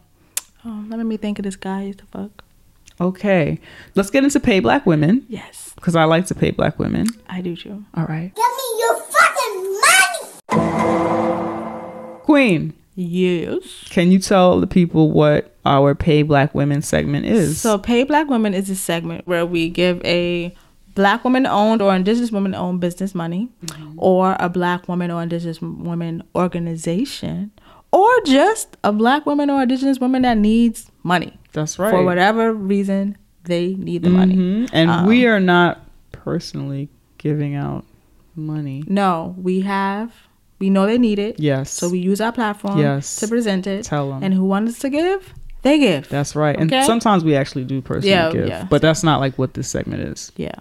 [0.66, 2.44] Oh, that made me think of this guy I used to fuck.
[3.00, 3.60] Okay,
[3.96, 7.08] let's get into pay black women Yes, because I like to pay black women.
[7.28, 7.84] I do too.
[7.96, 9.80] All right, Give me your fucking
[10.50, 12.20] money!
[12.24, 13.84] Queen, Yes.
[13.90, 17.60] can you tell the people what our pay black women segment is?
[17.60, 20.56] So, Pay Black Women is a segment where we give a
[20.96, 23.94] black woman owned or indigenous woman owned business money, Mm-hmm.
[23.98, 27.52] or a black woman or indigenous woman organization,
[27.96, 31.92] or just a black woman or indigenous woman that needs money That's right.
[31.92, 34.36] for whatever reason they need the money.
[34.36, 34.70] Mhm.
[34.74, 35.82] And Um, we are not
[36.12, 37.86] personally giving out
[38.36, 38.84] money.
[38.88, 40.12] No, we have.
[40.60, 41.40] We know they need it.
[41.40, 41.70] Yes.
[41.72, 43.18] So we use our platform Yes.
[43.18, 43.84] to present it.
[43.86, 44.24] Tell them.
[44.24, 46.10] And who wants to give, they give.
[46.10, 46.56] That's right.
[46.56, 46.76] Okay.
[46.78, 48.66] And sometimes we actually do personally Yeah, give, yeah.
[48.70, 50.32] but that's not like what this segment is.
[50.38, 50.56] yeah.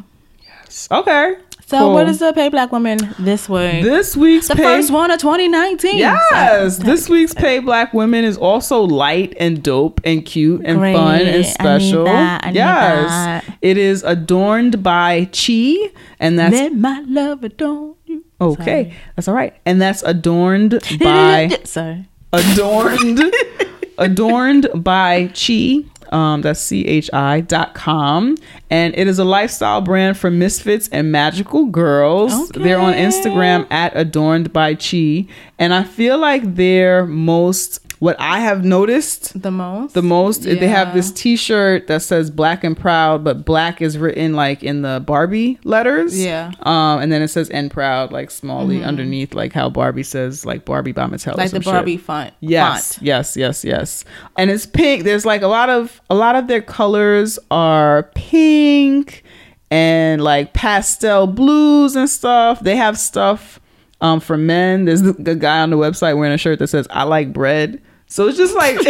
[0.90, 1.36] Okay.
[1.66, 1.92] So cool.
[1.94, 3.82] what is the pay black woman this week?
[3.82, 4.62] this week's the pay?
[4.62, 5.96] first one of 2019.
[5.96, 10.78] Yes, So- this week's pay black women is also light and dope and cute and
[10.78, 10.94] Great.
[10.94, 12.04] fun I and need special.
[12.04, 12.44] that.
[12.44, 13.58] I need yes, that.
[13.62, 15.76] it is adorned by Chi,
[16.20, 18.22] and that's Let my love adorn you.
[18.42, 18.92] okay.
[19.16, 21.64] That's all right, and that's adorned by Sorry.
[21.64, 22.04] Sorry.
[22.34, 23.22] adorned
[23.98, 25.84] adorned by chi
[26.14, 28.36] um that's c-h-i dot com.
[28.70, 32.48] And it is a lifestyle brand for misfits and magical girls.
[32.50, 35.26] They're on instagram at adorned by chi.
[35.58, 39.94] And i feel like they're most what i have noticed The most.
[39.94, 44.34] the most they have this t-shirt that says black and proud but black is written
[44.34, 46.50] like in the barbie letters Yeah.
[46.50, 46.68] Mm-hmm.
[46.68, 50.64] um and then it says and proud like smallly underneath like how barbie says like
[50.64, 51.72] barbie by mattel like the shit.
[51.72, 52.32] Barbie font.
[52.40, 53.06] Yes, Font.
[53.06, 54.04] yes, yes, yes.
[54.36, 55.04] And it's pink.
[55.04, 59.22] There's like a lot of a lot of their colors are pink
[59.70, 62.60] and like pastel blues and stuff.
[62.60, 63.60] They have stuff
[64.00, 64.84] um for men.
[64.84, 68.28] There's a guy on the website wearing a shirt that says "I like bread." So
[68.28, 68.76] it's just like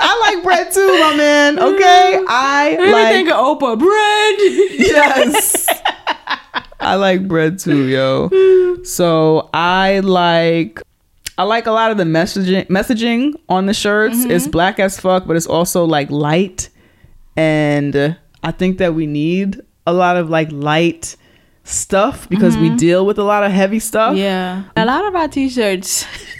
[0.00, 1.58] I like bread too, my man.
[1.58, 4.78] Okay, I Let like think of Oprah bread.
[4.78, 5.68] yes.
[6.80, 8.82] I like bread too, yo.
[8.84, 10.82] So I like
[11.36, 14.24] I like a lot of the messaging messaging on the shirts.
[14.24, 14.50] It's mm-hmm.
[14.50, 16.68] black as fuck, but it's also like light.
[17.36, 21.16] And I think that we need a lot of like light
[21.64, 22.76] stuff because we mm-hmm.
[22.76, 24.16] deal with a lot of heavy stuff.
[24.16, 26.06] yeah, a lot of our t-shirts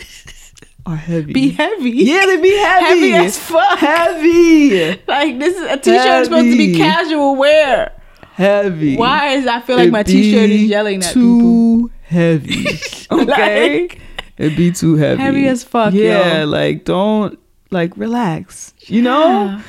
[0.88, 1.32] Are heavy.
[1.34, 1.90] be heavy.
[1.90, 2.84] yeah, they be heavy.
[3.10, 3.78] Heavy as fuck.
[3.78, 5.00] Heavy.
[5.06, 7.92] Like this is a t-shirt is supposed to be casual wear.
[8.32, 8.96] Heavy.
[8.96, 11.20] Why is I feel like It my t-shirt is yelling at people?
[11.40, 12.66] too heavy.
[13.10, 14.00] Okay, Like-
[14.36, 15.20] it'd be too heavy.
[15.22, 16.46] Heavy as fuck, Yeah, yo.
[16.46, 17.38] like don't
[17.70, 18.72] like relax.
[18.86, 19.60] You know.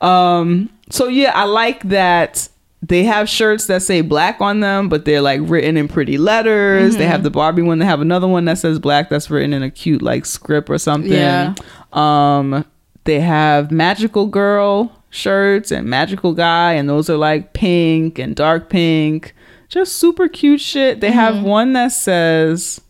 [0.00, 0.70] Um.
[0.90, 2.48] So yeah, I like that
[2.86, 6.96] they have shirts that say black on them, but they're like written in pretty letters.
[6.96, 7.22] They have Mm-hmm.
[7.24, 7.78] the Barbie one.
[7.78, 10.78] They have another one that says black that's written in a cute like script or
[10.78, 11.12] something.
[11.12, 11.54] Yeah.
[11.92, 12.64] Um.
[13.04, 18.70] They have magical girl shirts and magical guy, and those are like pink and dark
[18.70, 19.34] pink.
[19.68, 21.00] Just super cute shit.
[21.00, 21.44] They have Mm-hmm.
[21.44, 22.80] one that says,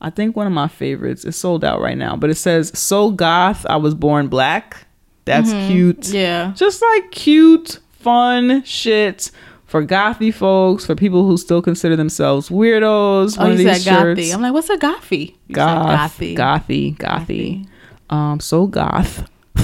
[0.00, 1.24] I think one of my favorites.
[1.24, 4.86] It's sold out right now, but it says, "So goth, I was born black."
[5.24, 6.00] That's cute.
[6.00, 6.14] Mm-hmm.
[6.16, 6.52] Yeah.
[6.54, 9.30] Just like cute, fun shit
[9.66, 13.36] for gothy folks, for people who still consider themselves weirdos.
[13.38, 14.00] Oh, one you these said gothy.
[14.16, 14.34] shirts.
[14.34, 15.34] I'm like, what's a gothy?
[15.48, 16.36] You Goth, gothy.
[16.36, 17.66] gothy, gothy,
[18.10, 19.28] Um, so goth.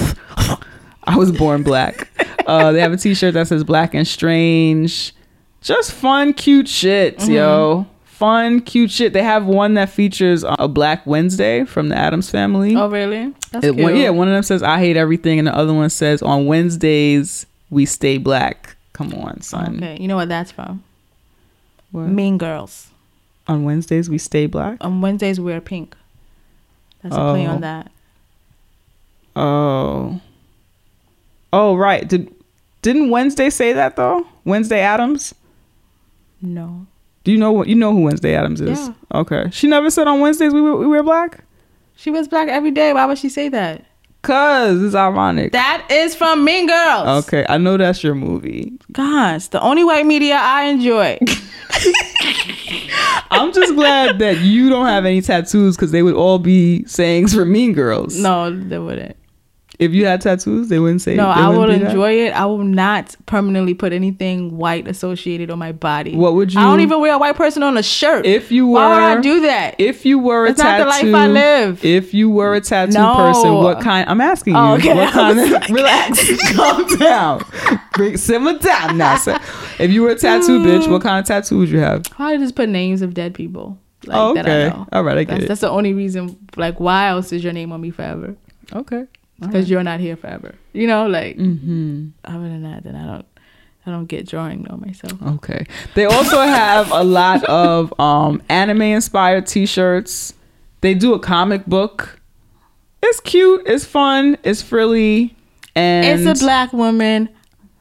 [1.03, 2.09] I was born black.
[2.45, 5.13] Uh, they have a T-shirt that says "Black and Strange."
[5.61, 7.31] Just fun, cute shit, Mm-hmm.
[7.31, 7.85] yo.
[8.03, 9.13] Fun, cute shit.
[9.13, 12.75] They have one that features a Black Wednesday from the Addams Family.
[12.75, 13.33] Oh, really?
[13.51, 13.83] That's It- cute.
[13.83, 16.45] one- yeah, one of them says "I hate everything," and the other one says "On
[16.45, 19.77] Wednesdays we stay black." Come on, son.
[19.77, 20.83] Okay, you know what that's from?
[21.91, 22.07] What?
[22.07, 22.89] Mean Girls.
[23.47, 24.77] On Wednesdays we stay black.
[24.81, 25.95] On Wednesdays we wear pink.
[27.01, 27.51] That's a play Oh.
[27.51, 27.91] on that.
[29.35, 30.21] Oh.
[31.53, 32.07] Oh right.
[32.07, 32.33] Did
[32.81, 34.25] didn't Wednesday say that though?
[34.45, 35.33] Wednesday Addams?
[36.41, 36.85] No.
[37.23, 38.79] Do you know what you know who Wednesday Addams is?
[38.79, 38.93] Yeah.
[39.13, 39.49] Okay.
[39.51, 41.43] She never said on Wednesdays we wear, we wear black?
[41.95, 42.93] She wears black every day.
[42.93, 43.85] Why would she say that?
[44.21, 45.51] Cuz it's ironic.
[45.53, 47.25] That is from Mean Girls.
[47.25, 48.73] okay, I know that's your movie.
[48.91, 51.17] Gosh, the only white media I enjoy.
[53.31, 57.33] I'm just glad that you don't have any tattoos because they would all be sayings
[57.33, 58.17] for Mean Girls.
[58.17, 59.15] no, they wouldn't.
[59.81, 61.15] If you had tattoos, they wouldn't say.
[61.15, 61.87] No, I would be that?
[61.89, 62.33] enjoy it.
[62.33, 66.15] I will not permanently put anything white associated on my body.
[66.15, 66.59] What would you?
[66.59, 68.27] I don't even wear a white person on a shirt.
[68.27, 69.75] If you were, Why would I do that?
[69.79, 71.83] If you were a It's not the life I live.
[71.83, 73.15] If you were a tattoo No.
[73.15, 74.07] person, what kind?
[74.07, 74.91] I'm asking oh, you.
[74.91, 74.93] Oh, okay.
[74.93, 75.69] What kind I of?
[75.71, 77.43] relax, calm down,
[77.93, 79.17] Bring, simmer down now.
[79.17, 79.39] sir.
[79.79, 80.63] If you were a tattoo mm.
[80.63, 82.03] bitch, what kind of tattoo would you have?
[82.03, 83.79] Probably just put names of dead people.
[84.05, 84.77] Like, Oh, that I okay.
[84.77, 84.87] know.
[84.93, 85.47] All right, I get that's, it.
[85.47, 86.37] That's the only reason.
[86.55, 88.35] Like, why else is your name on me forever?
[88.73, 89.07] Okay.
[89.41, 90.55] Because you're not here forever.
[90.73, 91.37] You know, like.
[91.37, 92.09] Mm-hmm.
[92.23, 93.25] Other than that, then I don't.
[93.83, 95.19] I don't get drawing on myself.
[95.19, 95.65] Okay.
[95.95, 100.35] They also have a lot of um, anime inspired T-shirts.
[100.81, 102.19] They do a comic book.
[103.01, 103.63] It's cute.
[103.65, 104.37] It's fun.
[104.43, 105.35] It's frilly.
[105.73, 107.29] And it's a black woman.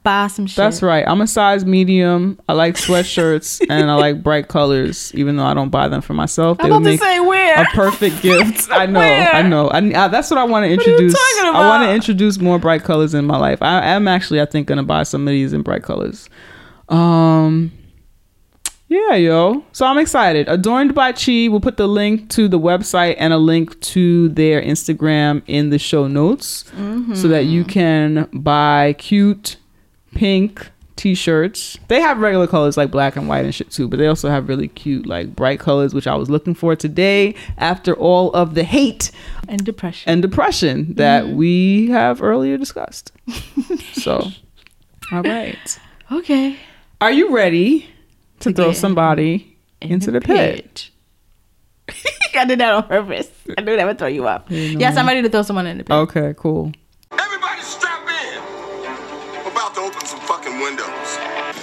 [0.03, 0.57] Buy some shit.
[0.57, 1.05] That's right.
[1.07, 2.41] I'm a size medium.
[2.49, 6.15] I like sweatshirts and I like bright colors, even though I don't buy them for
[6.15, 6.57] myself.
[6.61, 7.61] I'm would about to say where.
[7.61, 8.71] a perfect gift.
[8.71, 9.01] I know.
[9.01, 9.69] I know.
[9.69, 11.15] I, I, that's what I want to are you introduce.
[11.43, 13.61] I want to introduce more bright colors in my life.
[13.61, 16.31] I am actually, I think, gonna buy some of these in bright colors.
[16.89, 17.73] Um.
[18.89, 19.65] Yeah, yo.
[19.71, 20.49] So I'm excited.
[20.49, 21.47] Adorned by Chi.
[21.49, 25.79] We'll put the link to the website and a link to their Instagram in the
[25.79, 26.65] show notes
[27.15, 29.59] so that you can buy cute
[30.15, 31.79] pink t-shirts.
[31.89, 34.49] They have regular colors like black and white and shit too, but they also have
[34.49, 38.65] really cute like bright colors which I was looking for today after all of the
[38.65, 39.11] hate
[39.49, 40.11] and depression.
[40.13, 41.37] and depression that Mm-hmm.
[41.37, 43.13] we have earlier discussed.
[43.95, 44.29] so,
[45.13, 45.81] all right.
[46.13, 46.57] okay.
[47.01, 47.89] Are you ready
[48.41, 50.91] to, To throw somebody In into the, pit?
[52.35, 53.31] I did that on purpose.
[53.57, 54.47] I knew that would throw you up.
[54.51, 55.93] Yes, I'm ready to throw someone in the pit.
[55.95, 56.73] Okay, cool.
[60.61, 61.09] Windows.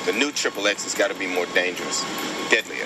[0.06, 2.02] The new Triple X has got to be more dangerous,
[2.49, 2.86] deadlier,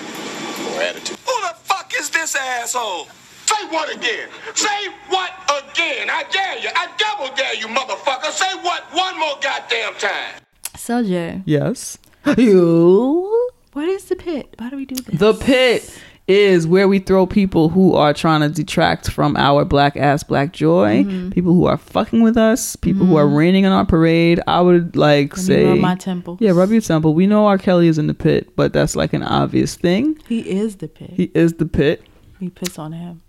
[0.70, 1.18] more attitude.
[1.24, 3.06] Who the fuck is this asshole?
[3.46, 4.28] Say what again?
[4.54, 6.08] Say what again?
[6.10, 6.68] I dare you.
[6.74, 8.30] I double dare you, motherfucker.
[8.30, 10.40] Say what one more goddamn time.
[10.76, 11.98] So, Jay, Yes.
[12.36, 14.54] You what is the pit?
[14.58, 15.18] Why do we do this?
[15.18, 15.98] The pit
[16.32, 20.52] is where we throw people who are trying to detract from our black ass black
[20.52, 21.04] joy.
[21.04, 21.30] Mm-hmm.
[21.30, 22.74] People who are fucking with us.
[22.76, 24.40] People who are raining on our parade.
[24.46, 26.38] I would like Let say, rub my temple.
[26.40, 27.14] yeah, rub your temple.
[27.14, 27.58] We know R.
[27.58, 30.18] Kelly is in the pit, but that's like an obvious thing.
[30.28, 31.10] He is the pit.
[31.10, 32.02] He is the pit.
[32.40, 33.22] we piss on him.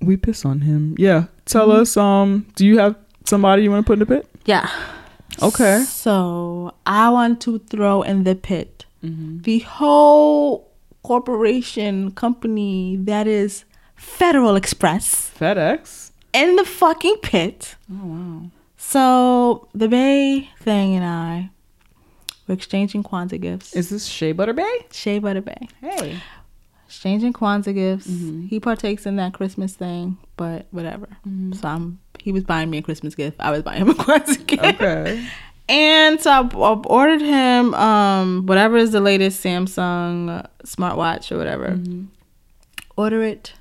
[0.00, 0.94] We piss on him.
[0.98, 1.24] Yeah.
[1.46, 1.80] Tell Mm-hmm.
[1.82, 1.96] us.
[1.96, 2.46] Um.
[2.54, 2.94] Do you have
[3.24, 4.26] somebody you want to put in the pit?
[4.44, 4.70] Yeah.
[5.42, 5.82] Okay.
[5.84, 9.42] So I want to throw in the pit Mm-hmm.
[9.42, 10.67] the whole
[11.02, 13.64] corporation company that is
[13.96, 16.10] Federal Express FedEx.
[16.32, 17.76] in the fucking pit.
[17.90, 18.50] Oh wow.
[18.76, 21.50] So the Bay thing and I
[22.46, 23.74] were exchanging Kwanzaa gifts.
[23.74, 24.86] Is this Shea Butter Bay?
[24.92, 25.68] Shea Butter Bay.
[25.80, 26.20] Hey.
[26.86, 28.06] Exchanging Kwanzaa gifts.
[28.06, 28.46] Mm-hmm.
[28.46, 31.08] He partakes in that Christmas thing, but whatever.
[31.52, 33.36] So I'm he was buying me a Christmas gift.
[33.40, 34.64] I was buying him a Kwanzaa gift.
[34.64, 35.26] Okay.
[35.68, 41.68] And so I, I ordered him um whatever is the latest Samsung smartwatch or whatever.
[41.70, 42.04] Mm-hmm.
[42.96, 43.52] Order it.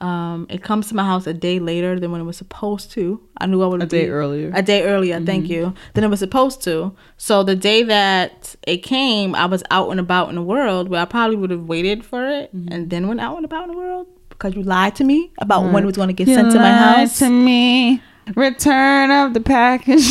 [0.00, 3.20] Um, it comes to my house a day later than when it was supposed to.
[3.38, 4.48] I knew I would A day earlier.
[4.48, 4.56] Mm-hmm.
[4.56, 5.74] A day earlier, thank you.
[5.94, 6.96] Than it was supposed to.
[7.18, 11.00] So the day that it came, I was out and about in the world where
[11.00, 12.72] I probably would have waited for it Mm-hmm.
[12.72, 15.72] and then went out and about in the world because you lied to me about
[15.72, 17.20] when it was going to get sent to my house.
[17.20, 18.02] to me.
[18.36, 20.02] Return of the package.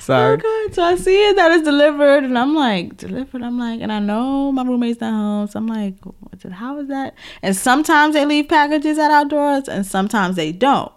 [0.00, 0.32] Sorry.
[0.32, 0.74] Oh god!
[0.74, 3.42] So I see it that it's delivered, and I'm like, delivered.
[3.42, 6.52] I'm like, and I know my roommate's not home, so I'm like, what's it?
[6.52, 7.14] How is that?
[7.42, 10.90] And sometimes they leave packages at our doors, and sometimes they don't.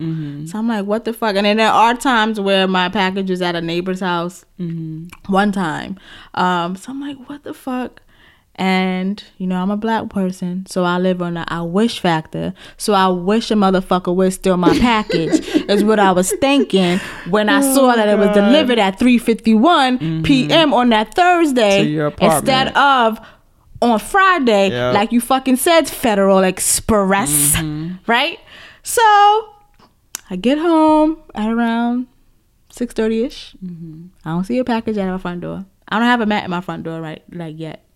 [0.48, 1.36] So I'm like, what the fuck?
[1.36, 4.45] And then there are times where my package is at a neighbor's house.
[5.28, 5.99] One time,
[6.36, 8.02] um, so I'm like, what the fuck?
[8.62, 12.54] And you know, I'm a black person, so I live on the I wish factor.
[12.78, 15.44] So I wish a motherfucker would steal my package.
[15.68, 17.00] is what I was thinking
[17.32, 20.22] when I oh saw that it was delivered at 3:51 mm-hmm.
[20.22, 20.76] p.m.
[20.76, 22.48] on that Thursday To your apartment.
[22.48, 23.20] instead of
[23.82, 24.94] on Friday, Yep.
[24.94, 27.96] like you fucking said, Federal Express, mm-hmm.
[28.06, 28.40] right?
[28.84, 29.02] So
[30.30, 32.06] I get home at around
[32.72, 33.56] 6:30 ish.
[33.66, 34.06] Mm-hmm.
[34.24, 35.66] I don't see a package at my front door.
[35.88, 37.88] I don't have a mat at my front door right like yet.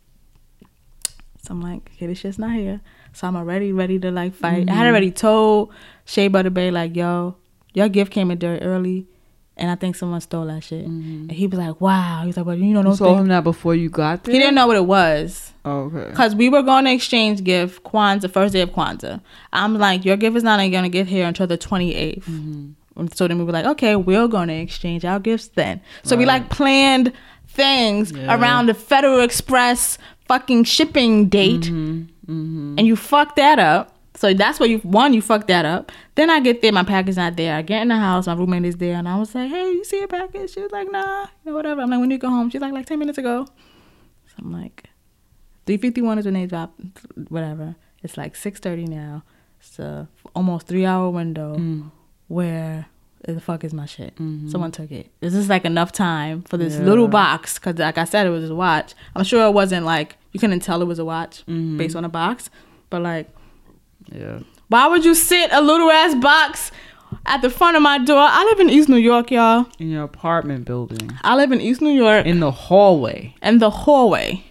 [1.46, 2.82] So I'm like, okay, this shit's not here.
[3.14, 4.70] So I'm already ready to like fight.
[4.70, 5.74] I had already told
[6.06, 7.36] Shea Butter Bay like, yo,
[7.74, 9.08] your gift came in dirt early,
[9.58, 10.86] and I think someone stole that shit.
[10.86, 12.22] And he was like, wow.
[12.22, 14.34] He was like, well, you know, You those told him that before you got there.
[14.34, 15.54] He didn't know what it was.
[15.64, 16.14] Oh, okay.
[16.14, 19.22] Cause we were going to exchange gift Kwanzaa first day of Kwanzaa.
[19.54, 22.24] I'm like, your gift is not gonna get here until the 28th.
[22.26, 22.72] Mm-hmm.
[23.00, 25.82] And so then we were like, okay, we're gonna exchange our gifts then.
[26.04, 27.14] So we like planned
[27.48, 28.38] things Yeah.
[28.40, 31.62] around the Federal Express fucking shipping date,
[32.26, 32.76] Mm-hmm.
[32.80, 33.92] and you fuck that up.
[34.16, 35.92] So that's what you one you fucked that up.
[36.16, 37.54] Then I get there, my package not there.
[37.56, 39.84] I get in the house, my roommate is there, and I was like, hey, you
[39.84, 40.54] see a package?
[40.54, 41.82] She was like, nah, you know, whatever.
[41.82, 42.50] I'm like, when you go home?
[42.50, 43.46] She's like, like 10 minutes ago.
[44.28, 44.86] So I'm like,
[45.68, 46.74] 351 is when they drop
[47.30, 49.24] whatever it's like 6.30 now
[49.60, 51.58] it's a almost three hour window
[52.28, 52.86] where
[53.34, 54.50] the fuck is my shit mm-hmm.
[54.50, 58.04] someone took it is this like enough time for this little box because like i
[58.04, 61.00] said it was a watch i'm sure it wasn't like you couldn't tell it was
[61.00, 61.78] a watch mm-hmm.
[61.78, 62.50] based on a box
[62.90, 63.28] but like
[64.12, 64.40] Yeah.
[64.68, 66.72] why would you sit a little ass box
[67.26, 70.04] at the front of my door i live in east new york y'all In your
[70.04, 71.12] apartment building.
[71.24, 73.36] i live in east new york In the hallway.
[73.42, 74.44] In the hallway.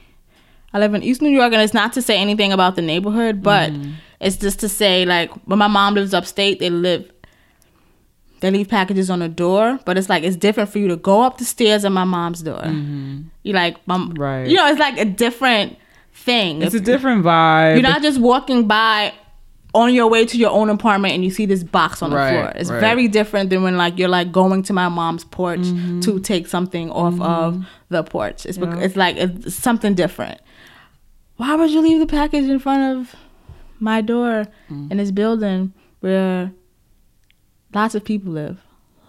[0.75, 3.45] I live in East New York, and it's not to say anything about the neighborhood,
[3.45, 3.93] but mm-hmm.
[4.19, 7.11] it's just to say like when my mom lives upstate, they live.
[8.45, 11.23] They leave packages on the door, but it's like it's different for you to go
[11.23, 12.63] up the stairs at my mom's door.
[13.43, 14.47] You like, mom, Right.
[14.47, 15.79] You know, it's like a different
[16.13, 16.61] thing.
[16.61, 17.75] It's a different vibe.
[17.75, 19.15] You're not just walking by
[19.75, 22.31] on your way to your own apartment and you see this box on the Right,
[22.33, 22.53] floor.
[22.55, 22.81] It's right.
[22.81, 26.01] very different than when like you're like going to my mom's porch Mm-hmm.
[26.01, 28.45] to take something off of the porch.
[28.47, 30.39] It's bec- it's like it's something different.
[31.39, 33.17] Why would you leave the package in front of
[33.81, 34.91] my door Mm.
[34.91, 36.53] in this building where
[37.75, 38.61] lots of people live?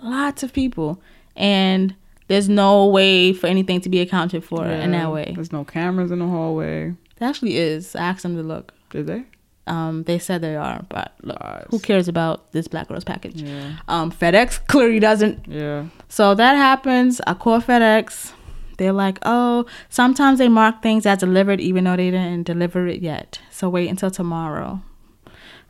[0.01, 1.01] Lots of people.
[1.35, 1.95] And
[2.27, 5.31] there's no way for anything to be accounted for in that way.
[5.35, 6.95] There's no cameras in the hallway.
[7.17, 7.95] There actually is.
[7.95, 8.73] I asked them to look.
[8.89, 9.23] Did they?
[9.67, 11.65] Um, they said they are, but look, Lies.
[11.71, 13.41] who cares about this black girl's package?
[13.41, 13.77] Yeah.
[13.87, 15.47] Um, FedEx clearly doesn't.
[15.47, 15.85] Yeah.
[16.07, 17.19] So that happens.
[17.25, 18.33] I call FedEx.
[18.77, 23.01] They're like, oh, sometimes they mark things as delivered even though they didn't deliver it
[23.01, 23.39] yet.
[23.49, 24.81] So wait until tomorrow.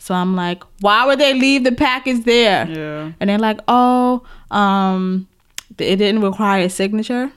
[0.06, 2.67] So I'm like, why would they leave the package there?
[2.69, 3.11] Yeah.
[3.19, 5.27] And they're like, oh, um,
[5.80, 7.32] it didn't require a signature.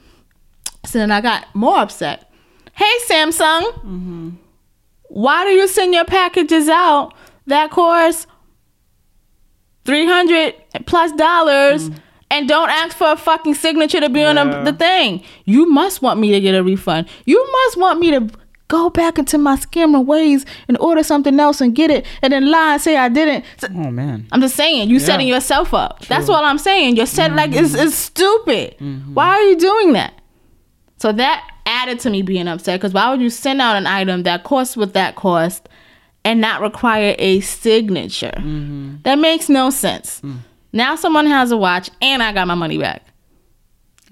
[0.84, 2.30] So then I got more upset.
[2.74, 4.36] Hey, Samsung,
[5.05, 7.14] why do you send your packages out
[7.47, 8.26] that cost
[9.86, 11.90] three hundred plus dollars
[12.30, 14.62] and don't ask for a fucking signature to be on Yeah.
[14.62, 15.22] the, the thing?
[15.47, 17.08] You must want me to get a refund.
[17.24, 18.28] You must want me to
[18.68, 22.50] go back into my scammer ways and order something else and get it and then
[22.50, 23.44] lie and say I didn't.
[23.58, 24.26] So- Oh man.
[24.30, 26.05] I'm just saying, you setting yourself up.
[26.06, 26.97] That's all I'm saying.
[26.97, 27.86] You're set like it's, mm-hmm.
[27.86, 28.76] it's stupid.
[28.78, 29.14] Mm-hmm.
[29.14, 30.12] Why are you doing that?
[30.98, 34.24] So that added to me being upset because why would you send out an item
[34.24, 35.68] that costs what that cost
[36.24, 38.34] and not require a signature?
[38.36, 38.97] Mm-hmm.
[39.05, 40.20] That makes no sense.
[40.20, 40.38] Mm.
[40.72, 43.02] Now someone has a watch and I got my money back.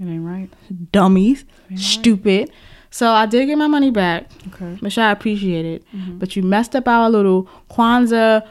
[0.00, 0.48] It ain't right.
[0.92, 1.44] Dummies,
[1.76, 2.50] stupid.
[2.96, 4.78] So I did get my money back, Okay.
[4.80, 5.84] which I appreciate it.
[6.18, 8.42] But you messed up our little Kwanzaa,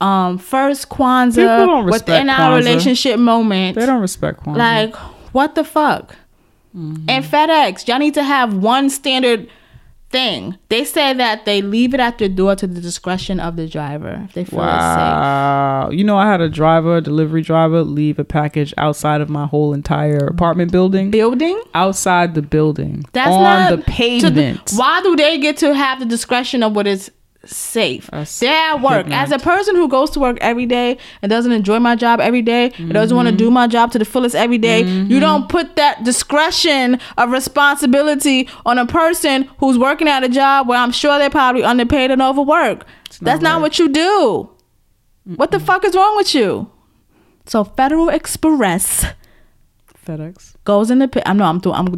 [0.00, 3.76] um, first Kwanzaa within our relationship moment.
[3.76, 4.56] They don't respect Kwanzaa.
[4.56, 4.94] Like,
[5.34, 6.16] what the fuck?
[6.74, 7.04] Mm-hmm.
[7.06, 9.50] And FedEx, y'all need to have one standard
[10.12, 10.58] thing.
[10.68, 14.22] They say that they leave it at the door to the discretion of the driver
[14.24, 15.90] if they feel it's Wow.
[15.90, 19.46] You know, I had a driver, a delivery driver, leave a package outside of my
[19.46, 21.10] whole entire apartment building.
[21.10, 21.60] Building?
[21.74, 23.04] outside the building.
[23.12, 24.72] That's on not the pavement.
[24.76, 27.10] why do they get to have the discretion of what is
[27.44, 28.08] safe?
[28.40, 29.08] They're at work.
[29.10, 32.42] As a person who goes to work every day and doesn't enjoy my job every
[32.42, 35.48] day and doesn't want to do my job to the fullest every day, you don't
[35.48, 40.92] put that discretion of responsibility on a person who's working at a job where I'm
[40.92, 42.86] sure they're probably underpaid and overworked.
[43.20, 44.50] That's not what you do.
[45.24, 46.70] What the fuck is wrong with you?
[47.46, 49.06] So Federal Express
[50.06, 50.54] FedEx.
[50.64, 51.22] goes in the pit.
[51.26, 51.76] I'm no, I'm doing.
[51.76, 51.88] I'm.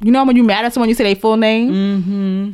[0.00, 1.70] You know when you mad at someone, you say their full name.
[1.72, 2.50] Mm-hmm.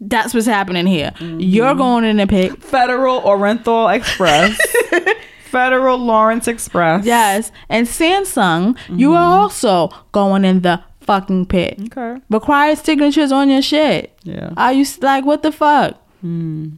[0.00, 1.12] That's what's happening here.
[1.20, 1.78] You're mm-hmm.
[1.78, 2.62] going in the pit.
[2.62, 4.58] Federal Oriental Express.
[5.46, 7.06] Federal Lawrence Express.
[7.06, 9.16] Yes, and Samsung, you mm-hmm.
[9.16, 11.78] are also going in the fucking pit.
[11.84, 12.20] Okay.
[12.28, 14.18] Required signatures on your shit.
[14.24, 14.52] Yeah.
[14.56, 15.96] Are you like what the fuck?
[16.20, 16.74] Hmm.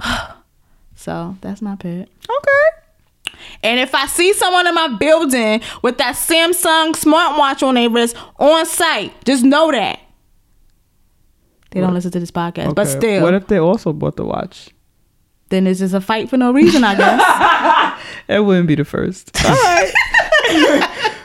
[0.94, 2.08] so that's my pit.
[2.24, 3.36] Okay.
[3.62, 8.16] And if I see someone in my building with that Samsung smartwatch on their wrist
[8.38, 10.00] on site, just know that.
[11.76, 12.98] They don't listen to this podcast, but Okay.
[12.98, 13.22] still.
[13.22, 14.70] What if they also bought the watch?
[15.48, 18.02] then it's just a fight for no reason, I guess.
[18.28, 19.30] It wouldn't be the first.
[19.44, 19.92] All right.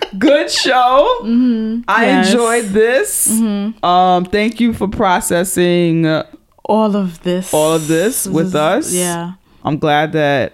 [0.19, 1.19] Good show.
[1.23, 1.81] I Mm-hmm.
[1.89, 2.27] Yes.
[2.29, 2.31] Mm-hmm.
[2.31, 3.41] enjoyed this.
[3.83, 6.27] Um, thank you for processing uh,
[6.65, 7.51] all of this.
[7.53, 8.93] all of this with us.
[8.93, 9.33] Yeah.
[9.63, 10.53] I'm glad that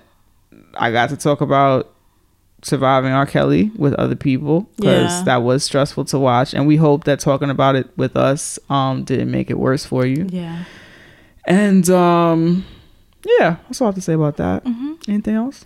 [0.76, 1.92] I got to talk about
[2.64, 3.26] surviving R.
[3.26, 5.24] Kelly with other people because Yeah.
[5.26, 9.04] that was stressful to watch, and we hope that talking about it with us um
[9.04, 10.28] didn't make it worse for you.
[10.30, 10.64] Yeah.
[11.46, 12.66] And um,
[13.40, 14.64] yeah, that's all I have to say about that.
[14.66, 14.94] Mm-hmm.
[15.08, 15.66] Anything else?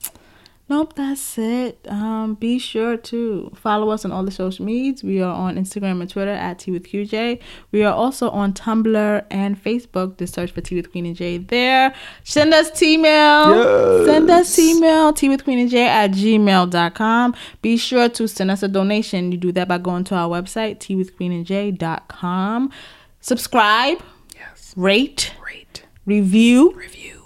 [0.71, 1.85] Nope, that's it.
[1.89, 5.03] Um, be sure to follow us on all the social medias.
[5.03, 7.41] We are on Instagram and Twitter at Tea with QJ.
[7.73, 10.17] We are also on Tumblr and Facebook.
[10.17, 11.93] Just search for Tea with Queen and J there.
[12.23, 13.53] Send us tea mail.
[13.53, 14.05] Yes.
[14.05, 17.35] Send us email, tea with Queen and J at gmail.com.
[17.61, 19.33] Be sure to send us a donation.
[19.33, 22.71] You do that by going to our website, tea with Queen and J.com.
[23.19, 24.01] Subscribe.
[24.33, 24.73] Yes.
[24.77, 25.33] Rate.
[25.45, 25.83] Rate.
[26.05, 26.71] Review.
[26.77, 27.20] review.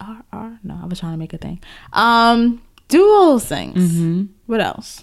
[0.00, 0.58] SRR.
[0.62, 1.60] No, I was trying to make a thing.
[1.92, 3.92] Um, do all those things.
[3.92, 4.24] Mm-hmm.
[4.46, 5.02] What else?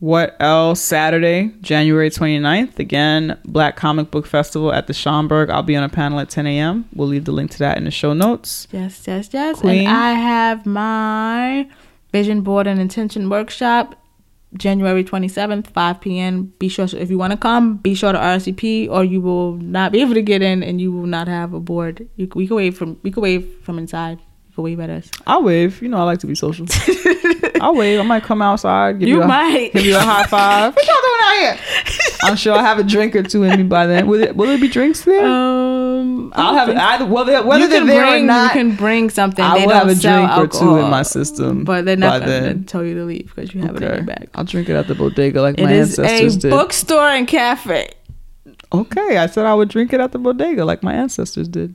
[0.00, 0.82] What else?
[0.82, 5.48] Saturday, January 29th, again, Black Comic Book Festival at the Schomburg.
[5.48, 6.86] I'll be on a panel at 10 a.m.
[6.94, 8.68] We'll leave the link to that in the show notes.
[8.70, 9.60] Yes, yes, yes.
[9.60, 9.86] Queen.
[9.86, 11.68] And I have my
[12.12, 13.98] vision board and intention workshop
[14.56, 16.52] January 27th, 5 p.m.
[16.58, 19.92] Be sure, if you want to come, be sure to RSVP or you will not
[19.92, 22.08] be able to get in and you will not have a board.
[22.16, 24.18] You, we can wave from, we can wave from inside.
[24.48, 25.10] You can wave at us.
[25.26, 25.82] I'll wave.
[25.82, 26.66] You know, I like to be social.
[27.60, 27.98] I'll wave.
[27.98, 29.00] I might come outside.
[29.00, 29.72] Give You you, a, might.
[29.72, 30.74] give you a high five.
[30.76, 31.58] What y'all doing out here?
[32.22, 34.06] I'm sure I'll have a drink or two in me by then.
[34.06, 34.36] Will it?
[34.36, 35.24] Will it be drinks there?
[35.26, 35.63] Um,
[36.34, 37.06] I'll have either.
[37.06, 39.44] Whether whether they're there bring, or not, you can bring something.
[39.44, 42.60] I they will have a drink or two in my system but they're not going
[42.60, 44.28] to tell you to leave because you have it in your bag.
[44.34, 47.90] I'll drink it at the bodega like It my is ancestors a bookstore and cafe.
[48.72, 51.74] Okay, I said I would drink it at the bodega like my ancestors did.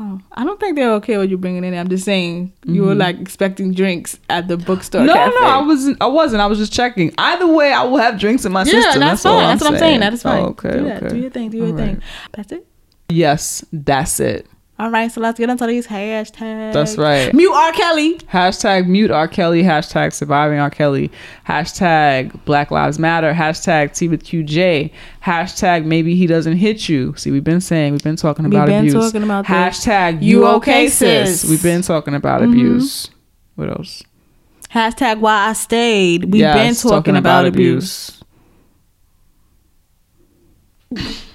[0.00, 1.78] Oh, I don't think they're okay with you bringing it in.
[1.78, 3.00] I'm just saying you were mm-hmm.
[3.00, 5.02] like expecting drinks at the bookstore.
[5.02, 5.34] no, cafe.
[5.40, 5.96] no, I wasn't.
[6.00, 6.40] I wasn't.
[6.40, 7.12] I was just checking.
[7.18, 9.00] Either way, I will have drinks in my Yeah, system.
[9.00, 9.48] that's, all fine.
[9.48, 10.00] That's what I'm saying.
[10.00, 10.44] That is fine.
[10.44, 11.02] Oh, okay, do that.
[11.02, 11.14] okay.
[11.14, 11.50] Do your thing.
[11.50, 11.94] Do your All thing.
[11.94, 12.02] right.
[12.32, 12.66] That's it.
[13.08, 14.46] Yes, that's it.
[14.80, 16.72] All right, so let's get into these hashtags.
[16.72, 17.34] That's right.
[17.34, 17.72] Mute R.
[17.72, 18.14] Kelly.
[18.18, 19.26] Hashtag mute R.
[19.26, 19.64] Kelly.
[19.64, 20.70] Hashtag surviving R.
[20.70, 21.10] Kelly.
[21.48, 23.32] Hashtag Black Lives Matter.
[23.32, 24.92] Hashtag Tea with QJ.
[25.24, 27.12] Hashtag maybe he doesn't hit you.
[27.16, 28.94] See, we've been saying, we've been talking We've about been abuse.
[28.94, 29.46] talking about.
[29.46, 31.44] Hashtag You okay, sis.
[31.44, 32.52] We've been talking about mm-hmm.
[32.52, 33.10] abuse.
[33.56, 34.04] What else?
[34.70, 36.26] Hashtag why I stayed.
[36.26, 38.22] We've Yes, been talking, about, abuse.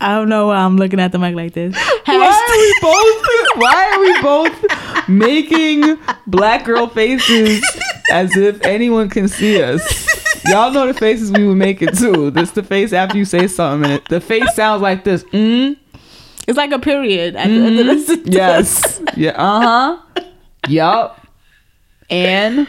[0.00, 1.74] I don't know why I'm looking at the mic like this.
[2.06, 3.46] Why are we both?
[3.56, 7.62] Why are we both making black girl faces
[8.10, 10.06] as if anyone can see us?
[10.46, 12.30] Y'all know the faces we were making too.
[12.30, 15.22] This the face after you say something, and it, the face sounds like this.
[15.24, 15.76] Mm,
[16.48, 17.36] It's like a period.
[17.36, 18.28] At the of the Mm-hmm.
[18.32, 19.00] yes.
[19.16, 19.32] Yeah.
[19.32, 19.60] Uh
[20.16, 20.22] huh.
[20.68, 21.26] Yup.
[22.08, 22.66] And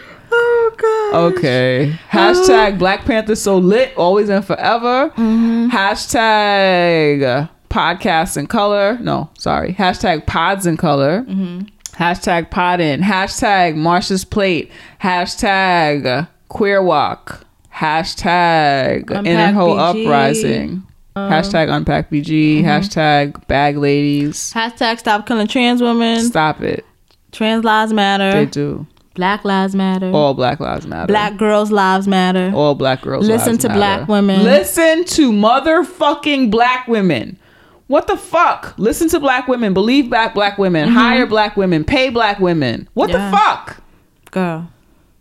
[1.14, 1.32] Oh.
[1.36, 1.94] Okay.
[2.10, 5.10] Hashtag Black Panther so lit, always and forever.
[5.18, 5.70] Mm-hmm.
[5.70, 8.98] Hashtag podcasts in color.
[9.02, 9.74] No, sorry.
[9.74, 11.22] Hashtag pods in color.
[11.24, 11.62] Mm-hmm.
[12.02, 13.02] Hashtag pod in.
[13.02, 14.72] Hashtag Marsha's plate.
[15.02, 17.46] Hashtag queer walk.
[17.74, 20.06] Hashtag Unpack inner BG.
[20.06, 20.84] uprising.
[21.16, 22.60] Um, hashtag unpack BG.
[22.62, 22.68] Mm-hmm.
[22.68, 24.54] Hashtag bag ladies.
[24.54, 26.20] Hashtag stop killing trans women.
[26.22, 26.86] Stop it.
[27.32, 28.32] Trans lives matter.
[28.32, 28.86] They do.
[29.22, 30.10] Black lives matter.
[30.12, 31.06] All black lives matter.
[31.06, 32.52] Black girls lives matter.
[32.56, 33.28] All black girls.
[33.28, 33.78] Listen to matter.
[33.78, 34.42] black women.
[34.44, 37.38] Listen to motherfucking black women.
[37.86, 38.74] What the fuck?
[38.80, 39.76] Listen to black women.
[39.76, 40.90] Believe back black women.
[40.90, 41.84] Hire black women.
[41.84, 42.90] Pay black women.
[42.96, 43.20] What Mm-hmm.
[43.20, 43.30] Yeah.
[43.32, 43.84] the fuck?
[44.32, 44.72] Girl.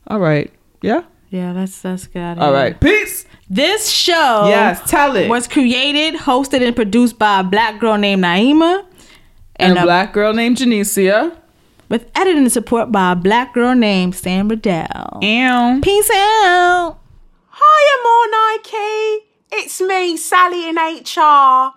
[0.06, 0.50] All right.
[0.80, 1.02] Yeah.
[1.28, 2.80] Yeah, get out of All right.
[2.80, 3.26] Peace.
[3.50, 4.80] This show Yes.
[4.90, 5.28] Tell it.
[5.28, 8.82] was created, hosted, and produced by a black girl named Naima.
[9.56, 11.36] and a a- black girl named Janicia.
[11.90, 15.18] With editing and support by a black girl named Sam Riddell.
[15.20, 16.98] And Peace out.
[17.52, 19.26] Hiya, more Nike.
[19.52, 21.74] It's me, Sally in HR.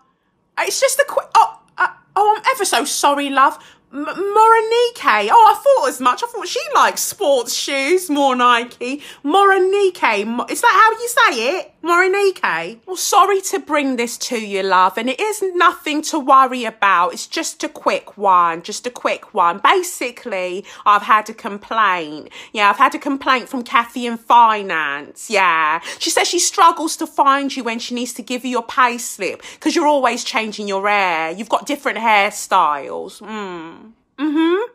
[0.59, 1.27] It's just a quick.
[1.35, 3.57] Oh, uh, oh, I'm ever so sorry, love.
[3.91, 5.29] M- Moronike.
[5.31, 6.23] Oh, I thought as much.
[6.23, 8.09] I thought she likes sports shoes.
[8.09, 9.01] More Nike.
[9.25, 10.51] Moronike.
[10.51, 11.72] Is that how you say it?
[11.83, 12.79] Moronike.
[12.85, 17.13] Well, sorry to bring this to you, love, and it is nothing to worry about.
[17.13, 18.61] It's just a quick one.
[18.61, 19.59] Just a quick one.
[19.59, 22.29] Basically, I've had a complaint.
[22.53, 25.29] Yeah, I've had a complaint from Kathy in finance.
[25.29, 25.81] Yeah.
[25.99, 28.97] She says she struggles to find you when she needs to give you your pay
[28.97, 31.31] slip because you're always changing your hair.
[31.31, 33.19] You've got different hairstyles.
[33.21, 33.91] Mm.
[34.17, 34.71] Mm-hmm.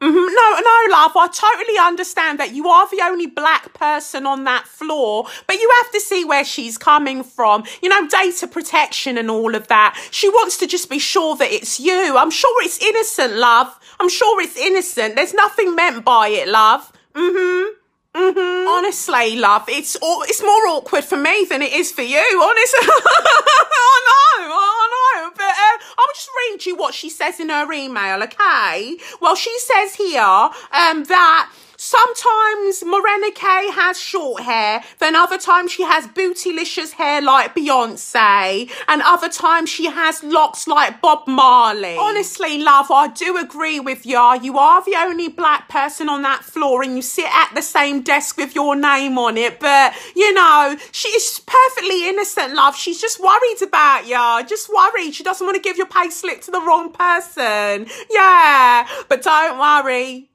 [0.00, 0.34] Mhm.
[0.34, 1.16] No, no, love.
[1.16, 5.70] I totally understand that you are the only black person on that floor, but you
[5.82, 7.64] have to see where she's coming from.
[7.80, 9.98] You know, data protection and all of that.
[10.10, 12.16] She wants to just be sure that it's you.
[12.18, 13.78] I'm sure it's innocent, love.
[13.98, 15.16] I'm sure it's innocent.
[15.16, 16.92] There's nothing meant by it, love.
[17.14, 17.72] Mm-hmm.
[18.16, 18.68] Mm-hmm.
[18.68, 22.16] Honestly, love, it's it's more awkward for me than it is for you.
[22.16, 25.30] Honestly, I know, I know.
[25.36, 28.96] But uh, I'll just read you what she says in her email, okay?
[29.20, 35.72] Well, she says here um, that sometimes Morena Kay has short hair, then other times
[35.72, 41.96] she has bootylicious hair like Beyonce, and other times she has locks like Bob Marley.
[41.96, 44.34] Honestly, love, I do agree with ya.
[44.34, 48.02] You are the only black person on that floor, and you sit at the same
[48.02, 49.60] desk with your name on it.
[49.60, 52.76] But you know, she is perfectly innocent, love.
[52.76, 54.42] She's just worried about ya.
[54.42, 55.14] Just worried.
[55.14, 57.86] She doesn't want to give your pay slip to the wrong person.
[58.10, 60.28] Yeah, but don't worry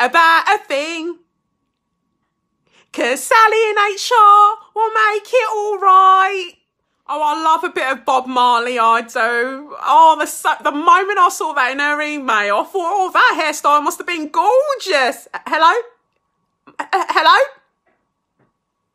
[0.00, 1.18] about a thing.
[2.92, 6.54] Cause Sally in HR will make it alright.
[7.06, 9.74] Oh, I love a bit of Bob Marley, I do.
[9.82, 13.40] Oh, the, so- the moment I saw that in her email, I thought, oh, that
[13.42, 15.28] hairstyle must have been gorgeous.
[15.34, 15.72] Uh, Hello?
[16.78, 17.44] Uh, hello?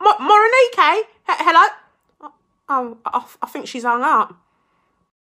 [0.01, 0.99] Mo- Moronike?
[1.29, 2.31] H- hello?
[2.69, 2.97] Oh,
[3.41, 4.33] I think she's hung up.